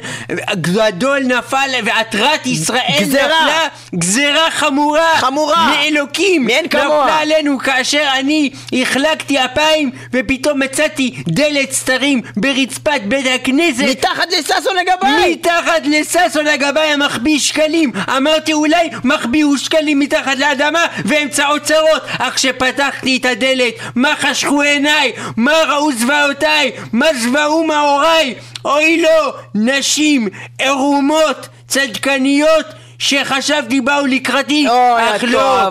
גדול 0.53 1.19
נפל 1.19 1.69
ועטרת 1.83 2.45
ישראל 2.45 2.99
גזרה. 2.99 3.21
נפלה 3.21 3.67
גזרה 3.95 4.51
חמורה 4.51 5.17
חמורה. 5.17 5.71
מאלוקים 5.75 6.45
מאין 6.45 6.67
כמוה. 6.67 7.05
נפלה 7.05 7.19
עלינו 7.19 7.59
כאשר 7.59 8.03
אני 8.19 8.49
החלקתי 8.73 9.45
אפיים 9.45 9.91
ופתאום 10.13 10.59
מצאתי 10.59 11.23
דלת 11.27 11.71
סתרים 11.71 12.21
ברצפת 12.37 13.01
בית 13.05 13.25
הכנסת 13.35 13.83
מתחת 13.83 14.27
לששון 14.31 14.75
הגבאי! 14.81 15.30
מתחת 15.31 15.81
לששון 15.83 16.47
הגבאי 16.47 16.87
המחביא 16.87 17.39
שקלים. 17.39 17.91
אמרתי 18.17 18.53
אולי 18.53 18.89
מחביאו 19.03 19.57
שקלים 19.57 19.99
מתחת 19.99 20.37
לאדמה 20.37 20.85
ואמצע 21.05 21.47
אוצרות 21.47 22.01
אך 22.19 22.35
כשפתחתי 22.35 23.17
את 23.17 23.25
הדלת 23.25 23.73
מה 23.95 24.13
חשכו 24.19 24.61
עיניי? 24.61 25.11
מה 25.37 25.53
ראו 25.67 25.91
זוועותיי? 25.91 26.71
מה 26.93 27.07
זוועו 27.13 27.63
מאוריי? 27.63 28.35
אוי 28.65 29.01
לא 29.01 29.33
נשים 29.55 30.27
עירומות 30.59 31.47
צדקניות 31.67 32.65
שחשבתי 32.99 33.81
באו 33.81 34.05
לקראתי. 34.05 34.67
אוי, 34.69 35.15
אך 35.15 35.23
לא 35.27 35.67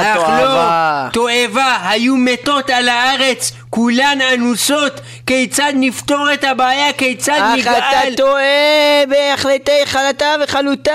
אך. 0.00 0.28
לא, 0.28 1.10
תועבה, 1.12 1.76
היו 1.82 2.16
מתות 2.16 2.70
על 2.70 2.88
הארץ, 2.88 3.52
כולן 3.74 4.18
אנוסות, 4.34 5.00
כיצד 5.26 5.72
נפתור 5.74 6.32
את 6.34 6.44
הבעיה, 6.44 6.92
כיצד 6.92 7.32
אך 7.38 7.58
נגאל? 7.58 7.78
אתה 7.78 8.16
טועה 8.16 9.06
בהחלטי 9.08 9.86
חלתה 9.86 10.34
וחלותה, 10.44 10.92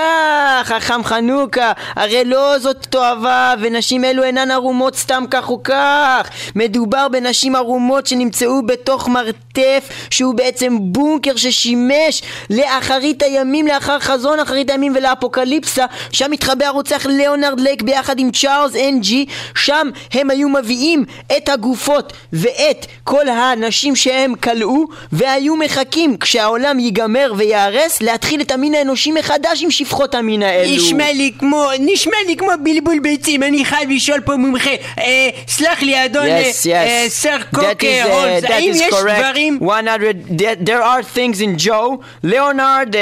חכם 0.64 1.04
חנוכה, 1.04 1.72
הרי 1.96 2.24
לא 2.24 2.58
זאת 2.58 2.86
תועבה, 2.90 3.54
ונשים 3.60 4.04
אלו 4.04 4.22
אינן 4.22 4.50
ערומות 4.50 4.96
סתם 4.96 5.24
כך 5.30 5.50
או 5.50 5.62
כך. 5.62 6.30
מדובר 6.56 7.08
בנשים 7.08 7.56
ערומות 7.56 8.06
שנמצאו 8.06 8.62
בתוך 8.66 9.08
מרתף, 9.08 9.88
שהוא 10.10 10.34
בעצם 10.34 10.76
בונקר 10.80 11.36
ששימש 11.36 12.22
לאחרית 12.50 13.22
הימים, 13.22 13.66
לאחר 13.66 13.98
חזון 13.98 14.40
אחרית 14.40 14.70
הימים 14.70 14.92
ולאפוקליפסה, 14.96 15.86
שם 16.12 16.32
התחבא 16.32 16.66
הרוצח 16.66 17.06
ליאונרד 17.06 17.60
לייק 17.60 17.82
ביחד 17.82 18.18
עם 18.18 18.30
צ'ארלס 18.30 18.76
אן 18.76 19.00
ג'י, 19.00 19.26
שם 19.54 19.90
הם 20.12 20.30
היו 20.30 20.48
מביאים 20.48 21.04
את 21.36 21.48
הגופות 21.48 22.12
ואת 22.32 22.69
כל 23.04 23.28
האנשים 23.28 23.96
שהם 23.96 24.34
כלאו, 24.34 24.84
והיו 25.12 25.56
מחכים 25.56 26.16
כשהעולם 26.16 26.78
ייגמר 26.78 27.32
וייהרס, 27.36 28.02
להתחיל 28.02 28.40
את 28.40 28.50
המין 28.50 28.74
האנושי 28.74 29.12
מחדש 29.12 29.62
עם 29.62 29.70
שפחות 29.70 30.14
המין 30.14 30.42
האלו. 30.42 30.76
נשמע 30.76 31.12
לי 31.12 31.32
כמו, 31.38 31.66
נשמע 31.80 32.16
לי 32.26 32.36
כמו 32.36 32.48
בלבול 32.62 32.98
ביצים, 32.98 33.42
אני 33.42 33.64
חייב 33.64 33.90
לשאול 33.90 34.20
פה 34.20 34.36
מומחה. 34.36 34.70
אה, 34.98 35.28
סלח 35.48 35.82
לי 35.82 36.04
אדון 36.04 36.26
Yes, 36.26 36.70
אה, 36.70 37.06
yes. 37.06 37.08
סר 37.08 37.36
That 37.40 37.56
קוק 37.56 37.82
is, 37.82 37.86
אה, 37.86 38.38
uh, 38.38 38.52
האם 38.52 38.72
יש 38.74 38.92
correct. 38.94 39.18
דברים... 39.18 39.58
100, 39.60 39.96
there- 40.30 40.66
there 40.66 40.82
are 40.82 41.16
things 41.16 41.40
in 41.40 41.66
Joe. 41.66 41.96
ליאונרד 42.24 42.94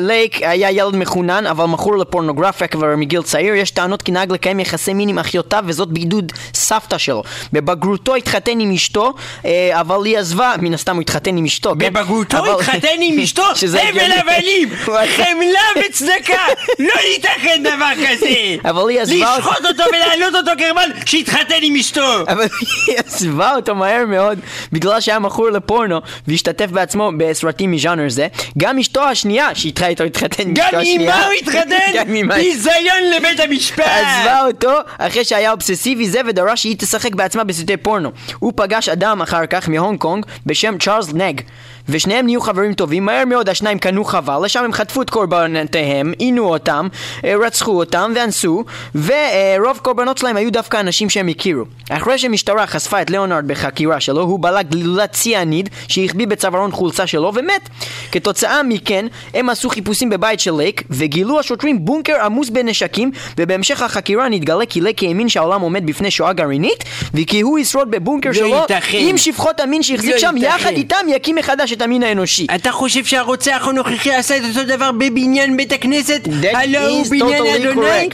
לייק 0.00 0.42
היה 0.42 0.70
ילד 0.70 0.96
מחונן, 0.96 1.46
אבל 1.46 1.64
מכור 1.64 1.96
לפורנוגרפיה 1.96 2.66
כבר 2.66 2.96
מגיל 2.96 3.22
צעיר. 3.22 3.54
יש 3.54 3.70
טענות 3.70 4.02
כי 4.02 4.12
נהג 4.12 4.32
לקיים 4.32 4.60
יחסי 4.60 4.94
מין 4.94 5.08
עם 5.08 5.18
אחיותיו, 5.18 5.64
וזאת 5.66 5.88
בעידוד 5.88 6.32
סבתא 6.54 6.98
שלו. 6.98 7.22
בבגרותו 7.52 8.14
התחתן 8.14 8.60
עם 8.60 8.72
אשתו 8.72 8.89
אשתו, 8.90 9.14
אה, 9.44 9.80
אבל 9.80 10.04
היא 10.04 10.18
עזבה, 10.18 10.54
מן 10.60 10.74
הסתם 10.74 10.94
הוא 10.94 11.02
התחתן 11.02 11.36
עם 11.36 11.44
אשתו, 11.44 11.70
כן? 11.80 11.92
בבגרותו 11.92 12.38
אבל- 12.38 12.50
התחתן 12.60 12.88
עם 13.00 13.18
אשתו, 13.18 13.42
הבל. 13.88 14.10
הבלים, 14.12 14.68
חמלה 15.16 15.60
וצדקה, 15.88 16.42
לא 16.78 16.92
ייתכן 17.14 17.62
דבר 17.62 17.90
כזה. 18.08 18.26
אבל 18.70 18.88
היא 18.90 19.00
עזבה. 19.00 19.36
לשחוט 19.38 19.64
אותו 19.68 19.82
ולהעלות 19.94 20.34
אותו 20.34 20.50
גרמן 20.58 20.88
שהתחתן 21.06 21.54
עם 21.62 21.76
אשתו. 21.76 22.20
אבל 22.28 22.46
היא 22.86 22.96
עזבה 23.06 23.54
אותו 23.56 23.74
מהר 23.74 24.04
מאוד 24.06 24.38
בגלל 24.72 25.00
שהיה 25.00 25.18
מכור 25.18 25.50
לפורנו 25.50 25.98
והשתתף 26.28 26.66
בעצמו 26.70 27.10
בסרטים 27.16 27.70
מז'אנר 27.70 28.08
זה 28.08 28.26
גם 28.58 28.78
אשתו 28.78 29.02
השנייה 29.02 29.54
שאיתך 29.54 29.82
איתו 29.82 30.04
התחתן 30.04 30.42
עם 30.42 30.54
גם 30.54 30.64
אשתו 30.64 30.76
השנייה 30.78 31.00
עימה 31.00 31.24
הוא 31.26 31.32
התחתן, 31.42 31.92
גם 31.98 32.28
ביזיון 32.28 33.02
לבית 33.16 33.40
המשפט. 33.40 33.84
עזבה 33.86 34.46
אותו 34.46 34.70
אחרי 34.98 35.24
שהיה 35.24 35.50
אובססיבי 35.52 36.08
זה 36.08 36.20
ודרש 36.26 36.60
שהיא 36.62 36.76
תשחק 36.78 37.14
בעצמה 37.14 37.44
בסרטי 37.44 37.76
פורנו. 37.76 38.10
הוא 38.38 38.52
פגש 38.56 38.79
אדם 38.88 39.22
אחר 39.22 39.46
כך 39.46 39.68
מהונג 39.68 39.98
קונג 39.98 40.26
בשם 40.46 40.78
צ'ארלס 40.78 41.12
נג 41.14 41.40
ושניהם 41.88 42.26
נהיו 42.26 42.40
חברים 42.40 42.74
טובים, 42.74 43.04
מהר 43.04 43.24
מאוד 43.24 43.48
השניים 43.48 43.78
קנו 43.78 44.04
חבל, 44.04 44.44
לשם 44.44 44.64
הם 44.64 44.72
חטפו 44.72 45.02
את 45.02 45.10
קורבנותיהם, 45.10 46.12
עינו 46.18 46.48
אותם, 46.48 46.88
אה, 47.24 47.34
רצחו 47.46 47.78
אותם 47.78 48.12
ואנסו, 48.16 48.64
ורוב 48.94 49.78
קורבנות 49.82 50.18
שלהם 50.18 50.36
היו 50.36 50.52
דווקא 50.52 50.80
אנשים 50.80 51.10
שהם 51.10 51.28
הכירו. 51.28 51.64
אחרי 51.90 52.18
שהמשטרה 52.18 52.66
חשפה 52.66 53.02
את 53.02 53.10
ליאונרד 53.10 53.46
בחקירה 53.46 54.00
שלו, 54.00 54.22
הוא 54.22 54.40
בלע 54.40 54.62
גלולת 54.62 55.12
ציאניד 55.12 55.68
שהחביא 55.88 56.26
בצווארון 56.26 56.70
חולצה 56.70 57.06
שלו 57.06 57.32
ומת. 57.34 57.68
כתוצאה 58.12 58.62
מכן, 58.62 59.06
הם 59.34 59.48
עשו 59.48 59.68
חיפושים 59.68 60.10
בבית 60.10 60.40
של 60.40 60.54
לייק, 60.56 60.82
וגילו 60.90 61.40
השוטרים 61.40 61.84
בונקר 61.84 62.24
עמוס 62.24 62.50
בנשקים, 62.50 63.10
ובהמשך 63.38 63.82
החקירה 63.82 64.28
נתגלה 64.28 64.66
כי 64.66 64.80
לייק 64.80 65.02
האמין 65.02 65.28
שהעולם 65.28 65.60
עומד 65.60 65.86
בפני 65.86 66.10
שואה 66.10 66.32
גרעינית, 66.32 66.84
וכי 67.14 67.40
הוא 67.40 67.58
ישרוד 67.58 67.90
בבונקר 67.90 68.28
לא 68.28 68.34
שלו 68.34 68.64
ייתכן. 68.70 68.98
עם 69.00 69.18
שפחות 69.18 69.60
המין 69.60 69.82
שהחזיק 69.82 70.12
לא 70.12 70.18
שם, 70.18 70.36
ייתכן. 70.36 70.56
יחד 70.56 70.70
איתם 70.70 71.06
יקים 71.08 71.36
מחדש 71.36 71.69
את 71.72 71.82
המין 71.82 72.02
האנושי. 72.02 72.46
אתה 72.54 72.72
חושב 72.72 73.04
שהרוצח 73.04 73.66
הנוכחי 73.68 74.14
עשה 74.14 74.36
את 74.36 74.42
אותו 74.48 74.76
דבר 74.76 74.92
בבניין 74.92 75.56
בית 75.56 75.72
הכנסת? 75.72 76.28
הלא 76.54 76.86
הוא 76.88 77.06
בניין 77.10 77.66
אדוני? 77.68 78.08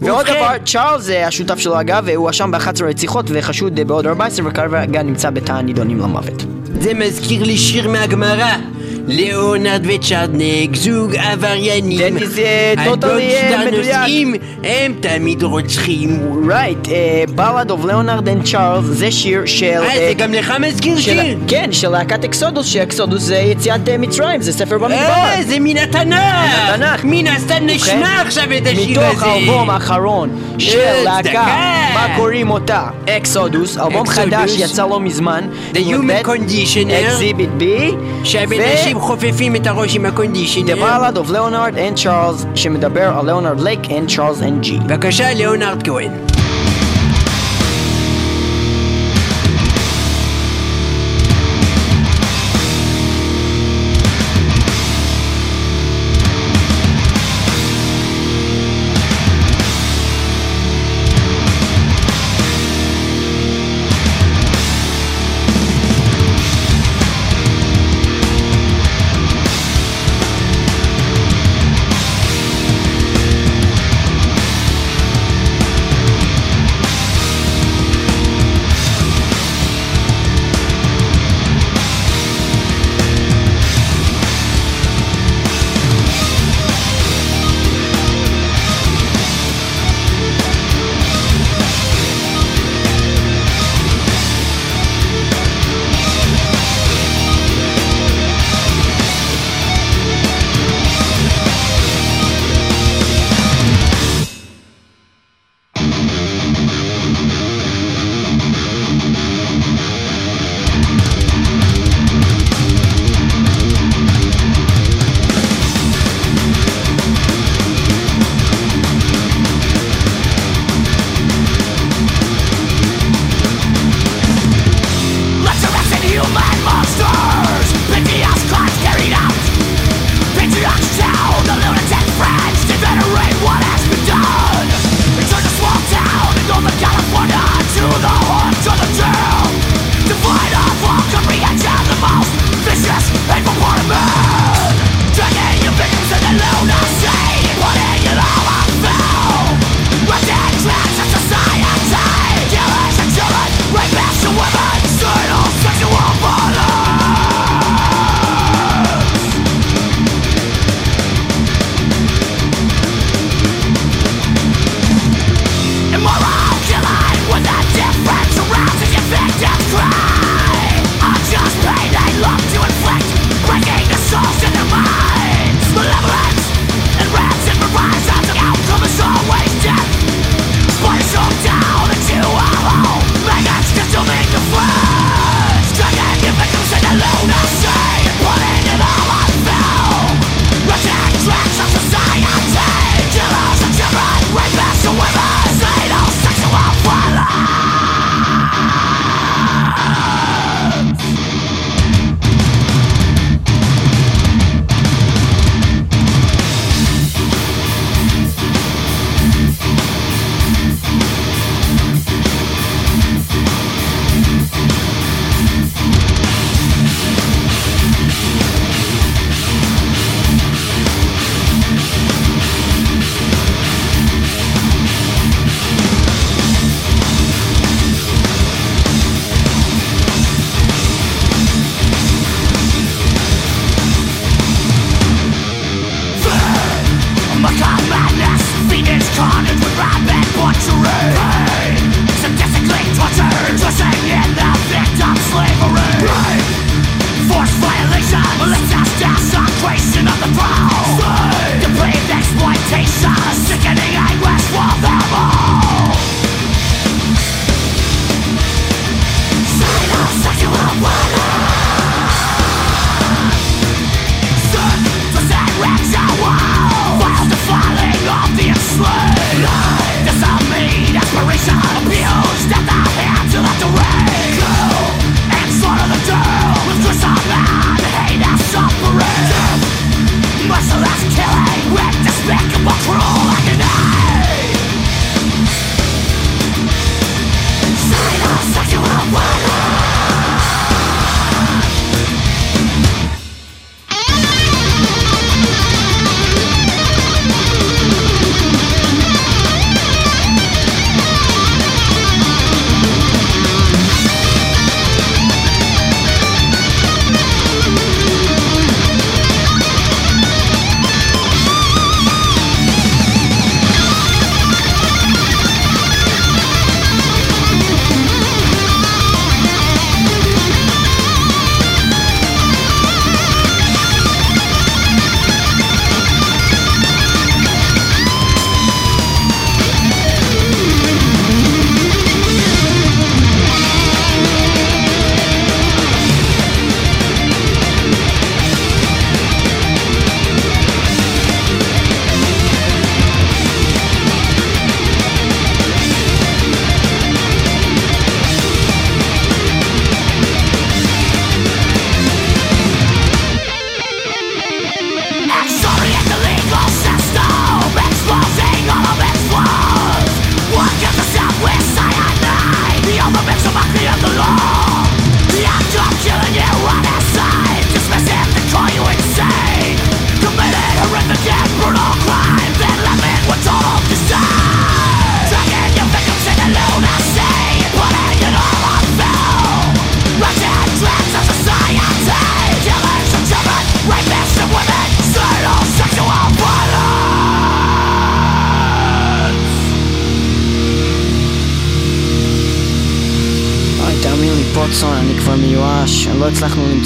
ועוד 0.00 0.26
דבר, 0.26 0.52
צ'ארלס 0.66 1.02
זה 1.02 1.26
השותף 1.26 1.58
שלו 1.58 1.80
אגב, 1.80 2.02
והוא 2.06 2.24
הואשם 2.24 2.50
ב-11 2.50 2.84
רציחות 2.84 3.26
וחשוד 3.28 3.80
בעוד 3.80 4.06
14 4.06 4.48
וכרגע 4.48 5.02
נמצא 5.02 5.30
בתא 5.30 5.52
הנידונים 5.52 5.98
למוות. 5.98 6.44
זה 6.80 6.94
מזכיר 6.94 7.42
לי 7.42 7.56
שיר 7.56 7.88
מהגמרא. 7.88 8.56
ליאונרד 9.06 9.86
וצ'ארלס 9.86 10.52
נג, 10.52 10.76
זוג 10.76 11.16
עבריינים. 11.16 12.16
Is, 12.16 12.20
uh, 12.20 12.80
totally, 12.80 13.52
uh, 13.52 13.66
מדויק. 13.66 14.40
הם 14.64 14.94
תמיד 15.00 15.42
רוצחים. 15.42 16.20
Right, 16.48 16.88
Ballad 17.34 17.70
of 17.70 17.84
Leonard 17.84 18.28
and 18.28 18.44
Charles 18.44 18.84
זה 18.84 19.10
שיר 19.10 19.46
של... 19.46 19.66
אה, 19.66 19.88
אה, 19.88 20.08
זה 20.08 20.12
גם 20.16 20.32
לך 20.34 20.54
מזכיר 20.60 20.98
שיר? 21.00 21.38
כן, 21.48 21.72
של 21.72 21.88
להקת 21.88 22.24
אקסודוס, 22.24 22.66
שאקסודוס 22.66 23.22
זה 23.22 23.36
יציאת 23.36 23.88
אה, 23.88 23.98
מצרים, 23.98 24.42
זה 24.42 24.52
ספר 24.52 24.78
במדבר. 24.78 24.94
אה, 24.94 25.42
זה 25.46 25.56
מן 25.60 25.76
התנ"ך! 25.76 26.18
התנ"ך. 26.68 27.04
מן 27.04 27.26
הסתם 27.26 27.66
נשמע 27.66 28.20
עכשיו 28.20 28.44
את 28.56 28.66
השיר 28.66 29.00
הזה. 29.00 29.08
מתוך 29.10 29.22
האלבום 29.22 29.70
האחרון 29.70 30.30
של 30.58 30.78
אה, 30.78 31.02
להקה. 31.02 31.46
מה 31.94 32.06
קוראים 32.16 32.50
אותה? 32.50 32.82
אקסודוס, 33.08 33.78
אלבום. 33.78 34.06
חדש 34.06 34.52
יצא 34.58 34.86
לא 34.86 35.00
מזמן. 35.00 35.44
The 35.72 35.76
Human 35.76 36.26
Conditioner. 36.26 37.20
Exhibit 37.20 37.62
B. 37.62 37.64
אנשים 38.90 39.02
חופפים 39.02 39.56
את 39.56 39.66
הראש 39.66 39.96
עם 39.96 40.06
The 40.06 40.08
הקונדישנר. 40.08 40.74
Ballad 40.74 41.16
of 41.16 41.30
Leonard 41.30 41.74
and 41.74 42.04
Charles, 42.04 42.46
שמדבר 42.54 43.18
על 43.18 43.26
ליאונרד 43.26 43.60
לייק 43.60 43.80
and 43.84 44.16
צ'ארלס 44.16 44.40
and 44.40 44.60
ג'י. 44.60 44.78
בבקשה, 44.78 45.34
ליאונרד 45.34 45.82
כהן. 45.82 46.29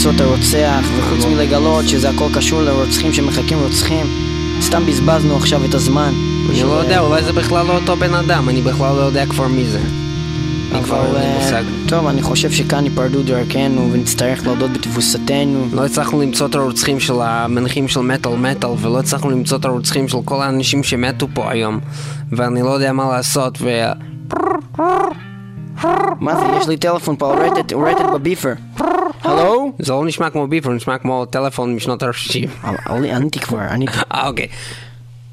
למצוא 0.07 0.17
את 0.17 0.31
הרוצח, 0.31 0.85
וחוץ 0.99 1.25
מלגלות 1.25 1.89
שזה 1.89 2.11
הכל 2.11 2.29
קשור 2.35 2.63
לרוצחים 2.63 3.13
שמחכים 3.13 3.59
רוצחים, 3.59 4.07
סתם 4.61 4.87
בזבזנו 4.87 5.37
עכשיו 5.37 5.65
את 5.65 5.75
הזמן. 5.75 6.13
אני 6.51 6.63
לא 6.63 6.73
יודע, 6.73 7.01
אולי 7.01 7.25
זה 7.25 7.33
בכלל 7.33 7.67
לא 7.67 7.77
אותו 7.77 7.97
בן 7.97 8.15
אדם, 8.15 8.49
אני 8.49 8.63
בכלל 8.63 8.97
לא 8.97 9.01
יודע 9.01 9.27
כבר 9.27 9.49
מי 9.49 9.65
זה. 9.65 9.81
אבל, 10.79 11.17
אה. 11.17 11.61
טוב, 11.89 12.07
אני 12.07 12.23
חושב 12.23 12.51
שכאן 12.51 12.85
ייפרדו 12.85 13.23
דרכנו 13.23 13.93
ונצטרך 13.93 14.47
להודות 14.47 14.73
בתבוסתנו. 14.73 15.67
לא 15.73 15.85
הצלחנו 15.85 16.23
למצוא 16.23 16.47
את 16.47 16.55
הרוצחים 16.55 17.01
של 17.01 17.15
המנחים 17.21 17.89
של 17.89 18.01
מטאל 18.01 18.37
מטאל, 18.37 18.71
ולא 18.81 18.99
הצלחנו 18.99 19.31
למצוא 19.31 19.59
את 19.59 19.65
הרוצחים 19.65 20.09
של 20.09 20.19
כל 20.25 20.43
האנשים 20.43 20.83
שמתו 20.83 21.29
פה 21.35 21.51
היום. 21.51 21.81
ואני 22.33 22.63
לא 22.63 22.71
יודע 22.71 22.93
מה 22.93 23.17
לעשות, 23.17 23.59
ו... 23.61 23.69
מה 26.21 26.37
זה, 26.37 26.47
יש 26.61 26.69
לי 26.69 26.77
טלפון 26.77 27.17
פה, 27.17 27.27
הוא 27.73 27.89
רטט 27.89 28.07
בביפר. 28.15 28.53
הלו? 29.79 29.87
זה 29.87 29.93
לא 29.93 30.05
נשמע 30.05 30.31
כמו 30.31 30.47
ביפר, 30.47 30.71
נשמע 30.71 30.99
כמו 30.99 31.25
טלפון 31.25 31.75
משנות 31.75 32.03
ה-60. 32.03 32.69
עניתי 32.91 33.41
כבר, 33.41 33.59
עניתי. 33.59 33.93
אה, 34.15 34.29
אוקיי. 34.29 34.49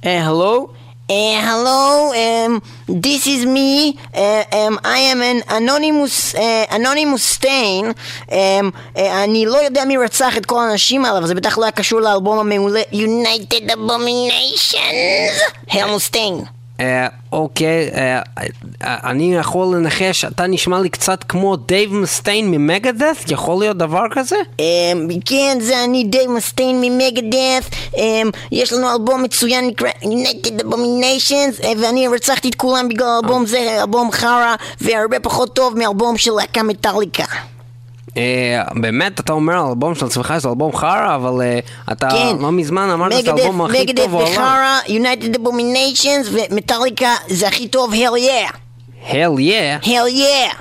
Uh, 0.04 0.06
hello? 0.28 0.70
Uh, 1.10 1.42
hello, 1.50 2.14
um, 2.14 2.62
this 2.88 3.28
is 3.28 3.46
me. 3.46 3.98
Uh, 4.16 4.44
um, 4.60 4.80
I 4.84 5.00
am 5.12 5.22
an 5.22 5.44
anonymous, 5.50 6.34
uh, 6.34 6.66
anonymous 6.72 7.24
stain. 7.24 7.86
Um, 7.88 8.74
uh, 8.96 9.00
אני 9.00 9.46
לא 9.46 9.58
יודע 9.58 9.86
מי 9.86 9.98
רצח 9.98 10.38
את 10.38 10.46
כל 10.46 10.60
האנשים 10.60 11.06
האלה, 11.06 11.18
אבל 11.18 11.28
זה 11.28 11.36
בטח 11.36 11.58
לא 11.58 11.64
היה 11.64 11.72
קשור 11.72 12.00
לאלבום 12.00 12.40
המעולה 12.40 12.82
United 12.94 13.72
Abominations. 13.72 15.54
הלמו 15.72 16.00
סטיין. 16.00 16.61
אה, 16.82 17.08
אוקיי, 17.32 17.90
אה, 17.94 18.22
אה, 18.84 18.98
אני 19.12 19.36
יכול 19.36 19.76
לנחש, 19.76 20.26
אתה 20.26 20.48
נשמע 20.48 20.80
לי 20.80 20.90
קצת 20.90 21.24
כמו 21.24 21.56
דייב 21.56 21.94
מסטיין 21.94 22.52
מ 22.52 22.59
Megadeth? 22.59 23.24
יכול 23.28 23.60
להיות 23.60 23.78
דבר 23.78 24.04
כזה? 24.12 24.36
Um, 24.58 25.14
כן, 25.26 25.58
זה 25.62 25.84
אני 25.84 26.04
דייב 26.04 26.32
מסטיין 26.32 26.82
מ 26.82 26.90
Megadeth. 26.90 27.70
Um, 27.94 28.00
יש 28.52 28.74
לנו 28.74 28.92
אלבום 28.94 29.24
מצוין 29.24 29.68
נקרא 29.68 29.90
United 30.04 30.64
Abominations, 30.64 31.64
uh, 31.64 31.68
ואני 31.82 32.08
רצחתי 32.08 32.50
את 32.50 32.56
כולם 32.56 32.90
בגלל 32.90 33.08
אלבום 33.24 33.46
זה, 33.46 33.78
אלבום 33.82 34.12
חרא, 34.12 34.56
והרבה 34.82 35.20
פחות 35.20 35.56
טוב 35.56 35.78
מאלבום 35.78 36.18
של 36.18 36.32
להקה 36.32 36.64
מטאליקה. 36.64 37.26
אה, 38.17 38.63
באמת, 38.75 39.21
אתה 39.21 39.33
אומר 39.33 39.53
על 39.55 39.67
אלבום 39.69 39.95
של 39.95 40.07
עצמך 40.07 40.35
זה 40.39 40.49
אלבום 40.49 40.77
חרא, 40.77 41.15
אבל 41.15 41.41
אה, 41.43 41.59
אתה 41.93 42.09
כן. 42.11 42.37
לא 42.41 42.53
מזמן 42.53 42.91
אמרת 42.91 43.13
שזה 43.13 43.33
מגדף, 43.33 43.43
האלבום 43.45 43.63
הכי 43.63 43.81
מגדף 43.83 44.03
טוב 44.03 44.11
בעולם. 44.11 44.33
וחרא, 44.33 44.79
United 44.87 45.37
Abominations 45.39 46.29
ומטאליקה 46.33 47.15
זה 47.29 47.49
הכי 47.49 47.69
טוב, 47.69 47.93
hell 47.95 47.97
yeah, 47.97 48.57
Hell 49.11 49.39
yeah, 49.39 49.79
hell 49.85 50.09
yeah, 50.09 50.53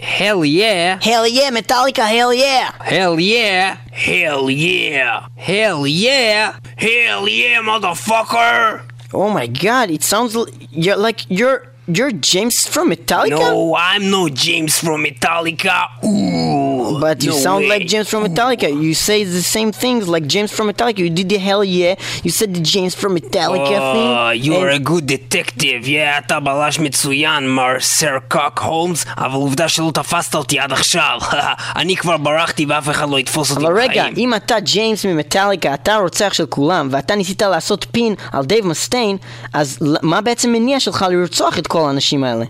hell 0.00 0.44
yeah, 0.44 1.04
hell 1.04 1.26
yeah, 1.36 1.50
מטאליקה, 1.52 2.06
hell 2.06 2.32
yeah. 2.32 2.82
hell 2.84 3.18
yeah, 3.18 3.76
hell 4.06 4.48
yeah, 4.50 5.20
hell 5.48 5.86
yeah, 5.86 6.52
hell 6.78 7.26
yeah, 7.28 7.60
motherfucker! 7.66 8.80
Oh 9.14 9.30
my 9.30 9.46
god, 9.64 9.90
it 9.90 10.02
sounds 10.04 10.36
l- 10.36 10.46
you're 10.70 10.96
like 11.06 11.20
you're 11.38 11.60
you're 11.96 12.12
James 12.30 12.56
from 12.72 12.90
Metallica? 12.92 13.40
No, 13.50 13.74
I'm 13.90 14.10
no 14.10 14.28
James 14.28 14.74
from 14.84 14.98
Metallica. 15.06 15.76
Ooh, 16.04 16.71
But 17.05 17.23
you 17.23 17.31
no 17.31 17.37
sound 17.37 17.63
way. 17.63 17.69
like 17.73 17.83
James 17.93 18.07
from 18.11 18.21
Metallica. 18.27 18.67
You 18.85 18.93
say 18.93 19.23
the 19.23 19.45
same 19.57 19.71
things 19.83 20.03
like 20.13 20.25
James 20.27 20.51
from 20.55 20.65
Metallica. 20.71 20.99
You 21.05 21.09
did 21.19 21.29
the 21.29 21.39
hell 21.47 21.63
yeah. 21.63 21.95
You 22.25 22.31
said 22.31 22.49
the 22.57 22.63
James 22.73 22.93
from 22.95 23.11
Metallica 23.17 23.77
thing. 23.93 24.09
Oh, 24.21 24.31
you 24.45 24.53
are 24.61 24.69
a 24.69 24.79
good 24.79 25.05
detective, 25.15 25.81
yeah, 25.87 26.19
אתה 26.25 26.39
בלש 26.39 26.79
מצוין, 26.79 27.49
מר 27.49 27.79
סרקוק 27.79 28.59
הולמס, 28.59 29.05
אבל 29.17 29.33
עובדה 29.33 29.67
שלא 29.69 29.91
תפסת 29.93 30.35
אותי 30.35 30.59
עד 30.59 30.71
עכשיו. 30.71 31.19
אני 31.81 31.95
כבר 31.95 32.17
ברחתי 32.17 32.65
ואף 32.65 32.89
אחד 32.89 33.09
לא 33.09 33.19
יתפוס 33.19 33.51
אותי 33.51 33.65
אבל 33.65 33.77
רגע, 33.79 34.01
בחיים. 34.01 34.13
אם 34.17 34.33
אתה 34.33 34.59
ג'יימס 34.59 35.05
ממטאליקה, 35.05 35.73
אתה 35.73 35.93
הרוצח 35.93 36.33
של 36.33 36.45
כולם, 36.45 36.87
ואתה 36.91 37.15
ניסית 37.15 37.41
לעשות 37.41 37.85
פין 37.91 38.15
על 38.31 38.45
דייב 38.45 38.67
מסטיין, 38.67 39.17
אז 39.53 39.77
מה 40.01 40.21
בעצם 40.21 40.51
מניע 40.51 40.79
שלך 40.79 41.05
לרצוח 41.09 41.57
את 41.57 41.67
כל 41.67 41.87
האנשים 41.87 42.23
האלה? 42.23 42.45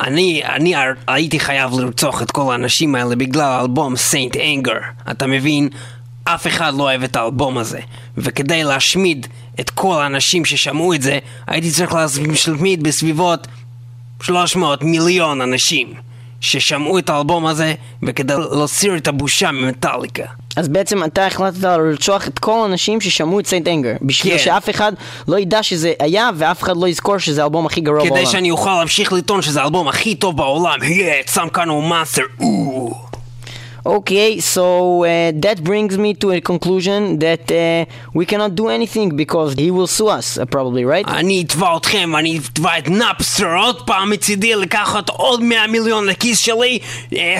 אני, 0.00 0.42
אני 0.44 0.74
הייתי 1.08 1.40
חייב 1.40 1.80
לרצוח 1.80 2.22
את 2.22 2.30
כל 2.30 2.52
האנשים 2.52 2.94
האלה 2.94 3.16
בגלל 3.16 3.42
האלבום 3.42 3.96
St. 3.96 4.36
Anger. 4.36 4.78
אתה 5.10 5.26
מבין? 5.26 5.68
אף 6.24 6.46
אחד 6.46 6.74
לא 6.74 6.82
אוהב 6.82 7.02
את 7.02 7.16
האלבום 7.16 7.58
הזה. 7.58 7.80
וכדי 8.16 8.64
להשמיד 8.64 9.26
את 9.60 9.70
כל 9.70 10.02
האנשים 10.02 10.44
ששמעו 10.44 10.94
את 10.94 11.02
זה, 11.02 11.18
הייתי 11.46 11.70
צריך 11.70 11.94
להשמיד 11.94 12.82
בסביבות 12.82 13.46
300 14.22 14.82
מיליון 14.82 15.40
אנשים 15.40 15.94
ששמעו 16.40 16.98
את 16.98 17.10
האלבום 17.10 17.46
הזה, 17.46 17.74
וכדי 18.02 18.34
להסיר 18.60 18.96
את 18.96 19.08
הבושה 19.08 19.50
ממטאליקה. 19.50 20.24
אז 20.56 20.68
בעצם 20.68 21.04
אתה 21.04 21.26
החלטת 21.26 21.58
לרצוח 21.58 22.28
את 22.28 22.38
כל 22.38 22.58
האנשים 22.62 23.00
ששמעו 23.00 23.40
את 23.40 23.46
סיינט 23.46 23.68
אנגר, 23.68 23.92
בשביל 24.02 24.32
כן. 24.32 24.38
שאף 24.38 24.70
אחד 24.70 24.92
לא 25.28 25.38
ידע 25.38 25.62
שזה 25.62 25.92
היה, 26.00 26.30
ואף 26.36 26.62
אחד 26.62 26.76
לא 26.76 26.88
יזכור 26.88 27.18
שזה 27.18 27.42
האלבום 27.42 27.66
הכי 27.66 27.80
גרוע 27.80 27.98
בעולם. 27.98 28.16
כדי 28.16 28.26
שאני 28.26 28.50
אוכל 28.50 28.78
להמשיך 28.78 29.12
לטעון 29.12 29.42
שזה 29.42 29.62
האלבום 29.62 29.88
הכי 29.88 30.14
טוב 30.14 30.36
בעולם, 30.36 30.78
yeah, 30.80 31.30
some 31.30 31.54
kind 31.54 31.68
of 31.68 31.90
monster, 31.90 32.42
ooh. 32.42 33.17
Okay, 33.88 34.38
so 34.38 35.02
uh, 35.04 35.32
that 35.36 35.64
brings 35.64 35.96
me 35.96 36.12
to 36.12 36.32
a 36.32 36.42
conclusion 36.42 37.18
that 37.20 37.50
uh, 37.50 37.86
we 38.12 38.26
cannot 38.26 38.54
do 38.54 38.68
anything 38.68 39.16
because 39.16 39.54
he 39.54 39.70
will 39.70 39.86
sue 39.86 40.08
us, 40.08 40.36
uh, 40.36 40.44
probably, 40.44 40.84
right? 40.84 41.08
אני 41.08 41.42
אתבע 41.42 41.76
אתכם, 41.76 42.16
אני 42.16 42.38
אתבע 42.38 42.78
את 42.78 42.88
נאפסטר 42.88 43.54
עוד 43.56 43.86
פעם 43.86 44.10
מצידי 44.10 44.54
לקחת 44.54 45.08
עוד 45.08 45.42
100 45.42 45.66
מיליון 45.66 46.06
לכיס 46.06 46.38
שלי. 46.38 46.78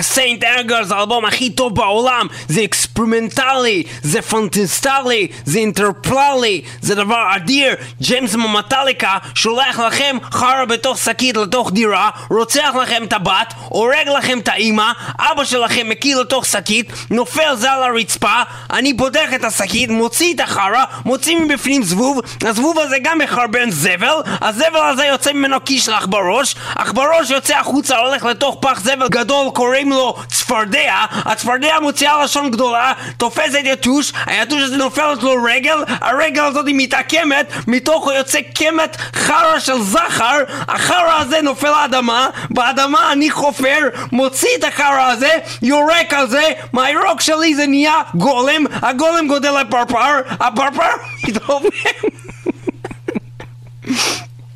St. 0.01 0.43
Anger 0.43 0.83
זה 0.83 0.95
האלבום 0.95 1.25
הכי 1.25 1.49
טוב 1.49 1.75
בעולם, 1.75 2.27
זה 2.47 2.63
אקספרימנטלי, 2.63 3.83
זה 4.01 4.21
פנטסטלי, 4.21 5.27
זה 5.45 5.59
אינטרפללי, 5.59 6.61
זה 6.81 6.95
דבר 6.95 7.27
אדיר. 7.35 7.75
ג'יימס 8.01 8.35
ממטאליקה 8.35 9.17
שולח 9.35 9.79
לכם 9.79 10.17
חרא 10.31 10.65
בתוך 10.65 10.97
שקית 10.97 11.37
לתוך 11.37 11.71
דירה, 11.71 12.09
רוצח 12.29 12.69
לכם 12.81 13.03
את 13.03 13.13
הבת, 13.13 13.53
הורג 13.67 14.07
לכם 14.17 14.39
את 14.39 14.47
האימא, 14.47 14.91
אבא 15.19 15.43
שלכם 15.43 15.89
מקיא 15.89 16.15
לתוך 16.15 16.38
שקית, 16.45 16.91
נופל 17.09 17.55
זה 17.55 17.71
על 17.71 17.83
הרצפה, 17.83 18.41
אני 18.73 18.97
פותח 18.97 19.33
את 19.35 19.43
השקית, 19.43 19.89
מוציא 19.89 20.33
את 20.33 20.39
החרא, 20.39 20.83
מוציא 21.05 21.39
מבפנים 21.39 21.83
זבוב, 21.83 22.19
הזבוב 22.41 22.79
הזה 22.79 22.95
גם 23.01 23.17
מחרבן 23.17 23.71
זבל, 23.71 24.15
הזבל 24.41 24.89
הזה 24.91 25.05
יוצא 25.05 25.33
ממנו 25.33 25.59
קישלח 25.59 26.05
בראש, 26.05 26.55
אך 26.75 26.93
בראש 26.93 27.29
יוצא 27.29 27.57
החוצה, 27.57 27.97
הולך 27.97 28.25
לתוך 28.25 28.57
פח 28.61 28.79
זבל 28.79 29.07
גדול, 29.07 29.49
קוראים 29.53 29.89
לו 29.89 30.15
צפרדע, 30.27 31.05
הצפרדע 31.11 31.79
מוציאה 31.81 32.23
לשון 32.23 32.51
גדולה, 32.51 32.93
תופסת 33.17 33.59
יתוש, 33.63 34.11
היתוש 34.25 34.63
הזה 34.63 34.77
נופלת 34.77 35.23
לו 35.23 35.43
רגל, 35.43 35.77
הרגל 36.01 36.43
הזאת 36.43 36.67
היא 36.67 36.75
מתעקמת, 36.77 37.53
מתוכו 37.67 38.11
יוצא 38.11 38.39
קמת 38.41 38.97
חרא 39.13 39.59
של 39.59 39.81
זכר, 39.81 40.37
החרא 40.67 41.19
הזה 41.19 41.41
נופל 41.41 41.69
לאדמה, 41.69 42.27
באדמה 42.49 43.11
אני 43.11 43.31
חופר, 43.31 43.79
מוציא 44.11 44.49
את 44.59 44.63
החרא 44.63 45.11
הזה, 45.11 45.31
יורק 45.61 46.13
על 46.13 46.28
זה, 46.29 46.43
מהירוק 46.73 47.21
שלי 47.21 47.55
זה 47.55 47.67
נהיה 47.67 48.01
גולם, 48.13 48.65
הגולם 48.71 49.27
גודל 49.27 49.61
לפרפר, 49.61 50.19
הפרפר 50.29 50.89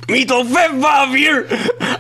מתעופף 0.10 0.70
באוויר, 0.82 1.36